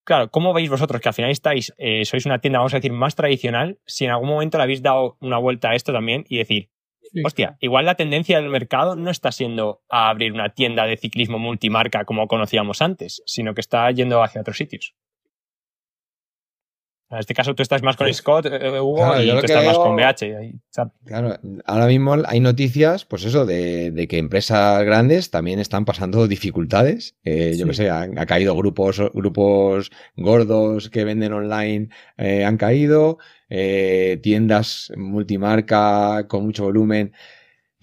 Claro, 0.04 0.30
¿cómo 0.30 0.54
veis 0.54 0.70
vosotros 0.70 1.00
que 1.00 1.08
al 1.08 1.14
final 1.14 1.30
estáis, 1.30 1.74
eh, 1.78 2.04
sois 2.04 2.24
una 2.26 2.38
tienda, 2.38 2.60
vamos 2.60 2.72
a 2.74 2.78
decir, 2.78 2.92
más 2.92 3.14
tradicional, 3.14 3.78
si 3.86 4.04
en 4.04 4.12
algún 4.12 4.28
momento 4.28 4.56
le 4.56 4.64
habéis 4.64 4.80
dado 4.80 5.16
una 5.20 5.36
vuelta 5.36 5.70
a 5.70 5.74
esto 5.74 5.92
también 5.92 6.24
y 6.28 6.38
decir, 6.38 6.70
hostia, 7.24 7.56
igual 7.60 7.86
la 7.86 7.96
tendencia 7.96 8.40
del 8.40 8.48
mercado 8.48 8.94
no 8.94 9.10
está 9.10 9.32
siendo 9.32 9.82
a 9.88 10.08
abrir 10.08 10.32
una 10.32 10.50
tienda 10.50 10.86
de 10.86 10.96
ciclismo 10.96 11.38
multimarca 11.38 12.04
como 12.04 12.28
conocíamos 12.28 12.82
antes, 12.82 13.22
sino 13.26 13.52
que 13.54 13.60
está 13.60 13.90
yendo 13.90 14.22
hacia 14.22 14.40
otros 14.40 14.56
sitios? 14.56 14.94
En 17.08 17.18
este 17.18 17.34
caso 17.34 17.54
tú 17.54 17.62
estás 17.62 17.82
más 17.82 17.96
con 17.96 18.12
Scott, 18.12 18.46
eh, 18.46 18.58
eh, 18.60 18.80
Hugo, 18.80 19.20
y 19.20 19.30
tú 19.30 19.38
estás 19.38 19.64
más 19.64 19.78
con 19.78 19.94
BH. 19.94 20.90
Claro, 21.04 21.38
ahora 21.64 21.86
mismo 21.86 22.16
hay 22.26 22.40
noticias, 22.40 23.04
pues 23.04 23.24
eso, 23.24 23.46
de, 23.46 24.06
que 24.08 24.18
empresas 24.18 24.84
grandes 24.84 25.30
también 25.30 25.60
están 25.60 25.84
pasando 25.84 26.26
dificultades. 26.26 27.16
Eh, 27.22 27.54
yo 27.56 27.66
qué 27.68 27.74
sé, 27.74 27.90
han, 27.90 28.18
ha 28.18 28.26
caído 28.26 28.56
grupos, 28.56 29.00
grupos 29.14 29.90
gordos 30.16 30.90
que 30.90 31.04
venden 31.04 31.32
online, 31.32 31.90
han 32.16 32.56
caído. 32.56 33.18
tiendas 33.48 34.92
multimarca 34.96 36.26
con 36.26 36.44
mucho 36.44 36.64
volumen 36.64 37.12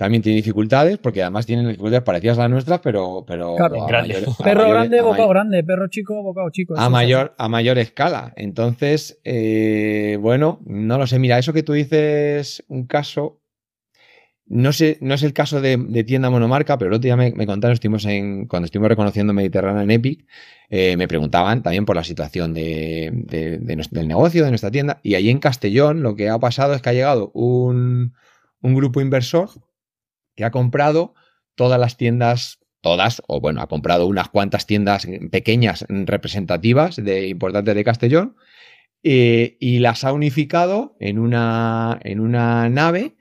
también 0.03 0.21
tiene 0.21 0.35
dificultades, 0.35 0.97
porque 0.97 1.21
además 1.21 1.45
tienen 1.45 1.65
dificultades 1.65 2.03
parecidas 2.03 2.37
a 2.37 2.41
las 2.41 2.49
nuestras, 2.49 2.81
pero. 2.81 3.23
pero 3.25 3.55
perro 3.55 4.67
grande, 4.67 4.99
bocado 5.01 5.29
grande, 5.29 5.63
perro 5.63 5.87
chico, 5.87 6.21
bocado 6.21 6.49
chico. 6.49 6.77
A 6.77 6.89
mayor, 6.89 7.33
a 7.37 7.47
mayor 7.47 7.77
escala. 7.77 8.33
Entonces, 8.35 9.21
eh, 9.23 10.17
bueno, 10.19 10.59
no 10.65 10.97
lo 10.97 11.07
sé. 11.07 11.19
Mira, 11.19 11.39
eso 11.39 11.53
que 11.53 11.63
tú 11.63 11.71
dices, 11.71 12.65
un 12.67 12.85
caso. 12.85 13.39
no, 14.45 14.73
sé, 14.73 14.97
no 14.99 15.13
es 15.13 15.23
el 15.23 15.31
caso 15.31 15.61
de, 15.61 15.77
tienda 16.05 16.29
monomarca, 16.29 16.77
pero 16.77 16.89
el 16.89 16.95
otro 16.95 17.03
día 17.03 17.15
me, 17.15 17.45
contaron, 17.45 17.71
estuvimos 17.71 18.03
en, 18.03 18.47
cuando 18.47 18.65
estuvimos 18.65 18.89
reconociendo 18.89 19.31
Mediterránea 19.31 19.83
en 19.83 19.91
Epic, 19.91 20.25
eh, 20.69 20.97
me 20.97 21.07
preguntaban 21.07 21.63
también 21.63 21.85
por 21.85 21.95
la 21.95 22.03
situación 22.03 22.53
de, 22.53 23.09
del 23.61 24.07
negocio, 24.09 24.43
de 24.43 24.49
nuestra 24.49 24.69
tienda. 24.69 24.99
Y 25.01 25.15
ahí 25.15 25.29
en 25.29 25.39
Castellón 25.39 26.03
lo 26.03 26.17
que 26.17 26.27
ha 26.27 26.39
pasado 26.39 26.73
es 26.73 26.81
que 26.81 26.89
ha 26.89 26.93
llegado 26.93 27.31
un, 27.33 28.15
un 28.61 28.75
grupo 28.75 28.99
inversor 28.99 29.49
que 30.35 30.45
ha 30.45 30.51
comprado 30.51 31.13
todas 31.55 31.79
las 31.79 31.97
tiendas 31.97 32.59
todas, 32.81 33.21
o 33.27 33.39
bueno, 33.39 33.61
ha 33.61 33.67
comprado 33.67 34.05
unas 34.05 34.27
cuantas 34.27 34.67
tiendas 34.67 35.07
pequeñas 35.31 35.85
representativas 35.87 36.97
de 36.97 37.29
importantes 37.29 37.75
de 37.75 37.83
Castellón 37.83 38.35
eh, 39.03 39.55
y 39.59 39.79
las 39.79 40.03
ha 40.03 40.11
unificado 40.11 40.95
en 40.99 41.17
una, 41.17 41.97
en 42.03 42.19
una 42.19 42.69
nave 42.69 43.15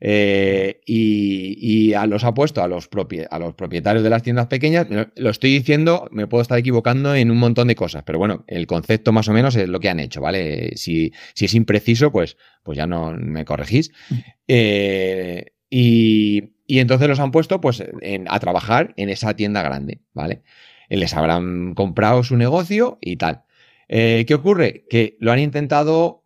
eh, 0.00 0.80
y, 0.84 1.92
los 2.08 2.24
ha 2.24 2.34
puesto 2.34 2.62
a 2.62 2.68
los, 2.68 2.88
a 3.30 3.38
los 3.38 3.54
propietarios 3.54 4.02
de 4.02 4.10
las 4.10 4.22
tiendas 4.22 4.46
pequeñas. 4.46 4.88
Lo 5.14 5.30
estoy 5.30 5.52
diciendo, 5.52 6.08
me 6.10 6.26
puedo 6.26 6.42
estar 6.42 6.58
equivocando 6.58 7.14
en 7.14 7.30
un 7.30 7.38
montón 7.38 7.68
de 7.68 7.76
cosas, 7.76 8.02
pero 8.02 8.18
bueno, 8.18 8.44
el 8.48 8.66
concepto 8.66 9.12
más 9.12 9.28
o 9.28 9.32
menos 9.32 9.54
es 9.56 9.68
lo 9.68 9.78
que 9.78 9.90
han 9.90 10.00
hecho, 10.00 10.20
¿vale? 10.20 10.72
Si, 10.76 11.12
si 11.34 11.44
es 11.44 11.54
impreciso, 11.54 12.10
pues, 12.10 12.36
pues 12.62 12.76
ya 12.76 12.86
no 12.86 13.12
me 13.12 13.44
corregís. 13.44 13.92
Mm. 14.10 14.14
Eh, 14.48 15.51
y, 15.74 16.50
entonces 16.66 17.08
los 17.08 17.20
han 17.20 17.30
puesto 17.30 17.60
pues 17.60 17.82
a 18.28 18.40
trabajar 18.40 18.92
en 18.96 19.08
esa 19.08 19.34
tienda 19.34 19.62
grande, 19.62 20.00
¿vale? 20.12 20.42
Les 20.88 21.14
habrán 21.14 21.74
comprado 21.74 22.22
su 22.22 22.36
negocio 22.36 22.98
y 23.00 23.16
tal. 23.16 23.44
Eh, 23.88 24.24
¿Qué 24.26 24.34
ocurre? 24.34 24.84
Que 24.90 25.16
lo 25.20 25.32
han 25.32 25.38
intentado 25.38 26.24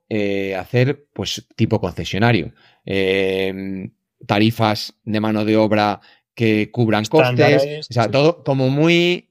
hacer 0.57 1.07
pues 1.13 1.47
tipo 1.55 1.81
concesionario. 1.81 2.53
Em, 2.85 3.91
tarifas 4.27 4.95
de 5.05 5.21
mano 5.21 5.45
de 5.45 5.57
obra 5.57 6.01
que 6.35 6.71
cubran 6.71 7.05
costes, 7.07 7.89
o 7.89 7.93
sea, 7.93 8.11
todo 8.11 8.45
como 8.45 8.69
muy... 8.69 9.31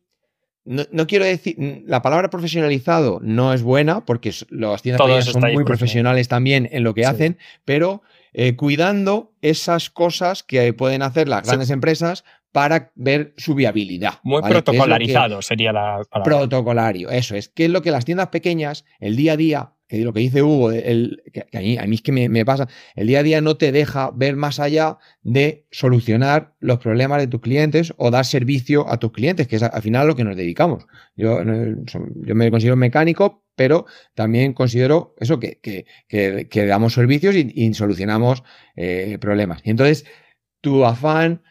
No, 0.66 1.06
quiero 1.06 1.26
decir, 1.26 1.84
la 1.86 2.02
palabra 2.02 2.32
profesionalizado 2.32 3.20
no 3.22 3.54
es 3.54 3.62
buena 3.62 4.04
porque 4.04 4.34
las 4.50 4.82
tiendas 4.82 5.26
son 5.26 5.54
muy 5.54 5.64
profesionales 5.64 6.28
también 6.28 6.68
en 6.72 6.84
lo 6.84 6.96
que 6.96 7.06
hacen, 7.06 7.38
pero 7.66 8.02
eh, 8.38 8.58
cuidando 8.58 9.34
esas 9.42 9.90
cosas 9.90 10.44
que 10.44 10.74
pueden 10.74 11.04
hacer 11.04 11.30
las 11.30 11.48
grandes 11.48 11.70
empresas 11.70 12.26
para 12.52 12.92
ver 12.96 13.34
su 13.38 13.56
viabilidad. 13.56 14.16
Muy 14.24 14.42
protocolarizado 14.42 15.42
sería 15.42 15.72
la 15.72 16.02
palabra. 16.10 16.24
Protocolario, 16.24 17.10
eso 17.10 17.36
es. 17.36 17.48
¿Qué 17.48 17.66
es 17.66 17.72
lo 17.72 17.82
que 17.82 17.92
las 17.92 18.04
tiendas 18.04 18.28
pequeñas, 18.28 18.84
el 19.00 19.16
día 19.16 19.34
a 19.34 19.38
día, 19.38 19.72
que 19.88 20.04
lo 20.04 20.12
que 20.12 20.20
dice 20.20 20.44
Hugo, 20.44 20.72
el, 20.72 21.24
que 21.32 21.46
a, 21.58 21.62
mí, 21.88 21.96
es 21.96 22.02
que 22.02 22.12
me, 22.12 22.46
pasa, 22.46 22.68
el 22.96 23.08
día 23.08 23.20
a 23.20 23.24
día 23.24 23.40
no 23.40 23.56
te 23.56 23.72
deja 23.72 24.12
ver 24.14 24.36
más 24.36 24.60
allá 24.60 24.98
de 25.22 25.66
solucionar 25.72 26.56
los 26.60 26.80
problemas 26.80 27.20
de 27.20 27.28
tus 27.28 27.40
clientes 27.40 27.94
o 27.96 28.12
dar 28.12 28.26
servicio 28.26 28.90
a 28.90 28.98
tus 28.98 29.14
clientes, 29.14 29.48
que 29.48 29.56
es 29.56 29.64
al 29.64 29.82
final 29.82 30.02
a 30.02 30.06
lo 30.06 30.16
que 30.18 30.26
nos 30.26 30.36
dedicamos. 30.36 30.88
Yo, 31.16 31.42
yo 31.42 32.36
me 32.36 32.52
considero 32.52 32.76
mecánico, 32.76 33.45
pero 33.56 33.86
también 34.14 34.54
considero 34.54 35.16
eso, 35.20 35.40
que, 35.40 35.60
que, 35.62 36.66
damos 36.66 36.94
servicios 36.94 37.36
y, 37.36 37.74
solucionamos 37.74 38.44
eh, 38.76 39.18
problemas. 39.20 39.62
Y 39.64 39.72
entonces, 39.72 40.06
tu 40.62 40.86
afán 40.86 41.42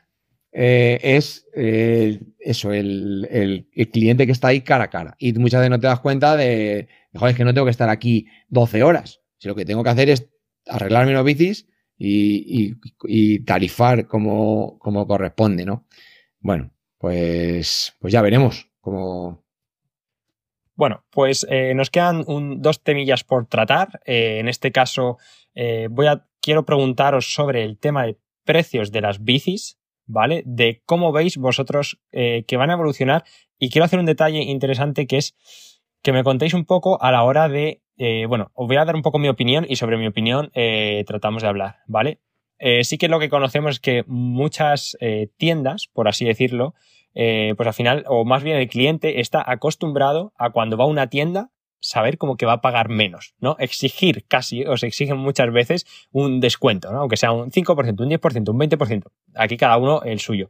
eh, 0.56 1.00
es 1.02 1.46
eh, 1.54 2.20
eso, 2.38 2.72
el, 2.72 3.68
cliente 3.92 4.26
que 4.26 4.32
está 4.32 4.48
ahí 4.48 4.60
cara 4.60 4.84
a 4.84 4.90
cara. 4.90 5.16
Y 5.18 5.32
muchas 5.34 5.60
veces 5.60 5.70
no 5.70 5.80
te 5.80 5.88
das 5.88 6.00
cuenta 6.00 6.36
de, 6.36 6.88
joder, 7.14 7.32
es 7.32 7.36
que 7.36 7.44
no 7.44 7.52
tengo 7.52 7.66
que 7.66 7.72
estar 7.72 7.88
aquí 7.88 8.26
12 8.48 8.82
horas. 8.82 9.20
Si 9.38 9.48
lo 9.48 9.56
que 9.56 9.64
tengo 9.64 9.82
que 9.82 9.90
hacer 9.90 10.10
es 10.10 10.28
arreglarme 10.66 11.12
los 11.12 11.24
bicis 11.24 11.66
y, 11.98 12.74
tarifar 13.44 14.06
como, 14.06 14.78
como, 14.78 15.06
corresponde, 15.06 15.64
¿no? 15.64 15.86
Bueno, 16.40 16.70
pues, 16.98 17.94
pues 17.98 18.12
ya 18.12 18.22
veremos 18.22 18.70
cómo. 18.80 19.43
Bueno, 20.74 21.04
pues 21.10 21.46
eh, 21.48 21.72
nos 21.74 21.90
quedan 21.90 22.24
dos 22.60 22.82
temillas 22.82 23.24
por 23.24 23.46
tratar. 23.46 24.00
en 24.06 24.48
este 24.48 24.72
caso, 24.72 25.18
voy 25.90 26.06
a, 26.06 26.26
quiero 26.40 26.64
preguntaros 26.64 27.32
sobre 27.32 27.64
el 27.64 27.78
tema 27.78 28.04
de 28.04 28.18
precios 28.44 28.92
de 28.92 29.00
las 29.00 29.24
bicis, 29.24 29.78
¿vale? 30.06 30.42
De 30.46 30.82
cómo 30.84 31.12
veis 31.12 31.36
vosotros 31.36 31.98
eh, 32.12 32.44
que 32.46 32.56
van 32.56 32.70
a 32.70 32.74
evolucionar. 32.74 33.24
Y 33.58 33.70
quiero 33.70 33.84
hacer 33.84 33.98
un 33.98 34.06
detalle 34.06 34.42
interesante 34.42 35.06
que 35.06 35.16
es 35.16 35.34
que 36.02 36.12
me 36.12 36.22
contéis 36.22 36.54
un 36.54 36.66
poco 36.66 37.02
a 37.02 37.10
la 37.10 37.22
hora 37.22 37.48
de, 37.48 37.82
eh, 37.96 38.26
bueno, 38.26 38.50
os 38.54 38.66
voy 38.66 38.76
a 38.76 38.84
dar 38.84 38.94
un 38.94 39.02
poco 39.02 39.18
mi 39.18 39.28
opinión 39.28 39.64
y 39.66 39.76
sobre 39.76 39.96
mi 39.96 40.06
opinión 40.06 40.50
eh, 40.54 41.02
tratamos 41.06 41.42
de 41.42 41.48
hablar, 41.48 41.76
¿vale? 41.86 42.20
sí 42.82 42.96
que 42.96 43.08
lo 43.08 43.18
que 43.18 43.28
conocemos 43.28 43.72
es 43.72 43.80
que 43.80 44.04
muchas 44.06 44.96
tiendas, 45.36 45.88
por 45.92 46.08
así 46.08 46.24
decirlo, 46.24 46.72
pues 47.14 47.66
al 47.66 47.74
final, 47.74 48.04
o 48.08 48.24
más 48.24 48.42
bien 48.42 48.56
el 48.56 48.68
cliente 48.68 49.20
está 49.20 49.42
acostumbrado 49.46 50.32
a 50.36 50.50
cuando 50.50 50.76
va 50.76 50.84
a 50.84 50.88
una 50.88 51.08
tienda 51.08 51.50
saber 51.84 52.16
como 52.16 52.36
que 52.36 52.46
va 52.46 52.54
a 52.54 52.60
pagar 52.62 52.88
menos, 52.88 53.34
¿no? 53.38 53.56
Exigir 53.58 54.24
casi, 54.26 54.64
o 54.64 54.76
se 54.78 54.86
exigen 54.86 55.18
muchas 55.18 55.52
veces 55.52 55.86
un 56.10 56.40
descuento, 56.40 56.90
¿no? 56.90 57.00
Aunque 57.00 57.18
sea 57.18 57.30
un 57.32 57.50
5%, 57.50 58.00
un 58.00 58.10
10%, 58.10 58.48
un 58.48 58.58
20%. 58.58 59.04
Aquí 59.34 59.56
cada 59.58 59.76
uno 59.76 60.02
el 60.02 60.18
suyo. 60.18 60.48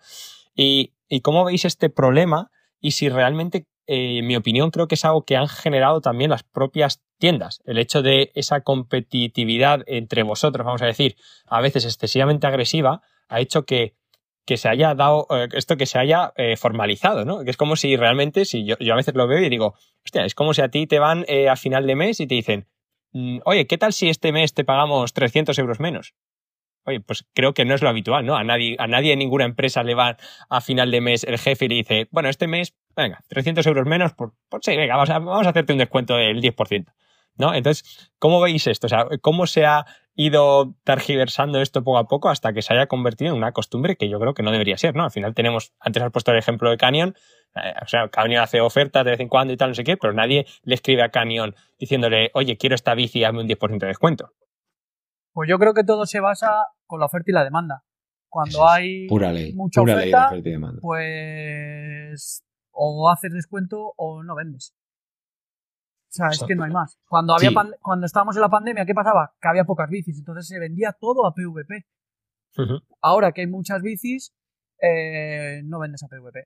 Y, 0.54 0.92
cómo 1.22 1.44
veis 1.44 1.64
este 1.64 1.90
problema 1.90 2.50
y 2.80 2.92
si 2.92 3.08
realmente, 3.08 3.66
eh, 3.86 4.18
en 4.18 4.26
mi 4.26 4.36
opinión, 4.36 4.70
creo 4.70 4.86
que 4.86 4.94
es 4.94 5.04
algo 5.04 5.24
que 5.24 5.36
han 5.36 5.48
generado 5.48 6.00
también 6.00 6.30
las 6.30 6.44
propias 6.44 7.02
tiendas. 7.18 7.60
El 7.64 7.78
hecho 7.78 8.02
de 8.02 8.30
esa 8.34 8.60
competitividad 8.60 9.82
entre 9.86 10.22
vosotros, 10.22 10.64
vamos 10.64 10.82
a 10.82 10.86
decir, 10.86 11.16
a 11.46 11.60
veces 11.60 11.84
excesivamente 11.84 12.46
agresiva, 12.46 13.02
ha 13.28 13.40
hecho 13.40 13.64
que 13.64 13.94
que 14.46 14.56
se 14.56 14.68
haya 14.68 14.94
dado, 14.94 15.26
eh, 15.30 15.48
esto 15.52 15.76
que 15.76 15.86
se 15.86 15.98
haya 15.98 16.32
eh, 16.36 16.56
formalizado, 16.56 17.24
¿no? 17.24 17.44
Que 17.44 17.50
es 17.50 17.56
como 17.56 17.76
si 17.76 17.96
realmente, 17.96 18.44
si 18.44 18.64
yo, 18.64 18.76
a 18.76 18.96
veces 18.96 19.14
lo 19.14 19.26
veo 19.26 19.40
y 19.40 19.48
digo, 19.48 19.74
hostia, 20.04 20.24
es 20.24 20.34
como 20.34 20.54
si 20.54 20.62
a 20.62 20.68
ti 20.68 20.86
te 20.86 20.98
van 20.98 21.24
eh, 21.28 21.48
a 21.48 21.56
final 21.56 21.86
de 21.86 21.96
mes 21.96 22.20
y 22.20 22.26
te 22.26 22.34
dicen, 22.34 22.66
mm, 23.12 23.38
oye, 23.44 23.66
¿qué 23.66 23.78
tal 23.78 23.92
si 23.92 24.08
este 24.08 24.32
mes 24.32 24.54
te 24.54 24.64
pagamos 24.64 25.12
300 25.12 25.58
euros 25.58 25.80
menos? 25.80 26.14
Oye, 26.86 27.00
pues 27.00 27.24
creo 27.32 27.54
que 27.54 27.64
no 27.64 27.74
es 27.74 27.80
lo 27.80 27.88
habitual, 27.88 28.26
¿no? 28.26 28.36
A 28.36 28.44
nadie, 28.44 28.76
a 28.78 28.86
nadie 28.86 29.12
en 29.12 29.18
ninguna 29.18 29.46
empresa 29.46 29.82
le 29.82 29.94
va 29.94 30.18
a 30.50 30.60
final 30.60 30.90
de 30.90 31.00
mes 31.00 31.24
el 31.24 31.38
jefe 31.38 31.64
y 31.64 31.68
le 31.68 31.74
dice, 31.76 32.08
bueno, 32.10 32.28
este 32.28 32.46
mes, 32.46 32.74
venga, 32.94 33.24
300 33.28 33.66
euros 33.66 33.86
menos, 33.86 34.12
por, 34.12 34.34
por 34.50 34.62
sí, 34.62 34.76
venga, 34.76 34.96
vamos 34.96 35.46
a 35.46 35.50
hacerte 35.50 35.72
un 35.72 35.78
descuento 35.78 36.16
del 36.16 36.42
10%. 36.42 36.92
¿No? 37.36 37.54
Entonces, 37.54 38.12
¿cómo 38.18 38.40
veis 38.40 38.66
esto? 38.66 38.86
O 38.86 38.90
sea, 38.90 39.06
¿cómo 39.20 39.46
se 39.46 39.66
ha 39.66 39.86
ido 40.14 40.74
targiversando 40.84 41.60
esto 41.60 41.82
poco 41.82 41.98
a 41.98 42.06
poco 42.06 42.28
hasta 42.28 42.52
que 42.52 42.62
se 42.62 42.72
haya 42.72 42.86
convertido 42.86 43.32
en 43.32 43.36
una 43.36 43.52
costumbre 43.52 43.96
que 43.96 44.08
yo 44.08 44.20
creo 44.20 44.34
que 44.34 44.42
no 44.42 44.52
debería 44.52 44.78
ser, 44.78 44.94
¿no? 44.94 45.04
Al 45.04 45.10
final 45.10 45.34
tenemos, 45.34 45.72
antes 45.80 46.02
has 46.02 46.12
puesto 46.12 46.30
el 46.30 46.38
ejemplo 46.38 46.70
de 46.70 46.76
Canyon, 46.76 47.14
eh, 47.56 47.74
o 47.82 47.86
sea, 47.86 48.08
Canyon 48.08 48.42
hace 48.42 48.60
ofertas 48.60 49.04
de 49.04 49.12
vez 49.12 49.20
en 49.20 49.28
cuando 49.28 49.52
y 49.52 49.56
tal, 49.56 49.70
no 49.70 49.74
sé 49.74 49.82
qué, 49.82 49.96
pero 49.96 50.12
nadie 50.12 50.46
le 50.62 50.74
escribe 50.74 51.02
a 51.02 51.10
Canyon 51.10 51.54
diciéndole, 51.78 52.30
oye, 52.34 52.56
quiero 52.56 52.76
esta 52.76 52.94
bici, 52.94 53.24
hazme 53.24 53.40
un 53.40 53.48
10% 53.48 53.78
de 53.78 53.86
descuento. 53.88 54.30
Pues 55.32 55.48
yo 55.48 55.58
creo 55.58 55.74
que 55.74 55.82
todo 55.82 56.06
se 56.06 56.20
basa 56.20 56.68
con 56.86 57.00
la 57.00 57.06
oferta 57.06 57.30
y 57.30 57.34
la 57.34 57.42
demanda. 57.42 57.84
Cuando 58.28 58.68
hay 58.68 59.06
mucha 59.54 59.80
oferta, 59.80 60.30
pues 60.80 62.44
o 62.72 63.08
haces 63.08 63.32
descuento 63.32 63.92
o 63.96 64.22
no 64.24 64.34
vendes. 64.34 64.74
O 66.14 66.16
sea, 66.16 66.28
es 66.28 66.44
que 66.46 66.54
no 66.54 66.62
hay 66.62 66.70
más. 66.70 66.96
Cuando, 67.08 67.34
había 67.34 67.50
cuando 67.82 68.06
estábamos 68.06 68.36
en 68.36 68.42
la 68.42 68.48
pandemia, 68.48 68.86
¿qué 68.86 68.94
pasaba? 68.94 69.34
Que 69.40 69.48
había 69.48 69.64
pocas 69.64 69.90
bicis, 69.90 70.16
entonces 70.16 70.46
se 70.46 70.60
vendía 70.60 70.92
todo 70.92 71.26
a 71.26 71.34
PVP. 71.34 71.86
Ahora 73.02 73.32
que 73.32 73.40
hay 73.40 73.48
muchas 73.48 73.82
bicis, 73.82 74.32
eh, 74.80 75.62
no 75.64 75.80
vendes 75.80 76.04
a 76.04 76.08
PVP. 76.08 76.44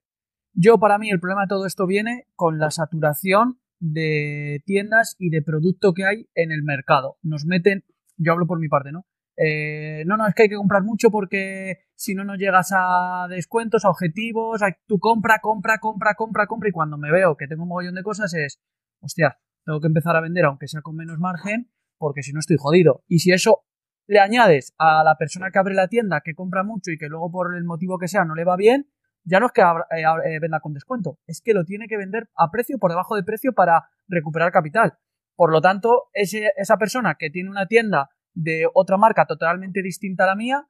Yo, 0.54 0.78
para 0.78 0.96
mí, 0.96 1.10
el 1.10 1.20
problema 1.20 1.42
de 1.42 1.48
todo 1.48 1.66
esto 1.66 1.86
viene 1.86 2.26
con 2.34 2.58
la 2.58 2.70
saturación 2.70 3.60
de 3.78 4.62
tiendas 4.64 5.16
y 5.18 5.28
de 5.28 5.42
producto 5.42 5.92
que 5.92 6.06
hay 6.06 6.28
en 6.34 6.50
el 6.50 6.62
mercado. 6.62 7.18
Nos 7.20 7.44
meten, 7.44 7.84
yo 8.16 8.32
hablo 8.32 8.46
por 8.46 8.58
mi 8.58 8.68
parte, 8.68 8.90
¿no? 8.90 9.04
Eh, 9.36 10.02
no, 10.06 10.16
no, 10.16 10.26
es 10.26 10.34
que 10.34 10.44
hay 10.44 10.48
que 10.48 10.56
comprar 10.56 10.82
mucho 10.82 11.10
porque 11.10 11.80
si 11.94 12.14
no, 12.14 12.24
no 12.24 12.36
llegas 12.36 12.72
a 12.74 13.26
descuentos, 13.28 13.84
a 13.84 13.90
objetivos, 13.90 14.62
a, 14.62 14.74
tú 14.86 14.98
compra, 14.98 15.40
compra, 15.40 15.78
compra, 15.78 16.14
compra, 16.14 16.46
compra 16.46 16.68
y 16.70 16.72
cuando 16.72 16.96
me 16.96 17.12
veo 17.12 17.36
que 17.36 17.46
tengo 17.46 17.64
un 17.64 17.68
mogollón 17.68 17.94
de 17.94 18.02
cosas 18.02 18.32
es, 18.34 18.60
hostia, 19.00 19.38
tengo 19.68 19.80
que 19.82 19.86
empezar 19.86 20.16
a 20.16 20.22
vender 20.22 20.46
aunque 20.46 20.66
sea 20.66 20.80
con 20.80 20.96
menos 20.96 21.18
margen, 21.18 21.70
porque 21.98 22.22
si 22.22 22.32
no 22.32 22.40
estoy 22.40 22.56
jodido. 22.58 23.04
Y 23.06 23.18
si 23.18 23.32
eso 23.32 23.66
le 24.06 24.18
añades 24.18 24.74
a 24.78 25.04
la 25.04 25.16
persona 25.16 25.50
que 25.50 25.58
abre 25.58 25.74
la 25.74 25.88
tienda, 25.88 26.22
que 26.24 26.34
compra 26.34 26.62
mucho 26.62 26.90
y 26.90 26.96
que 26.96 27.08
luego 27.08 27.30
por 27.30 27.54
el 27.54 27.64
motivo 27.64 27.98
que 27.98 28.08
sea 28.08 28.24
no 28.24 28.34
le 28.34 28.44
va 28.44 28.56
bien, 28.56 28.88
ya 29.24 29.40
no 29.40 29.46
es 29.46 29.52
que 29.52 29.60
eh, 29.60 30.04
eh, 30.24 30.38
venda 30.40 30.60
con 30.60 30.72
descuento, 30.72 31.18
es 31.26 31.42
que 31.42 31.52
lo 31.52 31.64
tiene 31.64 31.86
que 31.86 31.98
vender 31.98 32.30
a 32.34 32.50
precio, 32.50 32.78
por 32.78 32.90
debajo 32.90 33.14
de 33.14 33.24
precio 33.24 33.52
para 33.52 33.90
recuperar 34.06 34.52
capital. 34.52 34.94
Por 35.36 35.52
lo 35.52 35.60
tanto, 35.60 36.08
esa 36.14 36.78
persona 36.78 37.16
que 37.16 37.28
tiene 37.28 37.50
una 37.50 37.66
tienda 37.66 38.08
de 38.32 38.66
otra 38.72 38.96
marca 38.96 39.26
totalmente 39.26 39.82
distinta 39.82 40.24
a 40.24 40.28
la 40.28 40.34
mía, 40.34 40.66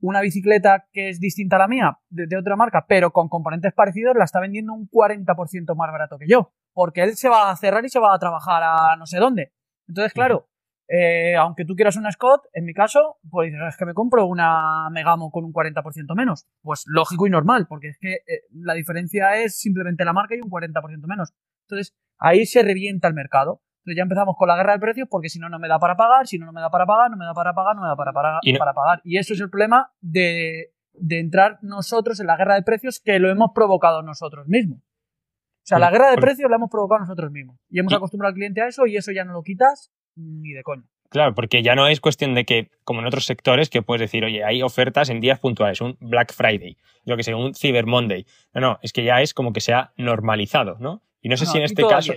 una 0.00 0.20
bicicleta 0.20 0.86
que 0.92 1.10
es 1.10 1.20
distinta 1.20 1.56
a 1.56 1.60
la 1.60 1.68
mía, 1.68 1.98
de, 2.08 2.36
otra 2.36 2.56
marca, 2.56 2.86
pero 2.88 3.10
con 3.12 3.28
componentes 3.28 3.72
parecidos, 3.72 4.16
la 4.16 4.24
está 4.24 4.40
vendiendo 4.40 4.72
un 4.72 4.88
40% 4.88 5.76
más 5.76 5.92
barato 5.92 6.18
que 6.18 6.26
yo 6.28 6.52
porque 6.72 7.02
él 7.02 7.16
se 7.16 7.28
va 7.28 7.50
a 7.50 7.56
cerrar 7.56 7.84
y 7.84 7.88
se 7.88 7.98
va 7.98 8.14
a 8.14 8.18
trabajar 8.18 8.62
a 8.62 8.96
no 8.96 9.06
sé 9.06 9.18
dónde. 9.18 9.52
Entonces, 9.88 10.12
claro, 10.12 10.48
eh, 10.88 11.36
aunque 11.36 11.64
tú 11.64 11.74
quieras 11.74 11.96
una 11.96 12.12
Scott, 12.12 12.46
en 12.52 12.64
mi 12.64 12.74
caso, 12.74 13.18
pues 13.28 13.52
dices, 13.52 13.68
es 13.68 13.76
que 13.76 13.86
me 13.86 13.94
compro 13.94 14.26
una 14.26 14.88
Megamo 14.90 15.30
con 15.30 15.44
un 15.44 15.52
40% 15.52 16.16
menos. 16.16 16.46
Pues 16.62 16.84
lógico 16.86 17.26
y 17.26 17.30
normal, 17.30 17.66
porque 17.68 17.88
es 17.88 17.98
que 18.00 18.14
eh, 18.14 18.42
la 18.52 18.74
diferencia 18.74 19.36
es 19.36 19.58
simplemente 19.58 20.04
la 20.04 20.12
marca 20.12 20.34
y 20.34 20.40
un 20.40 20.50
40% 20.50 21.06
menos. 21.06 21.32
Entonces, 21.68 21.96
ahí 22.18 22.46
se 22.46 22.62
revienta 22.62 23.08
el 23.08 23.14
mercado. 23.14 23.62
Entonces 23.90 23.96
ya 23.96 24.02
empezamos 24.04 24.36
con 24.36 24.46
la 24.46 24.56
guerra 24.56 24.74
de 24.74 24.78
precios 24.78 25.08
porque 25.10 25.28
si 25.28 25.40
no, 25.40 25.48
no 25.48 25.58
me 25.58 25.66
da 25.66 25.80
para 25.80 25.96
pagar, 25.96 26.26
si 26.28 26.38
no, 26.38 26.46
no 26.46 26.52
me 26.52 26.60
da 26.60 26.70
para 26.70 26.86
pagar, 26.86 27.10
no 27.10 27.16
me 27.16 27.24
da 27.24 27.34
para 27.34 27.54
pagar, 27.54 27.74
no 27.74 27.82
me 27.82 27.88
da 27.88 27.96
para, 27.96 28.12
pagar. 28.12 28.40
Y, 28.42 28.56
para 28.56 28.72
pagar. 28.72 29.00
y 29.02 29.18
eso 29.18 29.34
es 29.34 29.40
el 29.40 29.50
problema 29.50 29.90
de, 30.00 30.72
de 30.92 31.18
entrar 31.18 31.58
nosotros 31.62 32.20
en 32.20 32.28
la 32.28 32.36
guerra 32.36 32.54
de 32.54 32.62
precios 32.62 33.00
que 33.00 33.18
lo 33.18 33.30
hemos 33.30 33.50
provocado 33.52 34.02
nosotros 34.02 34.46
mismos. 34.46 34.78
O 34.78 35.66
sea, 35.70 35.78
la 35.78 35.90
guerra 35.90 36.10
de 36.10 36.18
precios 36.18 36.48
la 36.48 36.56
hemos 36.56 36.70
provocado 36.70 37.00
nosotros 37.00 37.32
mismos. 37.32 37.58
Y 37.68 37.80
hemos 37.80 37.92
acostumbrado 37.92 38.30
al 38.30 38.34
cliente 38.34 38.60
a 38.60 38.68
eso 38.68 38.86
y 38.86 38.96
eso 38.96 39.10
ya 39.12 39.24
no 39.24 39.32
lo 39.32 39.42
quitas 39.42 39.92
ni 40.14 40.52
de 40.52 40.62
coño. 40.62 40.84
Claro, 41.10 41.34
porque 41.34 41.62
ya 41.62 41.74
no 41.74 41.88
es 41.88 42.00
cuestión 42.00 42.34
de 42.34 42.44
que, 42.44 42.70
como 42.84 43.00
en 43.00 43.06
otros 43.06 43.26
sectores, 43.26 43.68
que 43.68 43.82
puedes 43.82 44.00
decir, 44.00 44.24
oye, 44.24 44.44
hay 44.44 44.62
ofertas 44.62 45.10
en 45.10 45.20
días 45.20 45.40
puntuales, 45.40 45.80
un 45.80 45.96
Black 46.00 46.32
Friday, 46.32 46.76
lo 47.04 47.16
que 47.16 47.24
sea, 47.24 47.36
un 47.36 47.54
Cyber 47.54 47.86
Monday. 47.86 48.26
No, 48.54 48.60
no, 48.60 48.78
es 48.82 48.92
que 48.92 49.02
ya 49.02 49.20
es 49.20 49.34
como 49.34 49.52
que 49.52 49.60
se 49.60 49.72
ha 49.72 49.92
normalizado, 49.96 50.76
¿no? 50.78 51.02
Y 51.20 51.28
no 51.28 51.36
sé 51.36 51.46
si 51.46 51.58
en 51.58 51.64
este 51.64 51.86
caso. 51.86 52.14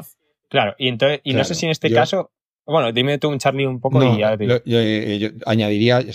Claro, 0.53 0.75
y 0.77 0.87
entonces, 0.87 1.19
y 1.23 1.33
no 1.33 1.43
sé 1.43 1.55
si 1.55 1.65
en 1.65 1.71
este 1.71 1.91
caso. 1.91 2.31
Bueno, 2.63 2.91
dime 2.91 3.17
tú, 3.17 3.35
Charlie, 3.37 3.65
un 3.65 3.81
poco 3.81 4.03
y 4.03 4.19
ya 4.19 4.37
te 4.37 4.45
yo, 4.45 4.59
eh, 4.65 5.17
yo, 5.17 5.29
añadiría, 5.47 6.05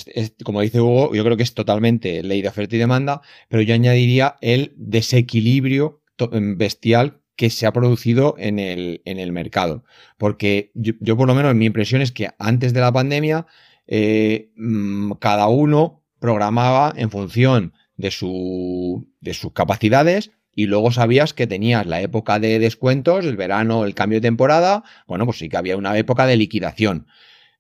como 0.45 0.61
dice 0.61 0.80
Hugo, 0.80 1.12
yo 1.12 1.24
creo 1.24 1.36
que 1.36 1.43
es 1.43 1.55
totalmente 1.55 2.22
ley 2.22 2.41
de 2.41 2.49
oferta 2.49 2.76
y 2.76 2.78
demanda, 2.78 3.20
pero 3.49 3.62
yo 3.62 3.74
añadiría 3.74 4.36
el 4.41 4.72
desequilibrio 4.76 6.03
bestial 6.30 7.20
que 7.34 7.51
se 7.51 7.66
ha 7.66 7.72
producido 7.72 8.36
en 8.39 8.61
el, 8.61 9.03
en 9.07 9.18
el 9.18 9.32
mercado. 9.32 9.82
Porque 10.18 10.70
yo, 10.74 11.16
por 11.16 11.26
lo 11.26 11.34
menos, 11.34 11.57
mi 11.57 11.66
impresión 11.66 12.01
es 12.01 12.12
que 12.12 12.30
antes 12.39 12.72
de 12.72 12.80
la 12.80 12.93
pandemia, 12.93 13.45
eh, 13.89 14.53
mm, 14.55 15.14
cada 15.14 15.49
uno 15.49 16.05
programaba 16.20 16.95
en 16.97 17.11
función 17.11 17.72
de, 17.97 18.12
su, 18.12 19.09
de 19.20 19.34
sus 19.34 19.53
capacidades 19.53 20.30
y 20.59 20.67
luego 20.67 20.91
sabías 20.91 21.35
que 21.35 21.47
tenías 21.47 21.87
la 21.87 22.01
época 22.01 22.41
de 22.41 22.59
descuentos, 22.59 23.25
el 23.25 23.37
verano, 23.37 23.85
el 23.85 23.95
cambio 23.95 24.17
de 24.17 24.23
temporada, 24.23 24.83
bueno, 25.07 25.25
pues 25.25 25.39
sí 25.39 25.49
que 25.49 25.57
había 25.57 25.77
una 25.77 25.97
época 25.97 26.27
de 26.27 26.37
liquidación. 26.37 27.07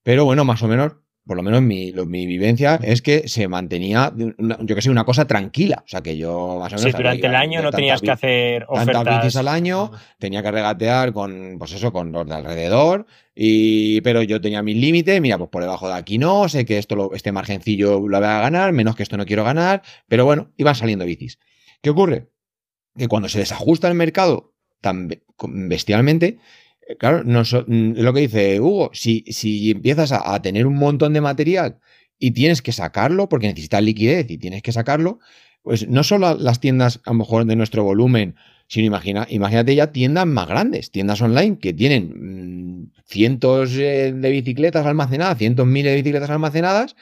Pero 0.02 0.24
bueno, 0.24 0.44
más 0.44 0.64
o 0.64 0.66
menos 0.66 0.96
por 1.24 1.36
lo 1.36 1.44
menos 1.44 1.62
mi, 1.62 1.92
mi 1.92 2.26
vivencia 2.26 2.80
es 2.82 3.00
que 3.00 3.28
se 3.28 3.46
mantenía, 3.46 4.12
yo 4.16 4.74
que 4.74 4.82
sé, 4.82 4.90
una 4.90 5.04
cosa 5.04 5.26
tranquila. 5.26 5.82
O 5.84 5.88
sea, 5.88 6.00
que 6.00 6.16
yo 6.16 6.56
más 6.58 6.72
o 6.72 6.76
menos. 6.76 6.90
Sí, 6.90 6.96
durante 6.96 7.26
el 7.26 7.34
año 7.36 7.62
no 7.62 7.70
tenías 7.70 8.00
que 8.00 8.10
hacer 8.10 8.64
ofertas. 8.66 9.04
Tantas 9.04 9.22
bicis 9.22 9.36
al 9.36 9.46
año, 9.46 9.92
tenía 10.18 10.42
que 10.42 10.50
regatear 10.50 11.12
con, 11.12 11.56
pues 11.58 11.74
eso, 11.74 11.92
con 11.92 12.10
los 12.10 12.26
de 12.26 12.34
alrededor. 12.34 13.06
Y, 13.32 14.00
pero 14.00 14.22
yo 14.22 14.40
tenía 14.40 14.62
mis 14.62 14.76
límites, 14.76 15.20
mira, 15.20 15.38
pues 15.38 15.50
por 15.50 15.62
debajo 15.62 15.86
de 15.86 15.94
aquí 15.94 16.18
no, 16.18 16.48
sé 16.48 16.64
que 16.64 16.78
esto 16.78 17.12
este 17.14 17.30
margencillo 17.30 18.08
lo 18.08 18.18
voy 18.18 18.26
a 18.26 18.40
ganar, 18.40 18.72
menos 18.72 18.96
que 18.96 19.04
esto 19.04 19.18
no 19.18 19.26
quiero 19.26 19.44
ganar. 19.44 19.82
Pero 20.08 20.24
bueno, 20.24 20.50
iban 20.56 20.74
saliendo 20.74 21.04
bicis. 21.04 21.38
¿Qué 21.82 21.90
ocurre? 21.90 22.30
Que 22.98 23.08
cuando 23.08 23.28
se 23.28 23.38
desajusta 23.38 23.88
el 23.88 23.94
mercado 23.94 24.52
tan 24.80 25.08
bestialmente, 25.68 26.38
eh, 26.88 26.96
claro, 26.96 27.22
no 27.24 27.42
mm, 27.42 27.92
lo 27.96 28.12
que 28.12 28.20
dice 28.20 28.60
Hugo, 28.60 28.90
si, 28.92 29.24
si 29.28 29.70
empiezas 29.70 30.12
a, 30.12 30.40
tener 30.42 30.66
un 30.66 30.76
montón 30.76 31.12
de 31.12 31.20
material 31.20 31.78
y 32.18 32.32
tienes 32.32 32.62
que 32.62 32.72
sacarlo 32.72 33.28
porque 33.28 33.48
necesitas 33.48 33.82
liquidez 33.82 34.30
y 34.30 34.38
tienes 34.38 34.62
que 34.62 34.72
sacarlo, 34.72 35.20
pues 35.62 35.88
no 35.88 36.02
solo 36.02 36.34
las 36.34 36.60
tiendas 36.60 37.00
a 37.04 37.10
lo 37.10 37.18
mejor 37.18 37.44
de 37.44 37.56
nuestro 37.56 37.84
volumen, 37.84 38.36
sino 38.68 38.86
imagina, 38.86 39.26
imagínate 39.30 39.74
ya 39.74 39.92
tiendas 39.92 40.26
más 40.26 40.48
grandes, 40.48 40.90
tiendas 40.90 41.20
online 41.20 41.58
que 41.58 41.72
tienen 41.72 42.82
mm, 42.82 42.92
cientos 43.06 43.74
eh, 43.76 44.12
de 44.14 44.30
bicicletas 44.30 44.86
almacenadas, 44.86 45.38
cientos 45.38 45.66
miles 45.66 45.92
de 45.92 45.96
bicicletas 45.96 46.30
almacenadas, 46.30 46.96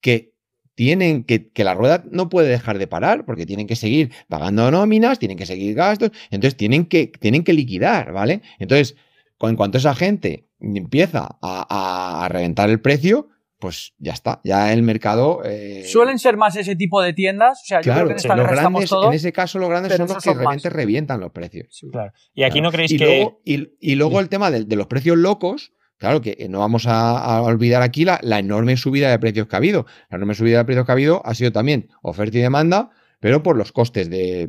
que 0.00 0.32
tienen 0.78 1.24
que, 1.24 1.50
que 1.50 1.64
la 1.64 1.74
rueda 1.74 2.04
no 2.08 2.28
puede 2.28 2.48
dejar 2.48 2.78
de 2.78 2.86
parar 2.86 3.24
porque 3.24 3.46
tienen 3.46 3.66
que 3.66 3.74
seguir 3.74 4.12
pagando 4.28 4.70
nóminas, 4.70 5.18
tienen 5.18 5.36
que 5.36 5.44
seguir 5.44 5.74
gastos, 5.74 6.12
entonces 6.30 6.56
tienen 6.56 6.86
que, 6.86 7.08
tienen 7.08 7.42
que 7.42 7.52
liquidar, 7.52 8.12
¿vale? 8.12 8.42
Entonces, 8.60 8.94
en 9.40 9.56
cuanto 9.56 9.78
esa 9.78 9.96
gente 9.96 10.46
empieza 10.60 11.36
a, 11.42 12.28
reventar 12.30 12.70
el 12.70 12.80
precio, 12.80 13.26
pues 13.58 13.92
ya 13.98 14.12
está, 14.12 14.40
ya 14.44 14.72
el 14.72 14.84
mercado. 14.84 15.42
Eh, 15.44 15.82
Suelen 15.84 16.20
ser 16.20 16.36
más 16.36 16.54
ese 16.54 16.76
tipo 16.76 17.02
de 17.02 17.12
tiendas. 17.12 17.60
O 17.60 17.66
sea, 17.66 17.80
yo 17.80 17.92
creo 17.92 18.06
que 18.06 18.12
en, 18.12 18.36
los 18.36 18.48
grandes, 18.48 18.92
en 18.92 19.12
ese 19.12 19.32
caso, 19.32 19.58
los 19.58 19.68
grandes 19.68 19.96
son 19.96 20.06
los 20.06 20.22
que 20.22 20.32
realmente 20.32 20.70
revientan 20.70 21.18
los 21.18 21.32
precios. 21.32 21.66
claro. 21.90 22.12
Y 22.34 22.44
aquí 22.44 22.60
no 22.60 22.70
creéis 22.70 22.92
y 22.92 22.98
que. 22.98 23.04
Luego, 23.04 23.40
y, 23.44 23.94
luego 23.96 24.20
el 24.20 24.28
tema 24.28 24.52
de, 24.52 24.76
los 24.76 24.86
precios 24.86 25.18
locos. 25.18 25.72
Claro 25.98 26.20
que 26.20 26.46
no 26.48 26.60
vamos 26.60 26.86
a, 26.86 27.42
olvidar 27.42 27.82
aquí 27.82 28.04
la, 28.04 28.20
enorme 28.38 28.76
subida 28.76 29.10
de 29.10 29.18
precios 29.18 29.48
que 29.48 29.56
ha 29.56 29.58
habido. 29.58 29.84
La 30.10 30.16
enorme 30.16 30.34
subida 30.34 30.58
de 30.58 30.64
precios 30.64 30.86
que 30.86 30.92
ha 30.92 30.94
habido 30.94 31.22
ha 31.26 31.34
sido 31.34 31.50
también 31.52 31.88
oferta 32.02 32.38
y 32.38 32.40
demanda, 32.40 32.90
pero 33.20 33.42
por 33.42 33.56
los 33.56 33.72
costes 33.72 34.08
de, 34.08 34.48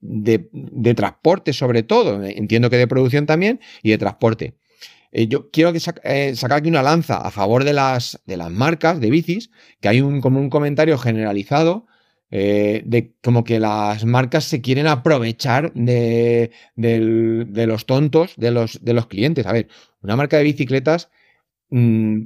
de, 0.00 0.94
transporte 0.94 1.52
sobre 1.52 1.82
todo, 1.82 2.24
entiendo 2.24 2.70
que 2.70 2.76
de 2.76 2.86
producción 2.86 3.26
también, 3.26 3.60
y 3.82 3.90
de 3.90 3.98
transporte. 3.98 4.54
Eh, 5.10 5.26
yo 5.26 5.50
quiero 5.50 5.72
que 5.72 5.80
eh, 6.04 6.34
sacar 6.36 6.58
aquí 6.58 6.68
una 6.68 6.82
lanza 6.82 7.18
a 7.18 7.30
favor 7.32 7.64
de 7.64 7.72
las, 7.72 8.22
de 8.24 8.36
las 8.36 8.50
marcas 8.50 9.00
de 9.00 9.10
bicis, 9.10 9.50
que 9.80 9.88
hay 9.88 10.00
un, 10.00 10.20
como 10.20 10.38
un 10.38 10.48
comentario 10.48 10.96
generalizado 10.96 11.86
eh, 12.34 12.82
de 12.86 13.12
como 13.22 13.44
que 13.44 13.60
las 13.60 14.06
marcas 14.06 14.44
se 14.44 14.62
quieren 14.62 14.86
aprovechar 14.86 15.72
de, 15.74 16.50
los 16.74 17.86
tontos 17.86 18.32
de 18.36 18.50
los, 18.50 18.82
de 18.82 18.94
los 18.94 19.06
clientes. 19.06 19.46
A 19.46 19.52
ver, 19.52 19.68
una 20.00 20.16
marca 20.16 20.38
de 20.38 20.44
bicicletas, 20.44 21.10
mm, 21.68 22.22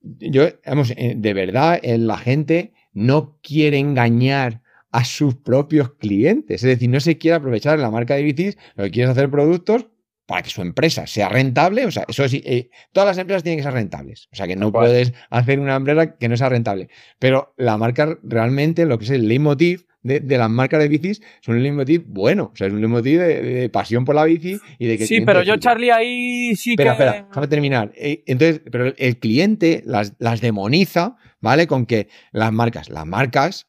yo, 0.00 0.48
vamos, 0.66 0.94
de 0.96 1.34
verdad, 1.34 1.80
la 1.84 2.16
gente 2.16 2.72
no 2.94 3.38
quiere 3.42 3.78
engañar 3.78 4.62
a 4.90 5.04
sus 5.04 5.34
propios 5.34 5.92
clientes. 5.94 6.62
Es 6.62 6.68
decir, 6.68 6.88
no 6.88 7.00
se 7.00 7.18
quiere 7.18 7.36
aprovechar 7.36 7.78
la 7.78 7.90
marca 7.90 8.14
de 8.14 8.22
bicis, 8.22 8.56
lo 8.76 8.84
que 8.84 8.90
quiere 8.92 9.10
es 9.10 9.16
hacer 9.16 9.30
productos 9.30 9.86
para 10.26 10.42
que 10.42 10.50
su 10.50 10.62
empresa 10.62 11.06
sea 11.06 11.28
rentable. 11.28 11.86
O 11.86 11.90
sea, 11.90 12.04
eso 12.08 12.28
sí, 12.28 12.42
eh, 12.44 12.70
todas 12.92 13.08
las 13.08 13.18
empresas 13.18 13.42
tienen 13.42 13.58
que 13.58 13.64
ser 13.64 13.72
rentables. 13.72 14.28
O 14.32 14.36
sea, 14.36 14.46
que 14.46 14.56
no 14.56 14.72
puedes 14.72 15.12
hacer 15.30 15.60
una 15.60 15.76
empresa 15.76 16.16
que 16.16 16.28
no 16.28 16.36
sea 16.36 16.48
rentable. 16.48 16.88
Pero 17.18 17.54
la 17.56 17.76
marca 17.76 18.18
realmente, 18.22 18.86
lo 18.86 18.98
que 18.98 19.04
es 19.04 19.10
el 19.10 19.28
leitmotiv 19.28 19.86
de, 20.02 20.20
de 20.20 20.38
las 20.38 20.50
marcas 20.50 20.80
de 20.80 20.88
bicis, 20.88 21.20
es 21.42 21.48
un 21.48 21.62
leitmotiv 21.62 22.04
bueno. 22.06 22.50
O 22.52 22.56
sea, 22.56 22.66
es 22.66 22.72
un 22.72 22.80
leitmotiv 22.80 23.20
de, 23.20 23.68
pasión 23.70 24.04
por 24.04 24.14
la 24.14 24.24
bici 24.24 24.58
y 24.78 24.86
de 24.86 24.98
que. 24.98 25.06
Sí, 25.06 25.20
pero 25.20 25.42
yo, 25.42 25.56
Charlie, 25.56 25.90
ahí 25.90 26.54
sí 26.56 26.76
que. 26.76 26.82
Espera, 26.82 26.92
espera, 26.92 27.26
déjame 27.28 27.48
terminar. 27.48 27.92
Eh, 27.96 28.22
entonces, 28.26 28.62
pero 28.70 28.92
el 28.96 29.18
cliente 29.18 29.82
las, 29.84 30.14
las 30.18 30.40
demoniza, 30.40 31.16
¿vale? 31.40 31.66
Con 31.66 31.86
que 31.86 32.08
las 32.32 32.52
marcas, 32.52 32.88
las 32.88 33.06
marcas 33.06 33.66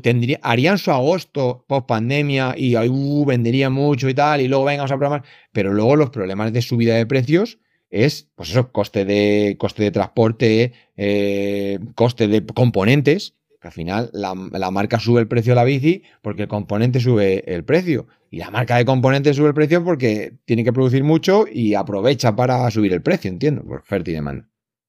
tendría, 0.00 0.38
harían 0.42 0.78
su 0.78 0.90
agosto 0.90 1.64
post 1.66 1.86
pandemia 1.86 2.54
y 2.56 2.76
uh, 2.76 3.24
vendería 3.24 3.70
mucho 3.70 4.08
y 4.08 4.14
tal, 4.14 4.40
y 4.40 4.48
luego 4.48 4.64
vengamos 4.64 4.90
a 4.90 4.96
programar, 4.96 5.24
pero 5.52 5.72
luego 5.72 5.96
los 5.96 6.10
problemas 6.10 6.52
de 6.52 6.62
subida 6.62 6.96
de 6.96 7.06
precios 7.06 7.58
es, 7.90 8.30
pues 8.34 8.50
eso, 8.50 8.72
coste 8.72 9.04
de, 9.04 9.56
coste 9.58 9.82
de 9.82 9.90
transporte, 9.90 10.72
eh, 10.96 11.78
coste 11.94 12.26
de 12.28 12.44
componentes, 12.46 13.34
al 13.62 13.72
final 13.72 14.10
la, 14.12 14.70
marca 14.70 14.98
sube 14.98 15.20
el 15.20 15.28
precio 15.28 15.52
de 15.52 15.56
la 15.56 15.64
bici 15.64 16.02
porque 16.20 16.42
el 16.42 16.48
componente 16.48 17.00
sube 17.00 17.44
el 17.46 17.64
precio. 17.64 18.08
Y 18.30 18.38
la 18.38 18.50
marca 18.50 18.76
de 18.76 18.84
componentes 18.84 19.36
sube 19.36 19.48
el 19.48 19.54
precio 19.54 19.84
porque 19.84 20.32
tiene 20.44 20.64
que 20.64 20.72
producir 20.72 21.04
mucho 21.04 21.44
y 21.50 21.74
aprovecha 21.74 22.34
para 22.34 22.68
subir 22.70 22.92
el 22.92 23.02
precio, 23.02 23.30
entiendo, 23.30 23.62
por 23.62 23.80
oferta 23.80 24.10
y 24.10 24.14
demanda. 24.14 24.48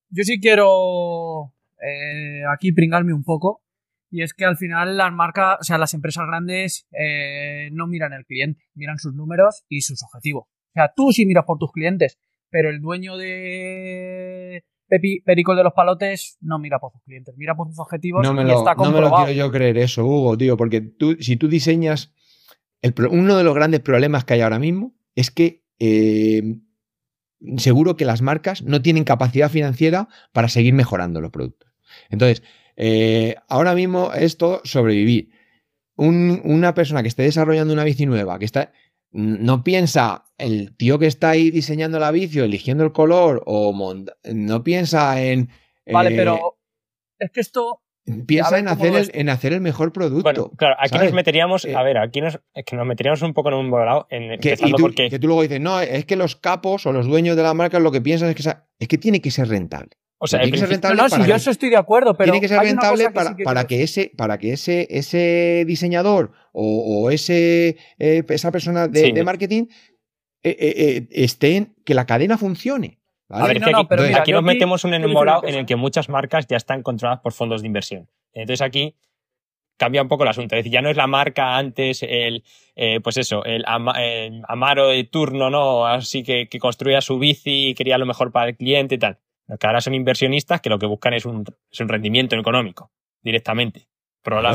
Yo 0.09 0.23
sí 0.23 0.39
quiero 0.39 1.53
eh, 1.81 2.41
aquí 2.53 2.71
pringarme 2.71 3.13
un 3.13 3.23
poco 3.23 3.61
y 4.13 4.21
es 4.21 4.35
que 4.35 4.45
al 4.45 4.57
final 4.57 4.95
las 4.95 5.11
marcas, 5.11 5.57
o 5.59 5.63
sea, 5.63 5.79
las 5.79 5.95
empresas 5.95 6.27
grandes 6.27 6.85
eh, 6.91 7.69
no 7.71 7.87
miran 7.87 8.13
el 8.13 8.27
cliente, 8.27 8.63
miran 8.75 8.99
sus 8.99 9.15
números 9.15 9.65
y 9.67 9.81
sus 9.81 10.03
objetivos. 10.03 10.43
O 10.45 10.71
sea, 10.75 10.93
tú 10.95 11.11
sí 11.11 11.25
miras 11.25 11.45
por 11.45 11.57
tus 11.57 11.71
clientes, 11.71 12.19
pero 12.51 12.69
el 12.69 12.79
dueño 12.79 13.17
de 13.17 14.63
Pepi, 14.87 15.21
Pericol 15.21 15.57
de 15.57 15.63
los 15.63 15.73
Palotes 15.73 16.37
no 16.41 16.59
mira 16.59 16.77
por 16.77 16.91
sus 16.91 17.01
clientes, 17.01 17.33
mira 17.37 17.55
por 17.55 17.69
sus 17.69 17.79
objetivos 17.79 18.21
no 18.21 18.35
me 18.35 18.43
y 18.43 18.45
lo, 18.45 18.59
está 18.59 18.75
comprobado. 18.75 19.09
No 19.09 19.09
me 19.09 19.21
lo 19.21 19.25
quiero 19.25 19.47
yo 19.47 19.51
creer 19.51 19.79
eso, 19.79 20.05
Hugo, 20.05 20.37
tío, 20.37 20.57
porque 20.57 20.81
tú, 20.81 21.17
si 21.19 21.35
tú 21.35 21.47
diseñas... 21.47 22.13
El, 22.83 22.93
uno 23.09 23.35
de 23.35 23.43
los 23.43 23.55
grandes 23.55 23.79
problemas 23.79 24.25
que 24.25 24.35
hay 24.35 24.41
ahora 24.41 24.59
mismo 24.59 24.93
es 25.15 25.31
que 25.31 25.63
eh, 25.79 26.59
seguro 27.57 27.97
que 27.97 28.05
las 28.05 28.21
marcas 28.21 28.61
no 28.61 28.83
tienen 28.83 29.05
capacidad 29.05 29.49
financiera 29.49 30.07
para 30.33 30.49
seguir 30.49 30.75
mejorando 30.75 31.19
los 31.19 31.31
productos. 31.31 31.71
Entonces, 32.09 32.43
eh, 32.75 33.35
ahora 33.47 33.75
mismo 33.75 34.11
es 34.13 34.37
todo 34.37 34.61
sobrevivir. 34.63 35.29
una 35.95 36.73
persona 36.73 37.01
que 37.01 37.07
esté 37.07 37.23
desarrollando 37.23 37.73
una 37.73 37.83
bici 37.83 38.05
nueva, 38.05 38.39
que 38.39 38.45
está, 38.45 38.71
no 39.11 39.63
piensa 39.63 40.25
el 40.37 40.75
tío 40.75 40.97
que 40.99 41.07
está 41.07 41.31
ahí 41.31 41.51
diseñando 41.51 41.99
la 41.99 42.11
bici 42.11 42.39
o 42.39 42.45
eligiendo 42.45 42.83
el 42.83 42.91
color 42.91 43.43
o 43.45 43.73
no 44.23 44.63
piensa 44.63 45.21
en... 45.21 45.49
Vale, 45.85 46.13
eh, 46.13 46.17
pero 46.17 46.57
es 47.19 47.31
que 47.31 47.41
esto 47.41 47.83
Piensa 48.27 48.59
en 48.59 48.67
hacer, 48.67 48.93
el, 48.95 49.11
en 49.13 49.29
hacer 49.29 49.53
el 49.53 49.61
mejor 49.61 49.93
producto. 49.93 50.23
Bueno, 50.23 50.51
claro, 50.57 50.75
aquí 50.77 50.97
nos 50.97 51.13
meteríamos, 51.13 51.63
a 51.63 51.83
ver, 51.83 51.97
aquí 51.97 52.19
nos, 52.19 52.37
es 52.53 52.65
que 52.65 52.75
nos 52.75 52.85
meteríamos 52.85 53.21
un 53.21 53.33
poco 53.33 53.47
en 53.47 53.55
un 53.55 53.71
volado. 53.71 54.07
En, 54.09 54.39
que, 54.41 54.57
tú, 54.57 54.75
porque... 54.77 55.09
que 55.09 55.19
tú 55.19 55.27
luego 55.27 55.41
dices, 55.41 55.61
no, 55.61 55.79
es 55.79 56.03
que 56.03 56.17
los 56.17 56.35
capos 56.35 56.85
o 56.85 56.91
los 56.91 57.07
dueños 57.07 57.37
de 57.37 57.43
la 57.43 57.53
marca 57.53 57.79
lo 57.79 57.93
que 57.93 58.01
piensan 58.01 58.29
es 58.29 58.35
que, 58.35 58.53
es 58.79 58.87
que 58.89 58.97
tiene 58.97 59.21
que 59.21 59.31
ser 59.31 59.47
rentable. 59.47 59.91
O 60.23 60.27
sea, 60.27 60.39
tiene 60.39 60.53
que 60.53 60.57
ser 60.57 60.69
rentable 60.69 61.01
no, 61.01 61.09
si 61.09 61.21
yo 61.25 61.35
eso 61.35 61.51
estoy 61.51 61.69
de 61.69 61.75
acuerdo, 61.75 62.15
pero. 62.15 62.31
Tiene 62.31 62.39
que 62.39 62.47
ser 62.47 62.61
rentable 62.61 63.11
para, 63.11 63.35
que, 63.35 63.43
para 63.43 63.67
que 63.67 63.83
ese, 63.83 64.09
para 64.15 64.37
que 64.37 64.53
ese, 64.53 64.87
ese 64.89 65.65
diseñador 65.67 66.31
o, 66.53 67.11
ese, 67.11 67.75
eh, 67.99 68.23
esa 68.29 68.49
persona 68.49 68.87
de, 68.87 69.21
marketing 69.21 69.65
eh, 70.41 70.55
eh, 70.59 71.07
esté 71.11 71.57
en 71.57 71.75
que 71.83 71.93
la 71.93 72.05
cadena 72.05 72.37
funcione. 72.37 73.01
A 73.27 73.47
ver, 73.47 73.57
aquí, 73.61 73.85
pero 73.89 74.03
aquí 74.15 74.31
nos 74.31 74.43
metemos 74.43 74.85
un 74.85 74.93
embolado 74.93 75.45
en 75.45 75.55
el 75.55 75.65
que 75.65 75.75
muchas 75.75 76.07
marcas 76.07 76.47
ya 76.47 76.55
están 76.55 76.83
controladas 76.83 77.19
por 77.19 77.33
fondos 77.33 77.61
de 77.61 77.67
inversión. 77.67 78.09
Entonces 78.31 78.61
aquí 78.61 78.95
cambia 79.75 80.03
un 80.03 80.07
poco 80.07 80.23
el 80.23 80.29
asunto. 80.29 80.55
Es 80.55 80.59
decir, 80.59 80.71
ya 80.71 80.81
no 80.81 80.89
es 80.89 80.95
la 80.95 81.07
marca 81.07 81.57
antes, 81.57 82.01
el, 82.01 82.45
eh, 82.77 83.01
pues 83.01 83.17
eso, 83.17 83.43
el, 83.43 83.65
Amaro 83.67 84.87
de 84.87 85.03
turno, 85.03 85.49
¿no? 85.49 85.85
Así 85.85 86.23
que, 86.23 86.47
que, 86.47 86.59
construía 86.59 87.01
su 87.01 87.19
bici 87.19 87.71
y 87.71 87.73
quería 87.73 87.97
lo 87.97 88.05
mejor 88.05 88.31
para 88.31 88.51
el 88.51 88.55
cliente 88.55 88.95
y 88.95 88.99
tal. 88.99 89.19
Que 89.59 89.67
ahora 89.67 89.81
son 89.81 89.93
inversionistas 89.93 90.61
que 90.61 90.69
lo 90.69 90.79
que 90.79 90.85
buscan 90.85 91.13
es 91.13 91.25
un, 91.25 91.43
es 91.71 91.79
un 91.79 91.89
rendimiento 91.89 92.35
económico, 92.35 92.91
directamente. 93.21 93.87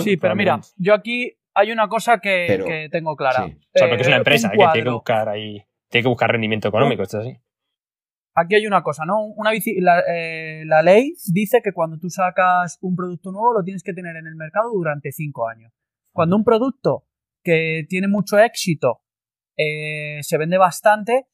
sí, 0.03 0.17
pero 0.17 0.35
mira, 0.35 0.61
yo 0.77 0.95
aquí 0.95 1.37
hay 1.55 1.73
una 1.73 1.89
cosa 1.89 2.19
que, 2.19 2.89
tengo 2.91 3.17
clara. 3.17 3.47
O 3.47 3.51
sea, 3.75 3.89
porque 3.89 4.03
es 4.03 4.09
una 4.09 4.17
eh, 4.17 4.21
empresa 4.21 4.51
que 4.51 4.57
tiene 4.57 4.85
que 4.85 4.91
buscar 4.91 5.29
ahí, 5.29 5.63
tiene 5.89 6.03
que 6.03 6.09
buscar 6.09 6.31
rendimiento 6.31 6.69
económico, 6.69 7.03
esto 7.03 7.21
es 7.21 7.29
así 7.29 7.41
aquí 8.41 8.55
hay 8.55 8.67
una 8.67 8.83
cosa, 8.83 9.05
¿no? 9.05 9.25
Una 9.25 9.51
eh, 9.55 10.63
la, 10.65 10.83
ley 10.83 11.15
dice 11.33 11.61
que 11.63 11.73
cuando 11.73 11.99
tú 11.99 12.09
sacas 12.09 12.79
un 12.81 12.95
producto 12.95 13.33
nuevo 13.33 13.53
lo 13.53 13.63
tienes 13.63 13.83
que 13.83 13.93
tener 13.93 14.17
en 14.17 14.27
el 14.27 14.37
mercado 14.37 14.71
durante 14.73 15.13
cinco 15.13 15.49
años. 15.49 15.73
Cuando 16.13 16.37
un 16.37 16.45
producto 16.45 17.07
que 17.43 17.85
tiene 17.89 18.09
mucho 18.09 18.39
éxito 18.39 19.03
eh, 19.57 20.19
se 20.23 20.39
vende 20.39 20.59
bastante, 20.59 21.27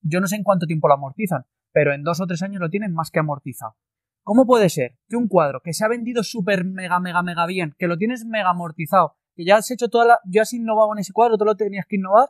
yo 0.00 0.20
no 0.20 0.26
sé 0.26 0.36
en 0.36 0.44
cuánto 0.44 0.66
tiempo 0.66 0.88
lo 0.88 0.94
amortizan, 0.94 1.44
pero 1.74 1.92
en 1.92 2.04
dos 2.04 2.20
o 2.20 2.26
tres 2.26 2.40
años 2.42 2.60
lo 2.60 2.70
tienen 2.70 2.94
más 2.94 3.10
que 3.10 3.18
amortizado. 3.18 3.76
¿Cómo 4.22 4.46
puede 4.46 4.70
ser 4.70 4.96
que 5.08 5.16
un 5.16 5.28
cuadro 5.28 5.60
que 5.60 5.74
se 5.74 5.84
ha 5.84 5.88
vendido 5.88 6.22
súper 6.22 6.64
mega, 6.64 7.00
mega, 7.00 7.22
mega 7.22 7.44
bien, 7.46 7.74
que 7.76 7.88
lo 7.88 7.98
tienes 7.98 8.24
mega 8.24 8.50
amortizado, 8.50 9.16
que 9.34 9.44
ya 9.44 9.56
has 9.56 9.70
hecho 9.70 9.88
toda 9.88 10.06
la, 10.06 10.18
ya 10.24 10.42
has 10.42 10.52
innovado 10.54 10.92
en 10.94 11.00
ese 11.00 11.12
cuadro, 11.12 11.36
tú 11.36 11.44
lo 11.44 11.56
tenías 11.56 11.84
que 11.86 11.96
innovar, 11.96 12.28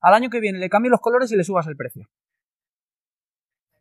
al 0.00 0.14
año 0.14 0.30
que 0.30 0.40
viene 0.40 0.58
le 0.58 0.70
cambies 0.70 0.92
los 0.92 1.00
colores 1.00 1.30
y 1.32 1.36
le 1.36 1.44
subas 1.44 1.66
el 1.66 1.76
precio? 1.76 2.08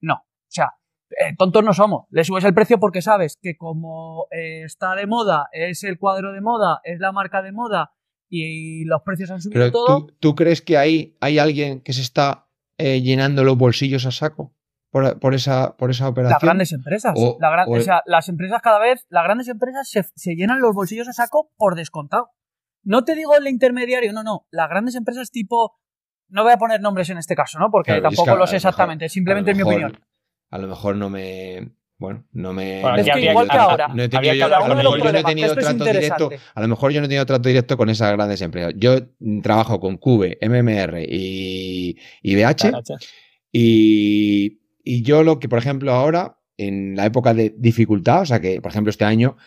No. 0.01 0.15
O 0.15 0.49
sea, 0.49 0.73
eh, 1.11 1.35
tontos 1.37 1.63
no 1.63 1.73
somos. 1.73 2.07
Le 2.09 2.23
subes 2.23 2.43
el 2.43 2.55
precio 2.55 2.79
porque 2.79 3.01
sabes 3.01 3.37
que 3.39 3.55
como 3.55 4.25
eh, 4.31 4.63
está 4.63 4.95
de 4.95 5.05
moda, 5.05 5.47
es 5.51 5.83
el 5.83 5.99
cuadro 5.99 6.33
de 6.33 6.41
moda, 6.41 6.81
es 6.83 6.99
la 6.99 7.11
marca 7.11 7.41
de 7.43 7.51
moda 7.51 7.93
y 8.29 8.83
los 8.85 9.03
precios 9.03 9.29
han 9.29 9.41
subido 9.41 9.71
todo. 9.71 10.07
¿tú, 10.19 10.33
crees 10.33 10.63
que 10.63 10.77
ahí 10.77 11.15
hay 11.21 11.37
alguien 11.37 11.81
que 11.81 11.93
se 11.93 12.01
está 12.01 12.47
eh, 12.79 13.01
llenando 13.01 13.43
los 13.43 13.57
bolsillos 13.57 14.07
a 14.07 14.11
saco 14.11 14.55
por, 14.93 15.33
esa, 15.33 15.75
por 15.75 15.89
esa 15.89 16.07
operación? 16.07 16.35
Las 16.35 16.41
grandes 16.41 16.71
empresas. 16.71 17.13
O, 17.17 17.37
sea, 17.81 18.03
las 18.05 18.29
empresas 18.29 18.61
cada 18.61 18.79
vez, 18.79 19.05
las 19.09 19.23
grandes 19.23 19.47
empresas 19.47 19.89
se, 19.89 20.03
se 20.15 20.35
llenan 20.35 20.61
los 20.61 20.73
bolsillos 20.73 21.09
a 21.09 21.13
saco 21.13 21.51
por 21.57 21.75
descontado. 21.75 22.29
No 22.83 23.03
te 23.03 23.15
digo 23.15 23.35
el 23.35 23.47
intermediario, 23.47 24.13
no, 24.13 24.23
no. 24.23 24.45
Las 24.51 24.69
grandes 24.69 24.95
empresas 24.95 25.31
tipo 25.31 25.79
no 26.29 26.43
voy 26.43 26.53
a 26.53 26.57
poner 26.57 26.81
nombres 26.81 27.09
en 27.09 27.17
este 27.17 27.35
caso, 27.35 27.59
¿no? 27.59 27.69
Porque 27.71 28.01
tampoco 28.01 28.35
lo 28.35 28.47
sé 28.47 28.57
exactamente, 28.57 29.09
simplemente 29.09 29.51
es 29.51 29.57
mi 29.57 29.63
opinión. 29.63 29.99
A 30.49 30.57
lo 30.57 30.67
mejor 30.67 30.95
no 30.95 31.09
me. 31.09 31.71
Bueno, 31.97 32.25
no 32.31 32.53
me. 32.53 32.81
es 32.99 33.09
que 33.09 33.21
igual 33.21 33.47
que 33.47 33.57
ahora. 33.57 33.87
No 33.87 34.03
he 34.03 34.09
tenido 34.09 34.33
yo, 34.33 34.45
a 34.45 34.67
lo 34.67 34.75
mejor 34.75 35.03
yo 35.03 35.11
no 35.11 35.19
he 35.19 35.23
tenido 35.23 35.55
trato 35.55 35.85
directo. 35.85 36.29
A 36.53 36.61
lo 36.61 36.67
mejor 36.67 36.91
yo 36.91 36.99
no 37.01 37.05
he 37.05 37.09
tenido 37.09 37.25
trato 37.25 37.49
directo 37.49 37.77
con 37.77 37.89
esas 37.89 38.11
grandes 38.11 38.41
empresas. 38.41 38.73
Yo 38.77 38.97
trabajo 39.41 39.79
con 39.79 39.97
Cube, 39.97 40.37
MMR 40.41 41.05
y, 41.07 41.97
y 42.21 42.35
BH. 42.35 42.71
Y, 43.51 44.62
y 44.83 45.01
yo 45.03 45.23
lo 45.23 45.39
que, 45.39 45.49
por 45.49 45.59
ejemplo, 45.59 45.91
ahora, 45.93 46.37
en 46.57 46.95
la 46.95 47.05
época 47.05 47.33
de 47.33 47.53
dificultad, 47.57 48.21
o 48.21 48.25
sea 48.25 48.39
que, 48.39 48.61
por 48.61 48.71
ejemplo, 48.71 48.89
este 48.89 49.05
año 49.05 49.37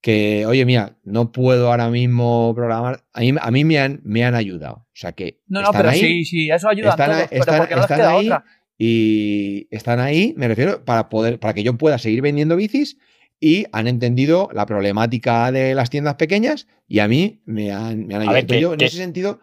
que, 0.00 0.46
oye, 0.46 0.64
mira, 0.64 0.96
no 1.04 1.30
puedo 1.30 1.70
ahora 1.70 1.90
mismo 1.90 2.52
programar. 2.54 3.04
A 3.12 3.20
mí, 3.20 3.34
a 3.38 3.50
mí 3.50 3.64
me, 3.64 3.78
han, 3.78 4.00
me 4.02 4.24
han 4.24 4.34
ayudado. 4.34 4.76
O 4.76 4.94
sea 4.94 5.12
que. 5.12 5.40
No, 5.46 5.62
no, 5.62 5.70
pero 5.72 5.92
sí, 5.92 6.24
sí, 6.24 6.50
eso 6.50 6.68
ayuda 6.68 6.90
están, 6.90 7.10
a 7.10 7.14
todos, 7.14 7.32
están, 7.32 7.66
pero 7.68 7.80
están 7.82 8.00
ahí 8.00 8.30
y 8.82 9.68
están 9.70 10.00
ahí, 10.00 10.32
me 10.38 10.48
refiero, 10.48 10.84
para 10.86 11.10
poder, 11.10 11.38
para 11.38 11.52
que 11.52 11.62
yo 11.62 11.76
pueda 11.76 11.98
seguir 11.98 12.22
vendiendo 12.22 12.56
bicis 12.56 12.96
y 13.38 13.66
han 13.72 13.86
entendido 13.86 14.48
la 14.54 14.64
problemática 14.64 15.52
de 15.52 15.74
las 15.74 15.90
tiendas 15.90 16.14
pequeñas 16.14 16.66
y 16.88 17.00
a 17.00 17.08
mí 17.08 17.42
me 17.44 17.72
han, 17.72 18.06
me 18.06 18.14
han 18.14 18.22
ayudado. 18.22 18.58
yo, 18.58 18.72
en 18.72 18.80
ese 18.80 18.96
sentido. 18.96 19.40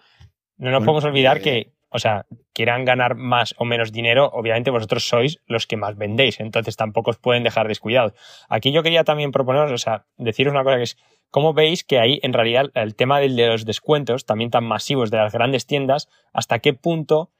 No 0.57 0.71
nos 0.71 0.83
podemos 0.83 1.03
olvidar 1.03 1.39
que 1.39 1.76
o 1.89 1.99
sea, 1.99 2.25
quieran 2.53 2.85
ganar 2.85 3.15
más 3.15 3.55
o 3.57 3.65
menos 3.65 3.91
dinero, 3.91 4.29
obviamente 4.33 4.71
vosotros 4.71 5.07
sois 5.07 5.39
los 5.45 5.67
que 5.67 5.77
más 5.77 5.97
vendéis, 5.97 6.39
entonces 6.39 6.75
tampoco 6.75 7.11
os 7.11 7.17
pueden 7.17 7.43
dejar 7.43 7.67
descuidados. 7.67 8.13
Aquí 8.49 8.71
yo 8.71 8.83
quería 8.83 9.03
también 9.03 9.31
proponeros, 9.31 9.71
o 9.71 9.77
sea, 9.77 10.05
deciros 10.17 10.51
una 10.51 10.63
cosa 10.63 10.77
que 10.77 10.83
es, 10.83 10.97
¿cómo 11.29 11.53
veis 11.53 11.83
que 11.83 11.99
ahí 11.99 12.19
en 12.23 12.33
realidad 12.33 12.71
el 12.73 12.95
tema 12.95 13.19
de 13.19 13.29
los 13.29 13.65
descuentos, 13.65 14.25
también 14.25 14.49
tan 14.49 14.65
masivos 14.65 15.11
de 15.11 15.17
las 15.17 15.33
grandes 15.33 15.65
tiendas, 15.65 16.09
hasta 16.33 16.59
qué 16.59 16.73
punto 16.73 17.31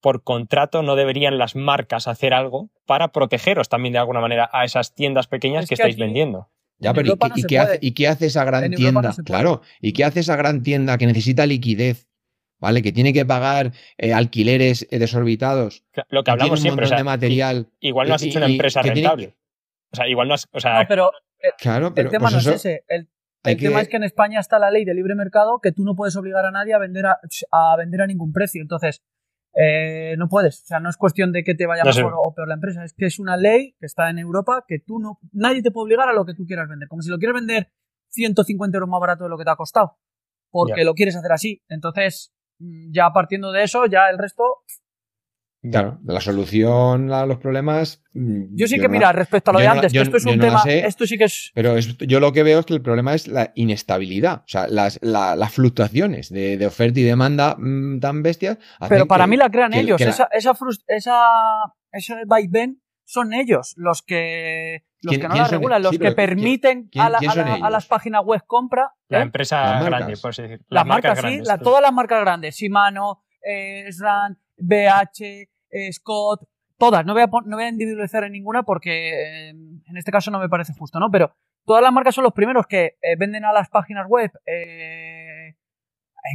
por 0.00 0.24
contrato 0.24 0.82
no 0.82 0.96
deberían 0.96 1.38
las 1.38 1.54
marcas 1.54 2.08
hacer 2.08 2.34
algo 2.34 2.70
para 2.86 3.12
protegeros 3.12 3.68
también 3.68 3.92
de 3.92 4.00
alguna 4.00 4.20
manera 4.20 4.50
a 4.52 4.64
esas 4.64 4.94
tiendas 4.94 5.28
pequeñas 5.28 5.68
que, 5.68 5.74
estáis 5.74 5.96
vendiendo? 5.96 6.50
Ya, 6.78 6.92
pero 6.92 7.14
¿y, 7.36 7.42
qué, 7.44 7.60
hace, 7.60 7.78
¿y, 7.80 7.92
qué, 7.92 8.08
hace, 8.08 8.26
esa 8.26 8.44
gran 8.44 8.68
tienda? 8.72 9.14
claro, 9.24 9.62
¿y 9.80 9.92
qué 9.92 10.04
hace 10.04 10.18
esa 10.18 10.34
gran 10.34 10.64
tienda 10.64 10.98
que 10.98 11.06
necesita 11.06 11.46
liquidez 11.46 12.08
¿vale? 12.62 12.80
Que 12.80 12.92
tiene 12.92 13.12
que 13.12 13.26
pagar 13.26 13.72
eh, 13.98 14.14
alquileres 14.14 14.86
eh, 14.90 14.98
desorbitados. 15.00 15.84
Lo 16.08 16.22
que 16.22 16.30
hablamos 16.30 16.60
siempre. 16.60 16.88
de 16.88 17.04
material. 17.04 17.68
Igual 17.80 18.08
no 18.08 18.14
has 18.14 18.22
hecho 18.22 18.38
una 18.38 18.46
empresa 18.46 18.80
rentable. 18.80 19.36
O 19.92 19.96
sea, 19.96 20.08
igual 20.08 20.28
no 20.28 20.34
has. 20.34 20.48
O 20.52 20.60
sea, 20.60 20.80
no, 20.80 20.88
pero, 20.88 21.10
eh, 21.40 21.48
claro, 21.58 21.92
pero 21.92 22.08
el 22.08 22.12
tema 22.12 22.30
pues 22.30 22.46
no 22.46 22.52
es 22.52 22.56
ese. 22.56 22.84
El, 22.88 23.08
tema 23.58 23.80
es 23.80 23.88
que 23.88 23.96
en 23.96 24.04
España 24.04 24.38
está 24.38 24.60
la 24.60 24.70
ley 24.70 24.84
de 24.84 24.94
libre 24.94 25.16
mercado 25.16 25.58
que 25.60 25.72
tú 25.72 25.82
no 25.82 25.96
puedes 25.96 26.14
obligar 26.14 26.46
a 26.46 26.52
nadie 26.52 26.72
a 26.72 26.78
vender 26.78 27.04
a, 27.06 27.76
vender 27.76 28.00
a 28.00 28.06
ningún 28.06 28.32
precio. 28.32 28.62
Entonces, 28.62 29.02
no 30.16 30.28
puedes. 30.28 30.62
O 30.62 30.66
sea, 30.66 30.78
no 30.78 30.88
es 30.88 30.96
cuestión 30.96 31.32
de 31.32 31.42
que 31.42 31.56
te 31.56 31.66
vaya 31.66 31.82
mejor 31.82 32.14
o 32.16 32.32
peor 32.32 32.46
la 32.46 32.54
empresa. 32.54 32.84
Es 32.84 32.94
que 32.94 33.06
es 33.06 33.18
una 33.18 33.36
ley 33.36 33.74
que 33.80 33.86
está 33.86 34.08
en 34.08 34.20
Europa 34.20 34.64
que 34.68 34.78
tú 34.78 35.00
no. 35.00 35.18
Nadie 35.32 35.62
te 35.62 35.72
puede 35.72 35.86
obligar 35.86 36.08
a 36.08 36.12
lo 36.12 36.24
que 36.24 36.34
tú 36.34 36.46
quieras 36.46 36.68
vender. 36.68 36.88
Como 36.88 37.02
si 37.02 37.10
lo 37.10 37.18
quieres 37.18 37.34
vender 37.34 37.72
150 38.10 38.76
euros 38.76 38.88
más 38.88 39.00
barato 39.00 39.24
de 39.24 39.30
lo 39.30 39.36
que 39.36 39.44
te 39.44 39.50
ha 39.50 39.56
costado. 39.56 39.98
Porque 40.48 40.84
lo 40.84 40.94
quieres 40.94 41.16
hacer 41.16 41.32
así. 41.32 41.62
Entonces, 41.68 42.32
ya 42.90 43.10
partiendo 43.12 43.52
de 43.52 43.64
eso, 43.64 43.86
ya 43.86 44.08
el 44.10 44.18
resto. 44.18 44.42
Claro, 45.70 46.00
la 46.04 46.20
solución 46.20 47.12
a 47.12 47.24
los 47.24 47.38
problemas. 47.38 48.02
Mm, 48.14 48.56
yo 48.56 48.66
sí 48.66 48.80
que, 48.80 48.88
mira, 48.88 49.12
respecto 49.12 49.52
a 49.52 49.54
lo 49.54 49.60
de 49.60 49.68
antes, 49.68 49.94
esto 49.94 50.16
es 50.16 50.26
un 50.26 50.40
tema. 50.40 50.60
esto 50.66 51.06
sí 51.06 51.16
que 51.16 51.24
es. 51.24 51.52
Pero 51.54 51.78
yo 51.78 52.18
lo 52.18 52.32
que 52.32 52.42
veo 52.42 52.58
es 52.58 52.66
que 52.66 52.74
el 52.74 52.82
problema 52.82 53.14
es 53.14 53.28
la 53.28 53.52
inestabilidad. 53.54 54.38
O 54.38 54.48
sea, 54.48 54.66
las, 54.66 54.98
fluctuaciones 55.52 56.30
de, 56.30 56.66
oferta 56.66 56.98
y 56.98 57.04
demanda 57.04 57.54
mm, 57.56 58.00
tan 58.00 58.24
bestias. 58.24 58.58
Pero 58.88 59.06
para 59.06 59.28
mí 59.28 59.36
la 59.36 59.50
crean 59.50 59.72
ellos. 59.72 60.00
esa, 60.00 60.28
esa, 60.32 60.52
esa, 60.88 61.16
ese 61.92 62.14
vaivén 62.26 62.82
son 63.04 63.32
ellos 63.32 63.74
los 63.76 64.02
que 64.02 64.84
los 65.02 65.18
que 65.18 65.28
no 65.28 65.34
la 65.34 65.48
regulan, 65.48 65.82
los 65.82 65.98
que 65.98 66.12
permiten 66.12 66.88
a, 66.96 67.70
las 67.70 67.86
páginas 67.86 68.22
web 68.24 68.42
compra. 68.46 68.94
La 69.08 69.18
¿eh? 69.18 69.22
empresa 69.22 69.82
grande, 69.82 70.16
por 70.16 70.34
decir. 70.34 70.60
Las, 70.68 70.86
marcas, 70.86 71.20
sí, 71.20 71.42
todas 71.62 71.82
las 71.82 71.92
marcas 71.92 72.20
grandes. 72.20 72.56
Shimano, 72.56 73.24
eh, 73.44 73.90
SRAM, 73.90 74.36
BH, 74.56 75.48
eh, 75.70 75.92
Scott, 75.92 76.48
todas. 76.78 77.04
No 77.04 77.14
voy, 77.14 77.22
a, 77.22 77.26
no 77.26 77.56
voy 77.56 77.64
a 77.64 77.68
individualizar 77.68 78.22
en 78.24 78.32
ninguna 78.32 78.62
porque 78.62 79.48
en 79.50 79.96
este 79.96 80.12
caso 80.12 80.30
no 80.30 80.38
me 80.38 80.48
parece 80.48 80.72
justo, 80.72 81.00
¿no? 81.00 81.10
Pero 81.10 81.34
todas 81.64 81.82
las 81.82 81.92
marcas 81.92 82.14
son 82.14 82.24
los 82.24 82.32
primeros 82.32 82.66
que 82.66 82.96
venden 83.18 83.44
a 83.44 83.52
las 83.52 83.68
páginas 83.68 84.06
web 84.08 84.30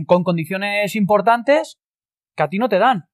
con 0.06 0.24
condiciones 0.26 0.94
importantes 0.96 1.80
que 2.36 2.44
a 2.44 2.50
ti 2.50 2.60
no 2.60 2.68
te 2.68 2.80
dan. 2.80 3.08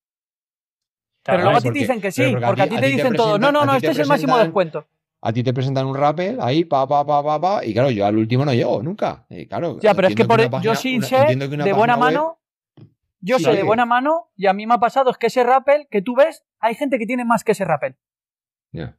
pero 1.24 1.44
luego 1.44 1.58
a 1.60 1.62
ti 1.62 1.72
te 1.72 1.80
dicen 1.80 2.02
que 2.02 2.12
sí, 2.12 2.36
porque, 2.44 2.64
a 2.64 2.68
ti, 2.68 2.76
te 2.76 2.88
dicen 2.88 3.14
todo. 3.14 3.38
No, 3.38 3.52
no, 3.52 3.66
no, 3.66 3.76
este 3.76 3.92
es 3.92 4.00
el 4.00 4.08
máximo 4.08 4.38
descuento 4.38 4.88
a 5.26 5.32
ti 5.32 5.42
te 5.42 5.54
presentan 5.54 5.86
un 5.86 5.96
rappel 5.96 6.38
ahí, 6.42 6.66
pa, 6.66 6.86
pa, 6.86 7.06
pa, 7.06 7.24
pa, 7.24 7.40
pa, 7.40 7.66
y 7.66 7.74
claro, 7.74 7.90
yo 7.90 8.06
al 8.06 8.18
último 8.18 8.44
no 8.44 8.54
llego 8.54 8.84
nunca. 8.84 9.26
claro, 9.48 9.80
ya, 9.80 9.94
pero 9.94 10.10
es 10.10 10.16
que, 10.16 10.26
por, 10.26 10.42
e, 10.42 10.50
yo 10.62 10.76
sí 10.76 11.02
sé 11.02 11.26
de 11.26 11.74
buena 11.74 11.96
mano, 11.96 12.40
yo 13.22 13.40
sé 13.40 13.54
de 13.54 13.64
buena 13.64 13.86
mano, 13.86 14.32
y 14.36 14.48
a 14.48 14.54
mí 14.54 14.68
me 14.68 14.74
ha 14.74 14.80
pasado 14.80 15.10
es 15.12 15.18
que 15.18 15.28
ese 15.28 15.46
rappel 15.46 15.88
que 15.90 16.02
tú 16.02 16.14
ves, 16.14 16.44
hay 16.60 16.76
gente 16.76 17.00
que 17.00 17.06
tiene 17.06 17.24
más 17.24 17.46
que 17.46 17.54
ese 17.54 17.64
rappel. 17.64 17.96
Ya. 18.74 18.98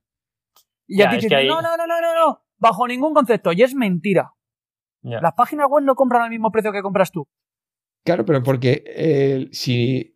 Y 0.87 1.03
a 1.03 1.11
ti 1.11 1.19
te 1.19 1.27
dicen, 1.27 1.47
no, 1.47 1.61
no, 1.61 1.77
no, 1.77 1.87
no, 1.87 2.01
no, 2.01 2.15
no, 2.15 2.43
bajo 2.57 2.89
ningún 2.89 3.13
concepto, 3.13 3.53
y 3.53 3.63
es 3.63 3.75
mentira. 3.75 4.33
Las 5.03 5.35
páginas 5.35 5.67
web 5.69 5.85
no 5.85 5.95
compran 5.95 6.23
al 6.23 6.31
mismo 6.31 6.51
precio 6.51 6.73
que 6.73 6.81
compras 6.81 7.13
tú. 7.13 7.29
Claro, 8.03 8.25
pero 8.25 8.43
porque 8.43 8.83
eh, 8.87 9.49
si 9.53 10.14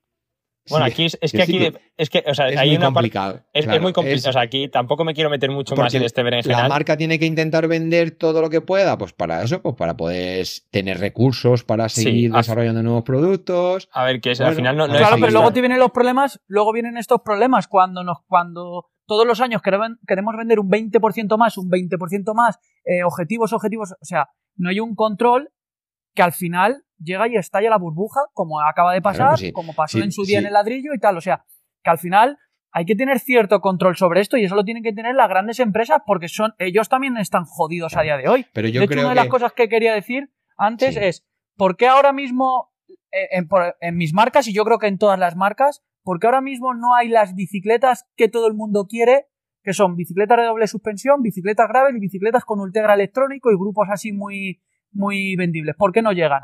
Bueno, 0.70 0.86
aquí 0.86 1.04
es, 1.06 1.18
es 1.20 1.32
que 1.32 1.42
aquí 1.42 1.72
es 1.96 2.10
que, 2.10 2.24
o 2.26 2.34
sea, 2.34 2.48
es 2.48 2.58
hay 2.58 2.68
muy 2.68 2.76
una 2.78 2.86
complicado. 2.86 3.42
es, 3.52 3.64
claro, 3.64 3.76
es 3.76 3.82
muy 3.82 3.92
complicado. 3.92 4.18
es- 4.20 4.26
O 4.26 4.32
sea, 4.32 4.42
aquí 4.42 4.68
tampoco 4.68 5.04
me 5.04 5.14
quiero 5.14 5.30
meter 5.30 5.50
mucho 5.50 5.74
más 5.76 5.92
en 5.94 6.02
este 6.02 6.20
La 6.20 6.24
berenjenal. 6.24 6.68
marca 6.68 6.96
tiene 6.96 7.18
que 7.18 7.26
intentar 7.26 7.66
vender 7.68 8.12
todo 8.12 8.40
lo 8.40 8.50
que 8.50 8.60
pueda, 8.60 8.96
pues 8.98 9.12
para 9.12 9.42
eso, 9.42 9.60
pues 9.62 9.74
para 9.76 9.96
poder 9.96 10.46
tener 10.70 10.98
recursos 10.98 11.64
para 11.64 11.88
seguir 11.88 12.32
desarrollando 12.32 12.82
nuevos 12.82 13.02
productos. 13.04 13.88
A 13.92 14.04
ver, 14.04 14.20
que 14.20 14.32
es, 14.32 14.40
al 14.40 14.46
Bueno, 14.46 14.56
final 14.56 14.76
no, 14.76 14.86
no 14.88 14.96
claro, 14.96 15.16
pero 15.20 15.32
luego 15.32 15.52
te 15.52 15.60
vienen 15.60 15.78
los 15.78 15.90
problemas, 15.90 16.40
luego 16.46 16.72
vienen 16.72 16.96
estos 16.96 17.20
problemas 17.24 17.68
cuando 17.68 18.04
nos, 18.04 18.18
cuando 18.26 18.86
todos 19.06 19.26
los 19.26 19.40
años 19.40 19.62
queremos, 19.62 19.90
queremos 20.06 20.34
vender 20.36 20.60
un 20.60 20.68
20% 20.70 21.38
más, 21.38 21.56
un 21.56 21.70
20% 21.70 22.34
más, 22.34 22.58
eh, 22.84 23.02
objetivos, 23.04 23.52
objetivos, 23.52 23.92
o 23.92 24.04
sea, 24.04 24.28
no 24.56 24.68
hay 24.70 24.80
un 24.80 24.94
control 24.94 25.50
que 26.14 26.22
al 26.22 26.32
final 26.32 26.84
llega 26.98 27.28
y 27.28 27.36
estalla 27.36 27.70
la 27.70 27.78
burbuja, 27.78 28.20
como 28.32 28.60
acaba 28.60 28.92
de 28.92 29.02
pasar, 29.02 29.28
Claro, 29.28 29.36
sí. 29.36 29.52
como 29.52 29.74
pasó 29.74 29.98
Sí, 29.98 30.04
en 30.04 30.12
su 30.12 30.24
día 30.24 30.38
sí. 30.38 30.44
en 30.44 30.46
el 30.46 30.52
ladrillo 30.52 30.94
y 30.94 30.98
tal, 30.98 31.16
o 31.16 31.20
sea, 31.20 31.44
que 31.82 31.90
al 31.90 31.98
final 31.98 32.38
hay 32.70 32.84
que 32.84 32.94
tener 32.94 33.18
cierto 33.18 33.60
control 33.60 33.96
sobre 33.96 34.20
esto 34.20 34.36
y 34.36 34.44
eso 34.44 34.54
lo 34.54 34.64
tienen 34.64 34.82
que 34.82 34.92
tener 34.92 35.14
las 35.14 35.28
grandes 35.28 35.58
empresas 35.60 36.02
porque 36.06 36.28
son 36.28 36.54
ellos 36.58 36.88
también 36.88 37.16
están 37.16 37.44
jodidos 37.44 37.96
a 37.96 38.02
día 38.02 38.16
de 38.16 38.28
hoy. 38.28 38.46
Pero 38.52 38.68
yo 38.68 38.80
de 38.80 38.84
hecho, 38.84 38.92
creo 38.92 39.04
una 39.04 39.10
de 39.10 39.14
que 39.14 39.20
las 39.22 39.28
cosas 39.28 39.52
que 39.52 39.68
quería 39.68 39.94
decir 39.94 40.30
antes 40.56 40.96
es, 40.96 41.26
¿por 41.56 41.76
qué 41.76 41.88
ahora 41.88 42.12
mismo 42.12 42.72
eh, 43.10 43.42
en, 43.80 43.96
mis 43.96 44.12
marcas, 44.12 44.48
y 44.48 44.52
yo 44.52 44.64
creo 44.64 44.78
que 44.78 44.86
en 44.86 44.98
todas 44.98 45.18
las 45.18 45.34
marcas, 45.34 45.82
¿por 46.02 46.20
qué 46.20 46.26
ahora 46.26 46.40
mismo 46.40 46.74
no 46.74 46.94
hay 46.94 47.08
las 47.08 47.34
bicicletas 47.34 48.06
que 48.16 48.28
todo 48.28 48.48
el 48.48 48.54
mundo 48.54 48.86
quiere, 48.86 49.26
que 49.62 49.72
son 49.72 49.96
bicicletas 49.96 50.38
de 50.38 50.44
doble 50.44 50.66
suspensión, 50.66 51.22
bicicletas 51.22 51.68
gravel 51.68 51.96
y 51.96 52.00
bicicletas 52.00 52.44
con 52.44 52.60
Ultegra 52.60 52.94
electrónico 52.94 53.50
y 53.50 53.56
grupos 53.56 53.88
así 53.90 54.12
muy, 54.12 54.60
muy 54.92 55.36
vendibles? 55.36 55.74
¿Por 55.76 55.92
qué 55.92 56.02
no 56.02 56.12
llegan? 56.12 56.42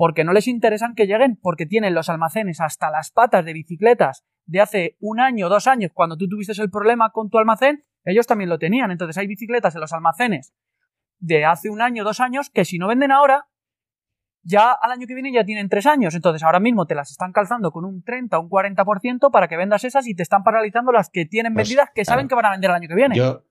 Porque 0.00 0.24
no 0.24 0.32
les 0.32 0.48
interesan 0.48 0.94
que 0.94 1.06
lleguen, 1.06 1.36
porque 1.42 1.66
tienen 1.66 1.92
los 1.92 2.08
almacenes 2.08 2.58
hasta 2.62 2.90
las 2.90 3.10
patas 3.10 3.44
de 3.44 3.52
bicicletas 3.52 4.24
de 4.46 4.62
hace 4.62 4.96
un 4.98 5.20
año, 5.20 5.50
dos 5.50 5.66
años, 5.66 5.90
cuando 5.92 6.16
tú 6.16 6.26
tuviste 6.26 6.54
el 6.62 6.70
problema 6.70 7.10
con 7.10 7.28
tu 7.28 7.36
almacén, 7.36 7.84
ellos 8.06 8.26
también 8.26 8.48
lo 8.48 8.58
tenían. 8.58 8.90
Entonces 8.90 9.18
hay 9.18 9.26
bicicletas 9.26 9.74
en 9.74 9.82
los 9.82 9.92
almacenes 9.92 10.54
de 11.18 11.44
hace 11.44 11.68
un 11.68 11.82
año, 11.82 12.02
dos 12.02 12.18
años, 12.20 12.48
que 12.48 12.64
si 12.64 12.78
no 12.78 12.88
venden 12.88 13.12
ahora, 13.12 13.48
ya 14.42 14.72
al 14.72 14.90
año 14.92 15.06
que 15.06 15.12
viene 15.12 15.32
ya 15.34 15.44
tienen 15.44 15.68
tres 15.68 15.84
años. 15.84 16.14
Entonces 16.14 16.42
ahora 16.44 16.60
mismo 16.60 16.86
te 16.86 16.94
las 16.94 17.10
están 17.10 17.32
calzando 17.32 17.70
con 17.70 17.84
un 17.84 18.02
30 18.02 18.38
o 18.38 18.40
un 18.40 18.48
40% 18.48 19.30
para 19.30 19.48
que 19.48 19.58
vendas 19.58 19.84
esas 19.84 20.06
y 20.06 20.14
te 20.14 20.22
están 20.22 20.42
paralizando 20.44 20.92
las 20.92 21.10
que 21.10 21.26
tienen 21.26 21.52
Pues, 21.52 21.68
vendidas 21.68 21.90
que 21.94 22.06
saben 22.06 22.26
claro. 22.26 22.28
que 22.40 22.42
van 22.42 22.46
a 22.46 22.50
vender 22.52 22.70
el 22.70 22.76
año 22.76 22.88
que 22.88 22.94
viene. 22.94 23.16
yo. 23.16 23.44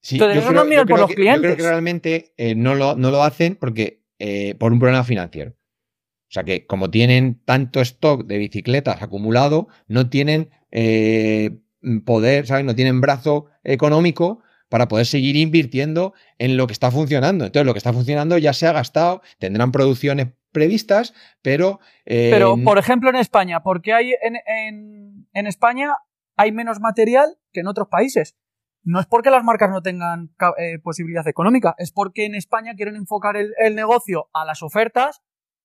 Sí, 0.00 0.16
Entonces, 0.16 0.34
yo 0.34 0.40
eso 0.40 0.48
creo- 0.50 0.64
no 0.64 0.70
yo 0.72 0.86
por 0.86 0.98
los 0.98 1.08
Yo 1.10 1.14
creo 1.14 1.16
clientes. 1.34 1.56
que 1.56 1.62
realmente 1.62 2.34
eh, 2.36 2.56
no, 2.56 2.74
lo, 2.74 2.96
no 2.96 3.12
lo 3.12 3.22
hacen 3.22 3.54
porque 3.54 4.01
eh, 4.24 4.54
por 4.54 4.72
un 4.72 4.78
problema 4.78 5.02
financiero. 5.04 5.50
O 5.52 6.32
sea 6.34 6.44
que 6.44 6.64
como 6.66 6.90
tienen 6.90 7.42
tanto 7.44 7.80
stock 7.80 8.24
de 8.26 8.38
bicicletas 8.38 9.02
acumulado, 9.02 9.66
no 9.88 10.08
tienen 10.08 10.48
eh, 10.70 11.58
poder, 12.06 12.46
¿sabes? 12.46 12.64
No 12.64 12.74
tienen 12.76 13.00
brazo 13.00 13.46
económico 13.64 14.40
para 14.68 14.86
poder 14.88 15.06
seguir 15.06 15.34
invirtiendo 15.36 16.14
en 16.38 16.56
lo 16.56 16.66
que 16.66 16.72
está 16.72 16.90
funcionando. 16.90 17.44
Entonces, 17.44 17.66
lo 17.66 17.74
que 17.74 17.78
está 17.78 17.92
funcionando 17.92 18.38
ya 18.38 18.52
se 18.52 18.66
ha 18.66 18.72
gastado, 18.72 19.20
tendrán 19.38 19.72
producciones 19.72 20.28
previstas, 20.52 21.12
pero... 21.42 21.80
eh, 22.06 22.28
Pero, 22.30 22.56
por 22.64 22.78
ejemplo, 22.78 23.10
en 23.10 23.16
España, 23.16 23.62
¿por 23.62 23.82
qué 23.82 23.92
hay 23.92 24.12
en, 24.22 24.36
en- 24.46 25.28
en 25.34 25.46
España 25.46 25.88
hay 26.36 26.52
menos 26.52 26.78
material 26.80 27.36
que 27.52 27.60
en 27.60 27.66
otros 27.66 27.88
países? 27.90 28.36
No 28.84 28.98
es 29.00 29.06
porque 29.06 29.30
las 29.30 29.44
marcas 29.44 29.70
no 29.70 29.80
tengan 29.82 30.30
eh, 30.58 30.78
posibilidad 30.82 31.26
económica, 31.28 31.74
es 31.78 31.92
porque 31.92 32.24
en 32.24 32.34
España 32.34 32.74
quieren 32.74 32.96
enfocar 32.96 33.36
el, 33.36 33.52
el 33.58 33.74
negocio 33.76 34.28
a 34.32 34.44
las 34.44 34.62
ofertas 34.62 35.20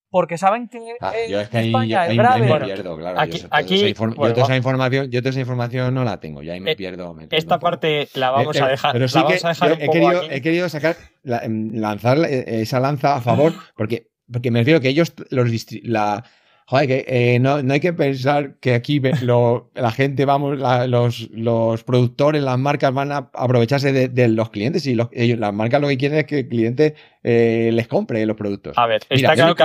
porque 0.09 0.37
saben 0.37 0.69
que 0.69 0.79
Ah, 1.01 1.11
en 1.17 1.31
yo 1.31 1.41
es 1.41 1.49
que 1.49 1.57
ahí, 1.57 1.67
España 1.67 2.01
ahí 2.01 2.11
el 2.11 2.17
me- 2.17 2.23
ahí 2.27 2.41
me 2.41 2.47
gravel... 2.47 2.65
pierdo, 2.65 2.95
claro. 2.97 3.19
aquí- 3.19 3.39
yo, 3.39 3.47
toda 3.49 3.57
aquí- 3.59 3.75
esa 3.75 3.87
yo 4.09 4.33
toda 4.33 4.55
información, 4.55 5.11
yo 5.11 5.21
toda 5.21 5.29
esa 5.31 5.39
información 5.41 5.93
no 5.93 6.03
la 6.05 6.19
tengo, 6.19 6.41
y 6.43 6.49
ahí 6.49 6.59
me 6.61 6.71
Eh, 6.71 6.75
pierdo. 6.77 7.13
me 7.13 7.27
pierdo 7.27 7.37
Esta 7.37 7.59
parte 7.59 8.07
la 8.13 8.29
vamos 8.31 8.55
Eh, 8.55 8.61
a 8.63 8.67
eh, 8.67 8.69
dejar, 8.71 8.91
Pero 8.93 9.03
la 9.05 9.07
sí 9.09 9.17
que 9.19 9.23
vamos 9.23 9.43
a 9.43 9.47
dejar 9.49 9.71
he, 9.81 9.89
querido, 9.89 10.21
he 10.31 10.41
querido 10.41 10.69
sacar, 10.69 10.95
la- 11.23 11.39
em, 11.39 11.71
lanzar 11.73 12.19
eh, 12.19 12.61
esa 12.61 12.79
lanza 12.79 13.15
a 13.17 13.21
favor, 13.21 13.51
porque, 13.75 14.11
porque 14.31 14.49
me 14.49 14.59
refiero 14.59 14.79
que 14.79 14.87
ellos, 14.89 15.13
los 15.29 15.49
la, 15.83 16.23
joder, 16.69 16.87
que 16.87 17.05
eh, 17.07 17.39
no, 17.39 17.63
no 17.63 17.73
hay 17.73 17.79
que 17.79 17.93
pensar 17.93 18.57
que 18.59 18.73
aquí 18.73 19.01
lo- 19.21 19.71
la 19.73 19.89
gente, 19.91 20.25
vamos, 20.25 20.59
la- 20.59 20.85
los, 20.85 21.29
los 21.31 21.83
productores, 21.85 22.43
las 22.43 22.59
marcas 22.59 22.93
van 22.93 23.13
a 23.13 23.29
aprovecharse 23.33 23.93
de, 23.93 24.09
de 24.09 24.27
los 24.27 24.49
clientes 24.49 24.85
y 24.85 24.93
los- 24.93 25.07
ellos, 25.13 25.39
las 25.39 25.53
marcas 25.53 25.79
lo 25.79 25.87
que 25.87 25.97
quieren 25.97 26.17
es 26.19 26.25
que 26.25 26.39
el 26.39 26.47
cliente 26.49 26.95
eh, 27.23 27.69
les 27.73 27.87
compre 27.87 28.25
los 28.25 28.35
productos. 28.35 28.77
A 28.77 28.85
ver, 28.85 29.01
Mira, 29.09 29.33
está 29.33 29.35
claro 29.35 29.55
que 29.55 29.63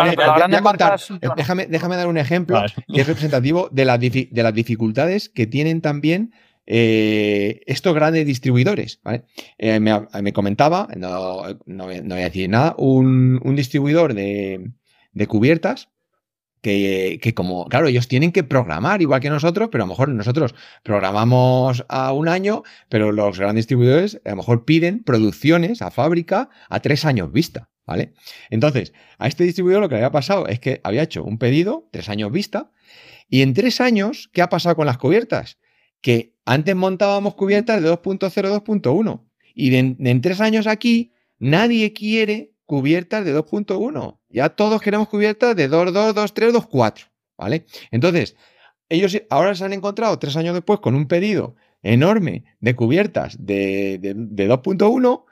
eh, 1.20 1.28
déjame, 1.36 1.66
déjame 1.66 1.96
dar 1.96 2.07
un 2.07 2.18
ejemplo 2.18 2.57
Vale. 2.57 2.72
que 2.92 3.00
es 3.00 3.07
representativo 3.07 3.68
de 3.72 3.84
las, 3.84 3.98
difi- 3.98 4.28
de 4.30 4.42
las 4.44 4.55
dificultades 4.55 5.28
que 5.28 5.46
tienen 5.48 5.80
también 5.80 6.32
eh, 6.66 7.61
estos 7.66 7.94
grandes 7.94 8.24
distribuidores. 8.26 9.00
¿vale? 9.03 9.24
Eh, 9.59 9.80
me, 9.80 9.92
me 10.22 10.32
comentaba, 10.32 10.88
no, 10.96 11.42
no 11.66 11.84
voy 11.86 12.00
no 12.00 12.14
voy 12.14 12.22
a 12.22 12.26
decir 12.26 12.48
nada, 12.48 12.74
un, 12.78 13.40
un 13.42 13.57
distribuidor 13.57 14.14
de, 14.14 14.70
de 15.12 15.26
cubiertas 15.26 15.88
que, 16.62 17.32
como, 17.34 17.66
claro, 17.66 17.88
ellos 17.88 18.06
tienen 18.06 18.30
que 18.30 18.44
programar 18.44 19.02
igual 19.02 19.20
que 19.20 19.30
nosotros, 19.30 19.68
pero 19.70 19.82
a 19.82 19.86
lo 19.86 19.92
mejor 19.92 20.08
nosotros 20.10 20.54
programamos 20.84 21.84
a 21.88 22.12
un 22.12 22.28
año, 22.28 22.62
pero 22.88 23.10
los 23.10 23.38
grandes 23.38 23.64
distribuidores 23.64 24.20
a 24.24 24.30
lo 24.30 24.36
mejor 24.36 24.64
piden 24.64 25.02
producciones 25.02 25.82
a 25.82 25.90
fábrica 25.90 26.50
a 26.70 26.80
tres 26.80 27.04
años 27.04 27.32
vista, 27.32 27.68
¿vale? 27.84 28.14
Entonces, 28.48 28.92
a 29.18 29.26
este 29.26 29.42
distribuidor 29.42 29.82
lo 29.82 29.88
que 29.88 29.96
le 29.96 30.02
había 30.02 30.12
pasado 30.12 30.46
es 30.46 30.60
que 30.60 30.80
había 30.84 31.02
hecho 31.02 31.24
un 31.24 31.38
pedido, 31.38 31.88
tres 31.90 32.08
años 32.08 32.30
vista, 32.30 32.70
y 33.28 33.42
en 33.42 33.54
tres 33.54 33.80
años, 33.80 34.30
¿qué 34.32 34.40
ha 34.40 34.48
pasado 34.48 34.76
con 34.76 34.86
las 34.86 34.98
cubiertas? 34.98 35.58
Que 36.00 36.36
antes 36.44 36.76
montábamos 36.76 37.34
cubiertas 37.34 37.82
de 37.82 37.90
2.0, 37.90 38.28
2.1, 38.30 39.24
y 39.54 39.70
de 39.70 39.96
en 39.98 40.20
tres 40.20 40.40
años 40.40 40.68
aquí, 40.68 41.12
nadie 41.38 41.92
quiere 41.92 42.52
cubiertas 42.66 43.24
de 43.24 43.36
2.1. 43.36 44.21
Ya 44.32 44.48
todos 44.48 44.80
queremos 44.80 45.08
cubiertas 45.08 45.54
de 45.54 45.70
2.2, 45.70 46.14
2.3, 46.14 46.52
2.4, 46.52 47.10
¿vale? 47.36 47.66
Entonces, 47.90 48.36
ellos 48.88 49.16
ahora 49.30 49.54
se 49.54 49.64
han 49.64 49.72
encontrado 49.72 50.18
tres 50.18 50.36
años 50.36 50.54
después 50.54 50.80
con 50.80 50.94
un 50.94 51.06
pedido 51.06 51.54
enorme 51.82 52.44
de 52.60 52.74
cubiertas 52.74 53.36
de, 53.38 53.98
de, 54.00 54.14
de 54.16 54.48
2.1 54.48 55.24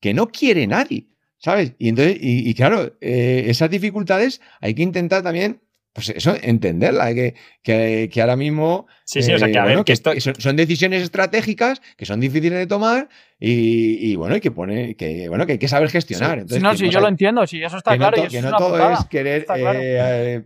que 0.00 0.14
no 0.14 0.28
quiere 0.28 0.66
nadie, 0.66 1.08
¿sabes? 1.38 1.74
Y 1.78 1.88
entonces, 1.88 2.18
y, 2.20 2.48
y 2.48 2.54
claro, 2.54 2.96
eh, 3.00 3.44
esas 3.48 3.70
dificultades 3.70 4.40
hay 4.60 4.74
que 4.74 4.82
intentar 4.82 5.22
también, 5.22 5.60
pues 5.98 6.16
eso, 6.16 6.34
entenderlas, 6.42 7.12
que, 7.14 7.34
que, 7.62 8.08
que 8.12 8.20
ahora 8.20 8.36
mismo 8.36 8.86
Sí, 9.04 9.22
sí, 9.22 9.32
o 9.32 9.38
sea, 9.38 9.48
que 9.50 9.58
a 9.58 9.62
eh, 9.62 9.64
ver, 9.64 9.72
bueno, 9.74 9.84
que 9.84 9.92
esto... 9.92 10.12
son, 10.20 10.34
son 10.38 10.56
decisiones 10.56 11.02
estratégicas 11.02 11.80
que 11.96 12.06
son 12.06 12.20
difíciles 12.20 12.58
de 12.58 12.66
tomar 12.66 13.08
y, 13.40 14.10
y 14.12 14.16
bueno, 14.16 14.36
y 14.36 14.40
que 14.40 14.50
pone, 14.50 14.94
que 14.96 15.28
bueno, 15.28 15.46
que 15.46 15.52
hay 15.52 15.58
que 15.58 15.68
saber 15.68 15.90
gestionar. 15.90 16.34
Sí, 16.36 16.40
Entonces, 16.56 16.62
no, 16.62 16.72
no 16.72 16.90
yo 16.92 17.00
lo 17.00 17.08
entiendo, 17.08 17.46
sí, 17.46 17.62
eso 17.62 17.76
está 17.78 17.96
claro. 17.96 18.16
no, 18.16 18.24
y 18.24 18.26
to- 18.26 18.26
eso 18.26 18.32
que 18.32 18.38
es 18.38 18.42
no 18.44 18.48
una 18.50 18.58
todo 18.58 18.70
putada. 18.70 18.94
es 18.94 19.04
querer. 19.06 19.44
Claro. 19.46 19.78
eh, 19.80 20.42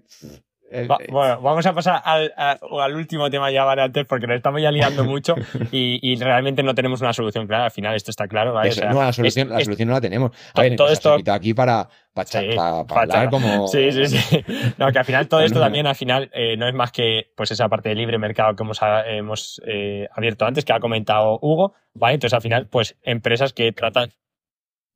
eh, 0.75 0.87
Va- 0.87 0.97
bueno, 1.11 1.41
vamos 1.43 1.67
a 1.67 1.75
pasar 1.75 2.01
al, 2.03 2.33
a- 2.35 2.59
al 2.83 2.95
último 2.95 3.29
tema 3.31 3.51
ya, 3.51 3.63
¿vale? 3.65 3.83
Antes, 3.83 4.07
porque 4.07 4.27
nos 4.27 4.37
estamos 4.37 4.63
ya 4.63 4.71
liando 4.71 5.05
mucho 5.05 5.35
y, 5.71 5.99
y 6.01 6.17
realmente 6.17 6.63
no 6.63 6.75
tenemos 6.75 7.03
una 7.03 7.13
solución 7.13 7.47
clara. 7.47 7.67
Al 7.67 7.71
final, 7.71 7.95
esto 7.95 8.11
está 8.11 8.27
claro, 8.27 8.55
¿vale? 8.55 8.71
O 8.71 8.73
eso, 8.73 8.81
sea, 8.81 8.91
no, 8.91 9.03
la 9.03 9.13
solución, 9.13 9.49
es- 9.49 9.53
la 9.53 9.59
es- 9.59 9.65
solución 9.65 9.89
no 9.89 9.95
la 9.95 10.01
tenemos. 10.01 10.31
A 10.55 10.63
ver, 10.63 10.77
todo 10.77 10.91
esto- 10.91 11.19
aquí 11.31 11.53
para, 11.53 11.89
para, 12.15 12.27
Sí, 12.27 12.39
hablar 12.57 12.87
charlar. 12.87 13.31
como. 13.31 13.69
Sí, 13.69 13.91
sí, 13.93 14.07
sí. 14.07 14.45
No, 14.79 14.91
que 14.93 14.99
al 14.99 15.05
final 15.05 15.29
todo 15.29 15.41
esto 15.41 15.61
también, 15.61 15.87
al 15.87 15.95
final, 15.95 16.31
eh, 16.35 16.57
no 16.57 16.69
es 16.69 16.75
más 16.75 16.93
que 16.93 17.33
pues 17.37 17.51
esa 17.51 17.69
parte 17.69 17.89
de 17.89 17.95
libre 17.95 18.19
mercado 18.19 18.55
que 18.55 18.63
hemos, 18.63 18.81
hemos 19.07 19.63
eh, 19.67 20.09
abierto 20.15 20.45
antes, 20.45 20.65
que 20.65 20.73
ha 20.73 20.81
comentado 20.81 21.39
Hugo, 21.41 21.75
¿vale? 21.95 22.15
Entonces, 22.15 22.35
al 22.35 22.43
final, 22.43 22.69
pues 22.69 22.97
empresas 23.03 23.53
que 23.53 23.73
tratan 23.73 24.11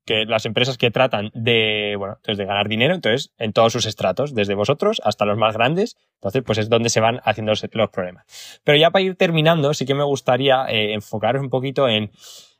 que 0.06 0.24
las 0.24 0.46
empresas 0.46 0.78
que 0.78 0.92
tratan 0.92 1.30
de, 1.34 1.96
bueno, 1.98 2.14
entonces 2.18 2.38
de 2.38 2.44
ganar 2.44 2.68
dinero, 2.68 2.94
entonces, 2.94 3.32
en 3.38 3.52
todos 3.52 3.72
sus 3.72 3.86
estratos, 3.86 4.34
desde 4.34 4.54
vosotros 4.54 5.02
hasta 5.04 5.24
los 5.24 5.36
más 5.36 5.54
grandes, 5.54 5.96
entonces, 6.14 6.42
pues 6.46 6.58
es 6.58 6.68
donde 6.68 6.90
se 6.90 7.00
van 7.00 7.20
haciendo 7.24 7.50
los, 7.50 7.66
los 7.72 7.90
problemas. 7.90 8.60
Pero 8.62 8.78
ya 8.78 8.90
para 8.92 9.04
ir 9.04 9.16
terminando, 9.16 9.74
sí 9.74 9.84
que 9.84 9.94
me 9.94 10.04
gustaría 10.04 10.64
eh, 10.68 10.94
enfocaros 10.94 11.42
un 11.42 11.50
poquito 11.50 11.88
en, 11.88 12.12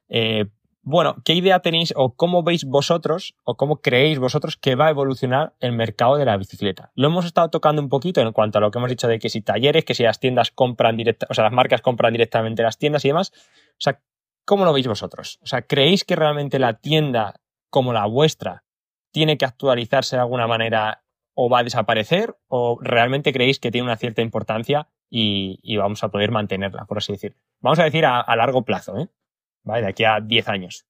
eh, 0.08 0.46
bueno, 0.88 1.16
¿qué 1.24 1.32
idea 1.32 1.58
tenéis 1.58 1.92
o 1.96 2.14
cómo 2.14 2.44
veis 2.44 2.64
vosotros 2.64 3.34
o 3.42 3.56
cómo 3.56 3.80
creéis 3.80 4.20
vosotros 4.20 4.56
que 4.56 4.76
va 4.76 4.86
a 4.86 4.90
evolucionar 4.90 5.56
el 5.58 5.72
mercado 5.72 6.16
de 6.16 6.24
la 6.24 6.36
bicicleta? 6.36 6.92
Lo 6.94 7.08
hemos 7.08 7.24
estado 7.24 7.50
tocando 7.50 7.82
un 7.82 7.88
poquito 7.88 8.20
en 8.20 8.30
cuanto 8.30 8.58
a 8.58 8.60
lo 8.60 8.70
que 8.70 8.78
hemos 8.78 8.90
dicho 8.90 9.08
de 9.08 9.18
que 9.18 9.28
si 9.28 9.42
talleres, 9.42 9.84
que 9.84 9.94
si 9.94 10.04
las 10.04 10.20
tiendas 10.20 10.52
compran 10.52 10.96
directa, 10.96 11.26
o 11.28 11.34
sea, 11.34 11.42
las 11.42 11.52
marcas 11.52 11.82
compran 11.82 12.12
directamente 12.12 12.62
las 12.62 12.78
tiendas 12.78 13.04
y 13.04 13.08
demás. 13.08 13.32
O 13.34 13.80
sea, 13.80 14.00
¿cómo 14.44 14.64
lo 14.64 14.72
veis 14.72 14.86
vosotros? 14.86 15.40
O 15.42 15.46
sea, 15.46 15.62
¿creéis 15.62 16.04
que 16.04 16.14
realmente 16.14 16.60
la 16.60 16.74
tienda 16.74 17.34
como 17.68 17.92
la 17.92 18.06
vuestra 18.06 18.62
tiene 19.10 19.38
que 19.38 19.44
actualizarse 19.44 20.14
de 20.14 20.22
alguna 20.22 20.46
manera 20.46 21.02
o 21.34 21.50
va 21.50 21.58
a 21.58 21.64
desaparecer? 21.64 22.36
¿O 22.46 22.78
realmente 22.80 23.32
creéis 23.32 23.58
que 23.58 23.72
tiene 23.72 23.86
una 23.86 23.96
cierta 23.96 24.22
importancia 24.22 24.86
y, 25.10 25.76
vamos 25.78 26.04
a 26.04 26.10
poder 26.10 26.30
mantenerla, 26.30 26.84
por 26.84 26.98
así 26.98 27.10
decir? 27.10 27.34
Vamos 27.58 27.80
a 27.80 27.84
decir 27.84 28.06
a, 28.06 28.20
a 28.20 28.36
largo 28.36 28.64
plazo, 28.64 28.96
¿eh? 28.98 29.08
¿Vale? 29.66 29.82
De 29.82 29.88
aquí 29.90 30.04
a 30.04 30.20
10 30.20 30.48
años. 30.48 30.86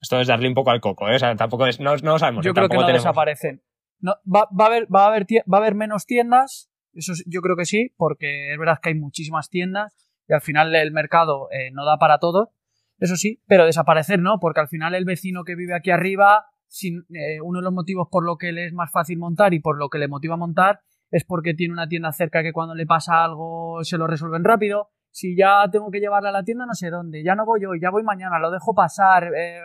Esto 0.00 0.18
es 0.18 0.26
darle 0.26 0.48
un 0.48 0.54
poco 0.54 0.70
al 0.70 0.80
coco, 0.80 1.08
¿eh? 1.08 1.16
O 1.16 1.18
sea, 1.18 1.36
tampoco 1.36 1.66
es, 1.66 1.78
no, 1.78 1.94
no 1.96 2.12
lo 2.12 2.18
sabemos. 2.18 2.44
Yo 2.44 2.50
¿eh? 2.50 2.54
creo 2.54 2.68
que 2.68 2.76
no 2.76 2.82
tenemos- 2.86 3.02
desaparecen. 3.04 3.62
No, 4.00 4.14
va, 4.24 4.48
va 4.58 4.64
a 4.64 4.66
haber, 4.68 4.86
va, 4.94 5.04
a 5.04 5.06
haber 5.08 5.26
tie- 5.26 5.44
va 5.52 5.58
a 5.58 5.60
haber 5.60 5.74
menos 5.74 6.06
tiendas, 6.06 6.70
Eso 6.92 7.12
yo 7.26 7.40
creo 7.42 7.54
que 7.54 7.66
sí, 7.66 7.92
porque 7.96 8.52
es 8.52 8.58
verdad 8.58 8.78
que 8.82 8.88
hay 8.88 8.94
muchísimas 8.96 9.48
tiendas 9.50 9.94
y 10.26 10.32
al 10.32 10.40
final 10.40 10.74
el 10.74 10.90
mercado 10.90 11.48
eh, 11.52 11.70
no 11.72 11.84
da 11.84 11.98
para 11.98 12.18
todo. 12.18 12.52
Eso 12.98 13.14
sí, 13.16 13.42
pero 13.46 13.64
desaparecer 13.66 14.18
no, 14.20 14.38
porque 14.40 14.60
al 14.60 14.68
final 14.68 14.94
el 14.94 15.04
vecino 15.04 15.44
que 15.44 15.54
vive 15.54 15.74
aquí 15.74 15.90
arriba, 15.90 16.46
sin, 16.66 17.04
eh, 17.14 17.40
uno 17.42 17.58
de 17.60 17.64
los 17.64 17.72
motivos 17.72 18.08
por 18.10 18.24
lo 18.24 18.36
que 18.38 18.52
le 18.52 18.66
es 18.66 18.72
más 18.72 18.90
fácil 18.90 19.18
montar 19.18 19.52
y 19.54 19.60
por 19.60 19.78
lo 19.78 19.88
que 19.88 19.98
le 19.98 20.08
motiva 20.08 20.36
montar 20.36 20.80
es 21.10 21.24
porque 21.24 21.54
tiene 21.54 21.74
una 21.74 21.88
tienda 21.88 22.10
cerca 22.12 22.42
que 22.42 22.52
cuando 22.52 22.74
le 22.74 22.86
pasa 22.86 23.22
algo 23.24 23.84
se 23.84 23.98
lo 23.98 24.06
resuelven 24.06 24.44
rápido. 24.44 24.88
Si 25.12 25.36
ya 25.36 25.68
tengo 25.70 25.90
que 25.90 25.98
llevarla 25.98 26.28
a 26.28 26.32
la 26.32 26.44
tienda 26.44 26.66
no 26.66 26.74
sé 26.74 26.90
dónde, 26.90 27.22
ya 27.24 27.34
no 27.34 27.44
voy 27.44 27.64
hoy, 27.64 27.80
ya 27.80 27.90
voy 27.90 28.02
mañana, 28.02 28.38
lo 28.38 28.50
dejo 28.50 28.74
pasar 28.74 29.32
eh, 29.36 29.60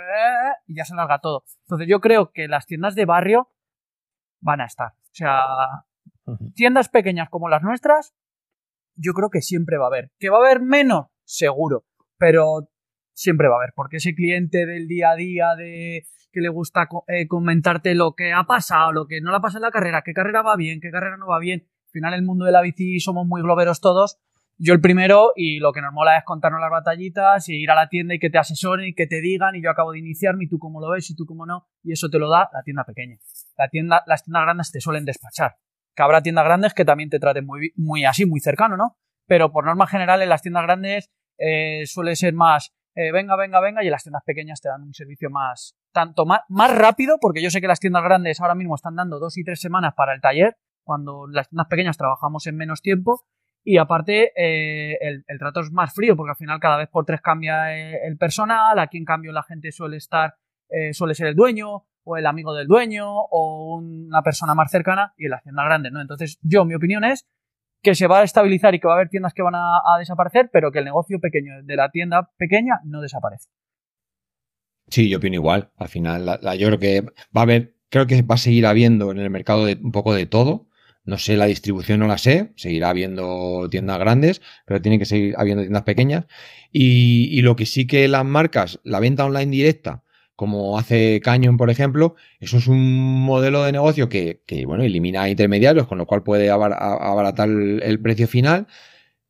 y 0.66 0.76
ya 0.76 0.86
se 0.86 0.96
larga 0.96 1.20
todo. 1.20 1.44
Entonces 1.66 1.88
yo 1.88 2.00
creo 2.02 2.32
que 2.32 2.48
las 2.48 2.66
tiendas 2.66 2.96
de 2.96 3.06
barrio 3.06 3.50
van 4.42 4.62
a 4.62 4.66
estar. 4.66 4.90
O 4.90 5.14
sea, 5.14 5.42
tiendas 6.54 6.90
pequeñas 6.90 7.30
como 7.30 7.50
las 7.50 7.62
nuestras, 7.62 8.14
yo 8.96 9.14
creo 9.14 9.30
que 9.30 9.42
siempre 9.42 9.78
va 9.78 9.86
a 9.86 9.88
haber. 9.88 10.12
¿Que 10.20 10.30
va 10.30 10.38
a 10.38 10.42
haber 10.42 10.62
menos? 10.62 11.08
Seguro. 11.24 11.86
Pero 12.18 12.70
siempre 13.14 13.48
va 13.48 13.56
a 13.56 13.58
haber. 13.58 13.74
Porque 13.76 13.98
ese 13.98 14.16
cliente 14.16 14.66
del 14.66 14.88
día 14.88 15.12
a 15.12 15.16
día 15.16 15.56
de 15.56 16.04
que 16.32 16.42
le 16.42 16.50
gusta 16.50 16.90
eh, 17.08 17.28
comentarte 17.28 17.96
lo 17.96 18.14
que 18.14 18.34
ha 18.34 18.44
pasado, 18.44 18.92
lo 18.92 19.08
que 19.08 19.22
no 19.22 19.32
le 19.32 19.38
ha 19.38 19.40
pasado 19.40 19.60
en 19.60 19.70
la 19.70 19.72
carrera, 19.72 20.02
qué 20.04 20.14
carrera 20.14 20.42
va 20.42 20.58
bien, 20.58 20.82
qué 20.82 20.92
carrera 20.92 21.18
no 21.18 21.28
va 21.28 21.40
bien. 21.40 21.66
Al 21.86 21.92
final 21.92 22.14
el 22.14 22.24
mundo 22.24 22.44
de 22.44 22.52
la 22.52 22.62
bici 22.62 23.00
somos 23.00 23.26
muy 23.26 23.42
globeros 23.42 23.80
todos. 23.80 24.20
Yo 24.58 24.74
el 24.74 24.80
primero 24.80 25.32
y 25.36 25.60
lo 25.60 25.74
que 25.74 25.82
nos 25.82 25.92
mola 25.92 26.18
es 26.18 26.24
contarnos 26.24 26.62
las 26.62 26.72
batallitas 26.72 27.50
y 27.50 27.56
ir 27.56 27.72
a 27.72 27.76
la 27.76 27.90
tienda 27.90 28.14
y 28.16 28.20
que 28.20 28.30
te 28.30 28.38
asesoren 28.38 28.88
y 28.88 28.94
que 28.94 29.06
te 29.06 29.20
digan 29.20 29.56
y 29.56 29.62
yo 29.62 29.70
acabo 29.70 29.92
de 29.92 30.00
iniciarme 30.00 30.46
y 30.46 30.48
tú 30.48 30.60
cómo 30.60 30.80
lo 30.80 30.90
ves 30.92 31.10
y 31.10 31.16
tú 31.16 31.26
cómo 31.26 31.46
no 31.46 31.68
y 31.84 31.92
eso 31.92 32.10
te 32.10 32.20
lo 32.20 32.30
da 32.30 32.50
la 32.54 32.64
tienda 32.64 32.86
pequeña. 32.86 33.18
La 33.58 33.68
tienda, 33.68 34.04
las 34.06 34.24
tiendas 34.24 34.44
grandes 34.44 34.72
te 34.72 34.80
suelen 34.80 35.04
despachar 35.06 35.58
que 35.96 36.04
habrá 36.04 36.22
tiendas 36.22 36.46
grandes 36.46 36.74
que 36.74 36.86
también 36.86 37.10
te 37.10 37.20
traten 37.20 37.46
muy, 37.46 37.72
muy 37.76 38.06
así, 38.06 38.26
muy 38.26 38.40
cercano, 38.40 38.76
¿no? 38.78 38.98
Pero 39.28 39.52
por 39.52 39.66
norma 39.66 39.88
general 39.88 40.22
en 40.22 40.30
las 40.30 40.42
tiendas 40.42 40.64
grandes 40.64 41.10
eh, 41.38 41.84
suele 41.86 42.16
ser 42.16 42.34
más 42.34 42.74
eh, 42.98 43.12
venga, 43.12 43.36
venga, 43.36 43.60
venga 43.60 43.84
y 43.84 43.88
en 43.88 43.92
las 43.92 44.04
tiendas 44.04 44.24
pequeñas 44.24 44.62
te 44.62 44.70
dan 44.70 44.82
un 44.84 44.94
servicio 44.94 45.30
más, 45.30 45.76
tanto 45.92 46.26
más, 46.26 46.42
más 46.48 46.74
rápido, 46.74 47.18
porque 47.20 47.44
yo 47.44 47.50
sé 47.50 47.60
que 47.60 47.68
las 47.68 47.82
tiendas 47.82 48.04
grandes 48.04 48.40
ahora 48.40 48.56
mismo 48.56 48.76
están 48.76 48.96
dando 48.96 49.20
dos 49.20 49.38
y 49.38 49.44
tres 49.44 49.60
semanas 49.60 49.94
para 49.98 50.14
el 50.14 50.22
taller, 50.22 50.56
cuando 50.82 51.28
las 51.28 51.50
tiendas 51.50 51.68
pequeñas 51.68 51.98
trabajamos 51.98 52.48
en 52.48 52.56
menos 52.56 52.82
tiempo 52.82 53.26
y 53.66 53.78
aparte 53.78 54.32
eh, 54.38 54.98
el, 55.02 55.40
trato 55.40 55.60
es 55.60 55.72
más 55.72 55.94
frío 55.94 56.16
porque 56.16 56.32
al 56.32 56.38
final 56.38 56.60
cada 56.60 56.78
vez 56.78 56.88
por 56.88 57.04
tres 57.04 57.20
cambia 57.20 57.76
el 57.76 58.18
personal, 58.18 58.80
aquí 58.80 58.98
en 58.98 59.06
cambio 59.06 59.34
la 59.34 59.44
gente 59.44 59.72
suele 59.72 59.98
estar, 59.98 60.36
suele 60.94 61.16
ser 61.16 61.28
el 61.28 61.36
dueño 61.36 61.86
o 62.06 62.18
el 62.18 62.26
amigo 62.26 62.54
del 62.54 62.68
dueño 62.68 63.08
o 63.10 63.78
una 63.78 64.22
persona 64.22 64.56
más 64.56 64.72
cercana 64.72 65.14
y 65.18 65.26
en 65.26 65.32
las 65.32 65.44
tiendas 65.44 65.66
grandes, 65.66 65.92
¿no? 65.92 66.02
Entonces, 66.02 66.40
yo, 66.42 66.64
mi 66.64 66.76
opinión 66.76 67.04
es 67.04 67.26
que 67.82 67.96
se 67.96 68.08
va 68.08 68.20
a 68.20 68.24
estabilizar 68.24 68.74
y 68.74 68.80
que 68.80 68.88
va 68.88 68.94
a 68.94 68.98
haber 68.98 69.10
tiendas 69.10 69.34
que 69.34 69.42
van 69.42 69.56
a, 69.56 69.98
desaparecer, 70.00 70.50
pero 70.52 70.72
que 70.72 70.80
el 70.80 70.86
negocio 70.86 71.20
pequeño 71.20 71.64
de 71.64 71.76
la 71.76 71.90
tienda 71.90 72.32
pequeña 72.38 72.80
no 72.84 73.02
desaparece. 73.02 73.50
Sí, 74.88 75.10
yo 75.10 75.18
opino 75.18 75.36
igual. 75.36 75.72
Al 75.78 75.88
final, 75.88 76.26
la, 76.26 76.56
yo 76.56 76.68
creo 76.68 76.80
que 76.80 77.02
va 77.02 77.42
a 77.42 77.44
haber, 77.44 77.76
creo 77.90 78.08
que 78.08 78.22
va 78.22 78.36
a 78.36 78.40
seguir 78.40 78.66
habiendo 78.66 79.12
en 79.12 79.20
el 79.20 79.30
mercado 79.30 79.66
de, 79.66 79.80
un 79.82 79.92
poco 79.92 80.14
de 80.14 80.26
todo. 80.26 80.68
No 81.06 81.18
sé, 81.20 81.38
la 81.38 81.46
distribución 81.46 82.00
no 82.00 82.08
la 82.08 82.18
sé, 82.18 82.52
seguirá 82.56 82.90
habiendo 82.90 83.68
tiendas 83.70 84.00
grandes, 84.00 84.42
pero 84.66 84.82
tiene 84.82 84.98
que 84.98 85.06
seguir 85.06 85.36
habiendo 85.38 85.62
tiendas 85.64 85.84
pequeñas. 85.84 86.26
Y, 86.72 87.42
lo 87.42 87.56
que 87.56 87.68
sí 87.68 87.86
que 87.86 88.08
las 88.08 88.26
marcas, 88.26 88.80
la 88.84 89.00
venta 89.00 89.24
online 89.26 89.52
directa, 89.52 90.04
como 90.36 90.78
hace 90.78 91.22
Canyon, 91.22 91.58
por 91.58 91.70
ejemplo, 91.70 92.16
eso 92.40 92.58
es 92.58 92.68
un 92.68 93.22
modelo 93.24 93.64
de 93.64 93.72
negocio 93.72 94.10
que, 94.10 94.42
bueno, 94.66 94.84
elimina 94.84 95.30
intermediarios, 95.30 95.88
con 95.88 96.00
lo 96.00 96.08
cual 96.08 96.24
puede 96.24 96.50
abaratar 96.50 97.50
el, 97.50 98.00
precio 98.02 98.28
final, 98.28 98.68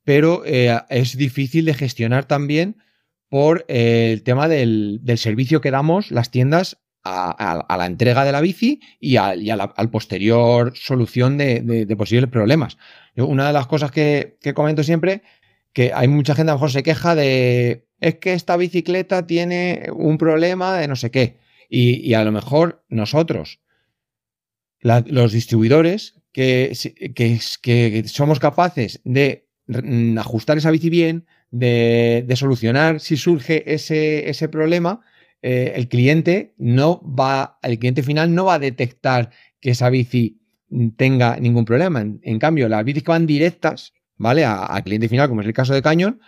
pero 0.03 0.43
eh, 0.45 0.79
es 0.89 1.17
difícil 1.17 1.65
de 1.65 1.73
gestionar 1.73 2.25
también 2.25 2.77
por 3.29 3.65
eh, 3.67 4.11
el 4.13 4.23
tema 4.23 4.47
del, 4.47 5.01
servicio 5.17 5.61
que 5.61 5.71
damos 5.71 6.09
las 6.11 6.31
tiendas 6.31 6.77
a, 7.05 7.77
la 7.77 7.85
entrega 7.85 8.25
de 8.25 8.31
la 8.31 8.41
bici 8.41 8.81
y, 8.99 9.17
a, 9.17 9.35
la, 9.35 9.63
al 9.63 9.89
posterior 9.89 10.73
solución 10.75 11.37
de, 11.37 11.95
posibles 11.97 12.29
problemas. 12.29 12.77
una 13.15 13.47
de 13.47 13.53
las 13.53 13.67
cosas 13.67 13.91
que, 13.91 14.37
comento 14.55 14.83
siempre, 14.83 15.21
que 15.71 15.91
hay 15.93 16.07
mucha 16.07 16.35
gente 16.35 16.51
a 16.51 16.53
lo 16.53 16.59
mejor 16.59 16.71
se 16.71 16.83
queja 16.83 17.15
de 17.15 17.85
es 18.01 18.15
que 18.15 18.33
esta 18.33 18.57
bicicleta 18.57 19.25
tiene 19.25 19.87
un 19.93 20.17
problema 20.17 20.77
de 20.77 20.87
no 20.87 20.95
sé 20.95 21.11
qué. 21.11 21.37
Y, 21.69 22.13
a 22.13 22.23
lo 22.23 22.31
mejor 22.31 22.83
nosotros, 22.89 23.59
los 24.81 25.31
distribuidores, 25.31 26.21
que, 26.31 26.73
que, 27.15 28.03
somos 28.07 28.39
capaces 28.39 29.01
de 29.03 29.47
ajustar 30.17 30.57
esa 30.57 30.71
bici 30.71 30.89
bien, 30.89 31.25
de, 31.51 32.31
solucionar 32.35 32.99
si 32.99 33.17
surge 33.17 33.73
ese, 33.73 34.29
ese 34.29 34.49
problema, 34.49 35.01
eh, 35.47 35.73
el 35.75 35.87
cliente 35.89 36.55
no 36.57 37.03
va, 37.03 37.59
el 37.61 37.77
cliente 37.77 38.01
final 38.01 38.33
no 38.33 38.45
va 38.45 38.55
a 38.55 38.59
detectar 38.59 39.29
que 39.61 39.69
esa 39.69 39.91
bici 39.91 40.39
tenga 40.97 41.39
ningún 41.39 41.65
problema. 41.65 42.01
En, 42.01 42.39
cambio, 42.39 42.67
las 42.67 42.83
bicis 42.83 43.03
que 43.03 43.11
van 43.11 43.27
directas, 43.27 43.93
¿vale? 44.17 44.43
Al 44.43 44.83
cliente 44.83 45.07
final, 45.07 45.29
como 45.29 45.41
es 45.41 45.47
el 45.47 45.53
caso 45.53 45.75
de 45.75 45.83
Cañón, 45.83 46.19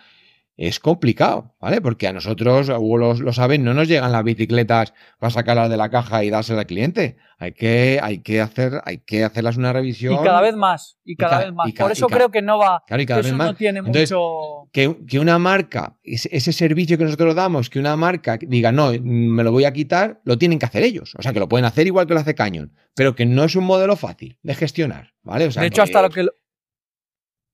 es 0.58 0.80
complicado, 0.80 1.54
¿vale? 1.60 1.80
Porque 1.80 2.08
a 2.08 2.12
nosotros, 2.12 2.68
Hugo 2.68 2.98
lo, 2.98 3.32
saben, 3.32 3.62
no 3.62 3.74
nos 3.74 3.86
llegan 3.86 4.10
las 4.10 4.24
bicicletas 4.24 4.92
para 5.20 5.30
sacarlas 5.30 5.70
de 5.70 5.76
la 5.76 5.88
caja 5.88 6.24
y 6.24 6.30
dárselas 6.30 6.62
al 6.62 6.66
cliente. 6.66 7.16
Hay 7.38 7.52
que, 7.52 8.00
hay 8.02 8.18
que 8.18 8.40
hacer, 8.40 8.82
hay 8.84 8.98
que 8.98 9.22
hacerlas 9.22 9.56
una 9.56 9.72
revisión. 9.72 10.14
Y 10.14 10.16
cada 10.16 10.40
vez 10.40 10.56
más, 10.56 10.98
y 11.04 11.14
cada 11.14 11.44
vez 11.44 11.52
más. 11.52 11.72
Por 11.72 11.92
eso 11.92 12.08
creo 12.08 12.32
que 12.32 12.42
no 12.42 12.58
va, 12.58 12.82
claro, 12.88 13.00
y 13.00 13.06
cada 13.06 13.22
vez 13.22 13.32
más. 13.32 13.46
no 13.46 13.54
tiene 13.54 13.82
mucho... 13.82 14.68
Que, 14.72 14.96
que, 15.06 15.20
una 15.20 15.38
marca, 15.38 15.96
ese, 16.02 16.52
servicio 16.52 16.98
que 16.98 17.04
nosotros 17.04 17.36
damos, 17.36 17.70
que 17.70 17.78
una 17.78 17.94
marca 17.94 18.36
diga, 18.40 18.72
no, 18.72 18.90
me 19.00 19.44
lo 19.44 19.52
voy 19.52 19.64
a 19.64 19.72
quitar, 19.72 20.20
lo 20.24 20.38
tienen 20.38 20.58
que 20.58 20.66
hacer 20.66 20.82
ellos. 20.82 21.14
O 21.16 21.22
sea, 21.22 21.32
que 21.32 21.38
lo 21.38 21.48
pueden 21.48 21.66
hacer 21.66 21.86
igual 21.86 22.08
que 22.08 22.14
lo 22.14 22.20
hace 22.20 22.34
Cañón, 22.34 22.74
pero 22.96 23.14
que 23.14 23.26
no 23.26 23.44
es 23.44 23.54
un 23.54 23.62
modelo 23.62 23.94
fácil 23.94 24.36
de 24.42 24.56
gestionar, 24.56 25.14
¿vale? 25.22 25.46
O 25.46 25.52
sea, 25.52 25.62
de 25.62 25.68
hecho, 25.68 25.82
hasta 25.82 26.02
lo 26.02 26.10
que 26.10 26.26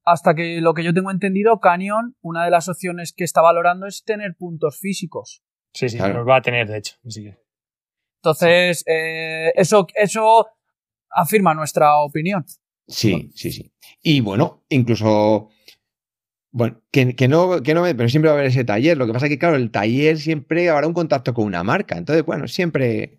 hasta 0.05 0.35
que 0.35 0.61
lo 0.61 0.75
que 0.75 0.85
yo 0.85 0.93
tengo 0.93 1.11
entendido, 1.11 1.61
Canyon, 1.61 2.17
una 2.21 2.45
de 2.45 2.51
las 2.51 2.69
opciones 2.69 3.13
que 3.13 3.25
está 3.25 3.41
valorando 3.41 3.87
es 3.87 4.05
tener 4.05 4.37
puntos 4.37 4.79
físicos. 4.79 5.43
Sí, 5.73 5.89
sí, 5.89 5.99
los 5.99 6.29
va 6.29 6.37
a 6.37 6.43
tener, 6.43 6.69
de 6.69 6.79
hecho. 6.79 6.95
Entonces, 8.23 8.85
eh, 8.87 9.53
eso, 9.57 9.87
eso 9.95 10.47
afirma 11.11 11.55
nuestra 11.55 11.99
opinión. 11.99 12.45
Sí, 12.87 13.31
sí, 13.35 13.51
sí. 13.51 13.73
Y 14.03 14.21
bueno, 14.21 14.65
incluso. 14.69 15.49
Bueno, 16.53 16.81
que, 16.93 17.17
que, 17.17 17.27
no, 17.27 17.63
que 17.63 17.75
no, 17.75 17.83
pero 17.83 18.09
siempre 18.09 18.29
va 18.29 18.37
a 18.37 18.39
haber 18.39 18.51
ese 18.51 18.65
taller. 18.65 18.97
Lo 18.97 19.07
que 19.07 19.13
pasa 19.13 19.27
es 19.27 19.31
que, 19.31 19.39
claro, 19.39 19.57
el 19.57 19.73
taller 19.73 20.19
siempre 20.19 20.71
habrá 20.71 20.87
un 20.87 20.95
contacto 20.95 21.35
con 21.35 21.47
una 21.47 21.65
marca. 21.65 21.97
Entonces, 21.99 22.25
bueno, 22.25 22.47
siempre 22.47 23.19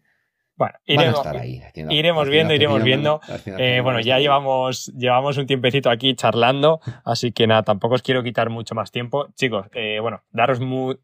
bueno, 0.58 0.76
iremos, 0.86 2.30
viendo, 2.30 2.54
iremos 2.54 2.84
viendo. 2.84 3.20
Eh, 3.58 3.82
bueno, 3.84 4.00
ya 4.00 4.20
llevamos, 4.20 4.88
llevamos 4.96 5.38
un 5.38 5.46
tiempecito 5.48 5.90
aquí 5.90 6.16
charlando, 6.16 6.80
así 7.04 7.34
que 7.34 7.46
nada, 7.46 7.64
tampoco 7.64 7.96
os 7.96 8.02
quiero 8.02 8.24
quitar 8.24 8.50
mucho 8.50 8.74
más 8.74 8.92
tiempo. 8.92 9.28
Chicos, 9.36 9.68
eh, 9.74 10.00
bueno, 10.02 10.24
daros 10.32 10.60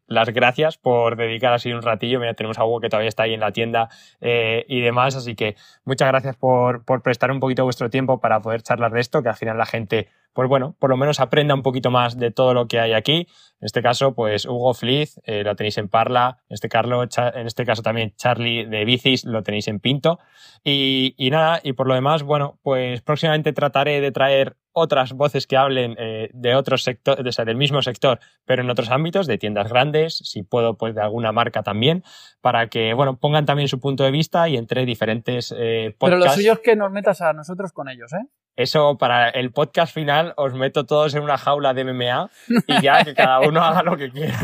las 0.06 0.30
gracias 0.30 0.78
por 0.78 1.16
dedicar 1.16 1.52
así 1.52 1.70
un 1.72 1.82
ratillo. 1.82 2.18
Mira, 2.18 2.32
tenemos 2.32 2.58
a 2.58 2.64
Hugo 2.64 2.80
que 2.80 2.88
todavía 2.88 3.10
está 3.10 3.24
ahí 3.24 3.34
en 3.34 3.40
la 3.40 3.52
tienda 3.52 3.90
eh, 4.20 4.64
y 4.68 4.80
demás, 4.80 5.16
así 5.16 5.34
que 5.34 5.56
muchas 5.84 6.08
gracias 6.08 6.36
por, 6.36 6.84
por 6.84 7.02
prestar 7.02 7.30
un 7.30 7.40
poquito 7.40 7.64
vuestro 7.64 7.90
tiempo 7.90 8.20
para 8.20 8.40
poder 8.40 8.62
charlar 8.62 8.92
de 8.92 9.00
esto, 9.00 9.22
que 9.22 9.28
al 9.28 9.36
final 9.36 9.58
la 9.58 9.66
gente 9.66 10.08
pues 10.32 10.48
bueno, 10.48 10.76
por 10.78 10.90
lo 10.90 10.96
menos 10.96 11.20
aprenda 11.20 11.54
un 11.54 11.62
poquito 11.62 11.90
más 11.90 12.18
de 12.18 12.30
todo 12.30 12.54
lo 12.54 12.66
que 12.66 12.80
hay 12.80 12.92
aquí. 12.92 13.26
En 13.60 13.66
este 13.66 13.82
caso, 13.82 14.14
pues 14.14 14.44
Hugo 14.44 14.74
Fliz, 14.74 15.20
eh, 15.24 15.44
lo 15.44 15.54
tenéis 15.54 15.78
en 15.78 15.88
Parla, 15.88 16.38
en 16.48 16.54
este, 16.54 16.68
Carlo, 16.68 17.02
en 17.02 17.46
este 17.46 17.64
caso 17.64 17.82
también 17.82 18.12
Charlie 18.16 18.64
de 18.64 18.84
Bicis, 18.84 19.24
lo 19.24 19.42
tenéis 19.42 19.68
en 19.68 19.78
Pinto. 19.78 20.18
Y, 20.64 21.14
y 21.16 21.30
nada, 21.30 21.60
y 21.62 21.72
por 21.74 21.86
lo 21.86 21.94
demás, 21.94 22.22
bueno, 22.22 22.58
pues 22.62 23.02
próximamente 23.02 23.52
trataré 23.52 24.00
de 24.00 24.10
traer 24.10 24.56
otras 24.72 25.12
voces 25.12 25.46
que 25.46 25.56
hablen 25.56 25.94
eh, 25.98 26.30
de 26.32 26.54
otros 26.54 26.82
sectores, 26.82 27.24
o 27.24 27.32
sea, 27.32 27.44
del 27.44 27.56
mismo 27.56 27.82
sector, 27.82 28.18
pero 28.44 28.62
en 28.62 28.70
otros 28.70 28.90
ámbitos, 28.90 29.26
de 29.26 29.38
tiendas 29.38 29.68
grandes, 29.68 30.16
si 30.16 30.42
puedo, 30.42 30.76
pues 30.76 30.94
de 30.94 31.02
alguna 31.02 31.30
marca 31.30 31.62
también, 31.62 32.02
para 32.40 32.68
que, 32.68 32.94
bueno, 32.94 33.18
pongan 33.18 33.44
también 33.44 33.68
su 33.68 33.80
punto 33.80 34.02
de 34.04 34.10
vista 34.10 34.48
y 34.48 34.56
entre 34.56 34.86
diferentes 34.86 35.54
eh, 35.56 35.94
podcasts. 35.98 35.98
Pero 36.00 36.16
lo 36.18 36.30
suyo 36.30 36.52
es 36.54 36.58
que 36.60 36.76
nos 36.76 36.90
metas 36.90 37.20
a 37.20 37.32
nosotros 37.32 37.72
con 37.72 37.88
ellos, 37.88 38.12
¿eh? 38.12 38.26
Eso, 38.56 38.98
para 38.98 39.30
el 39.30 39.50
podcast 39.50 39.94
final, 39.94 40.34
os 40.36 40.52
meto 40.52 40.84
todos 40.84 41.14
en 41.14 41.22
una 41.22 41.38
jaula 41.38 41.72
de 41.72 41.84
MMA 41.84 42.30
y 42.66 42.82
ya 42.82 43.02
que 43.04 43.14
cada 43.14 43.40
uno 43.40 43.62
haga 43.62 43.82
lo 43.82 43.96
que 43.96 44.10
quiera. 44.10 44.34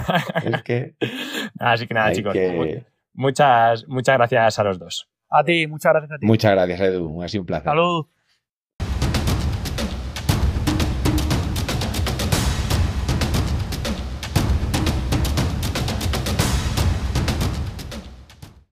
Es 0.45 0.63
que... 0.63 0.95
Así 1.59 1.87
que 1.87 1.95
nada, 1.95 2.13
chicos. 2.13 2.35
Muchas, 3.13 3.87
muchas 3.89 4.17
gracias 4.17 4.59
a 4.59 4.65
los 4.65 4.79
dos. 4.79 5.09
A 5.31 5.45
ti, 5.45 5.67
muchas 5.67 5.93
gracias 5.93 6.13
a 6.13 6.19
ti. 6.19 6.27
Muchas 6.27 6.53
gracias, 6.53 6.81
Edu. 6.81 7.23
Ha 7.23 7.29
sido 7.29 7.43
un 7.43 7.47
placer. 7.47 7.65
Salud. 7.65 8.07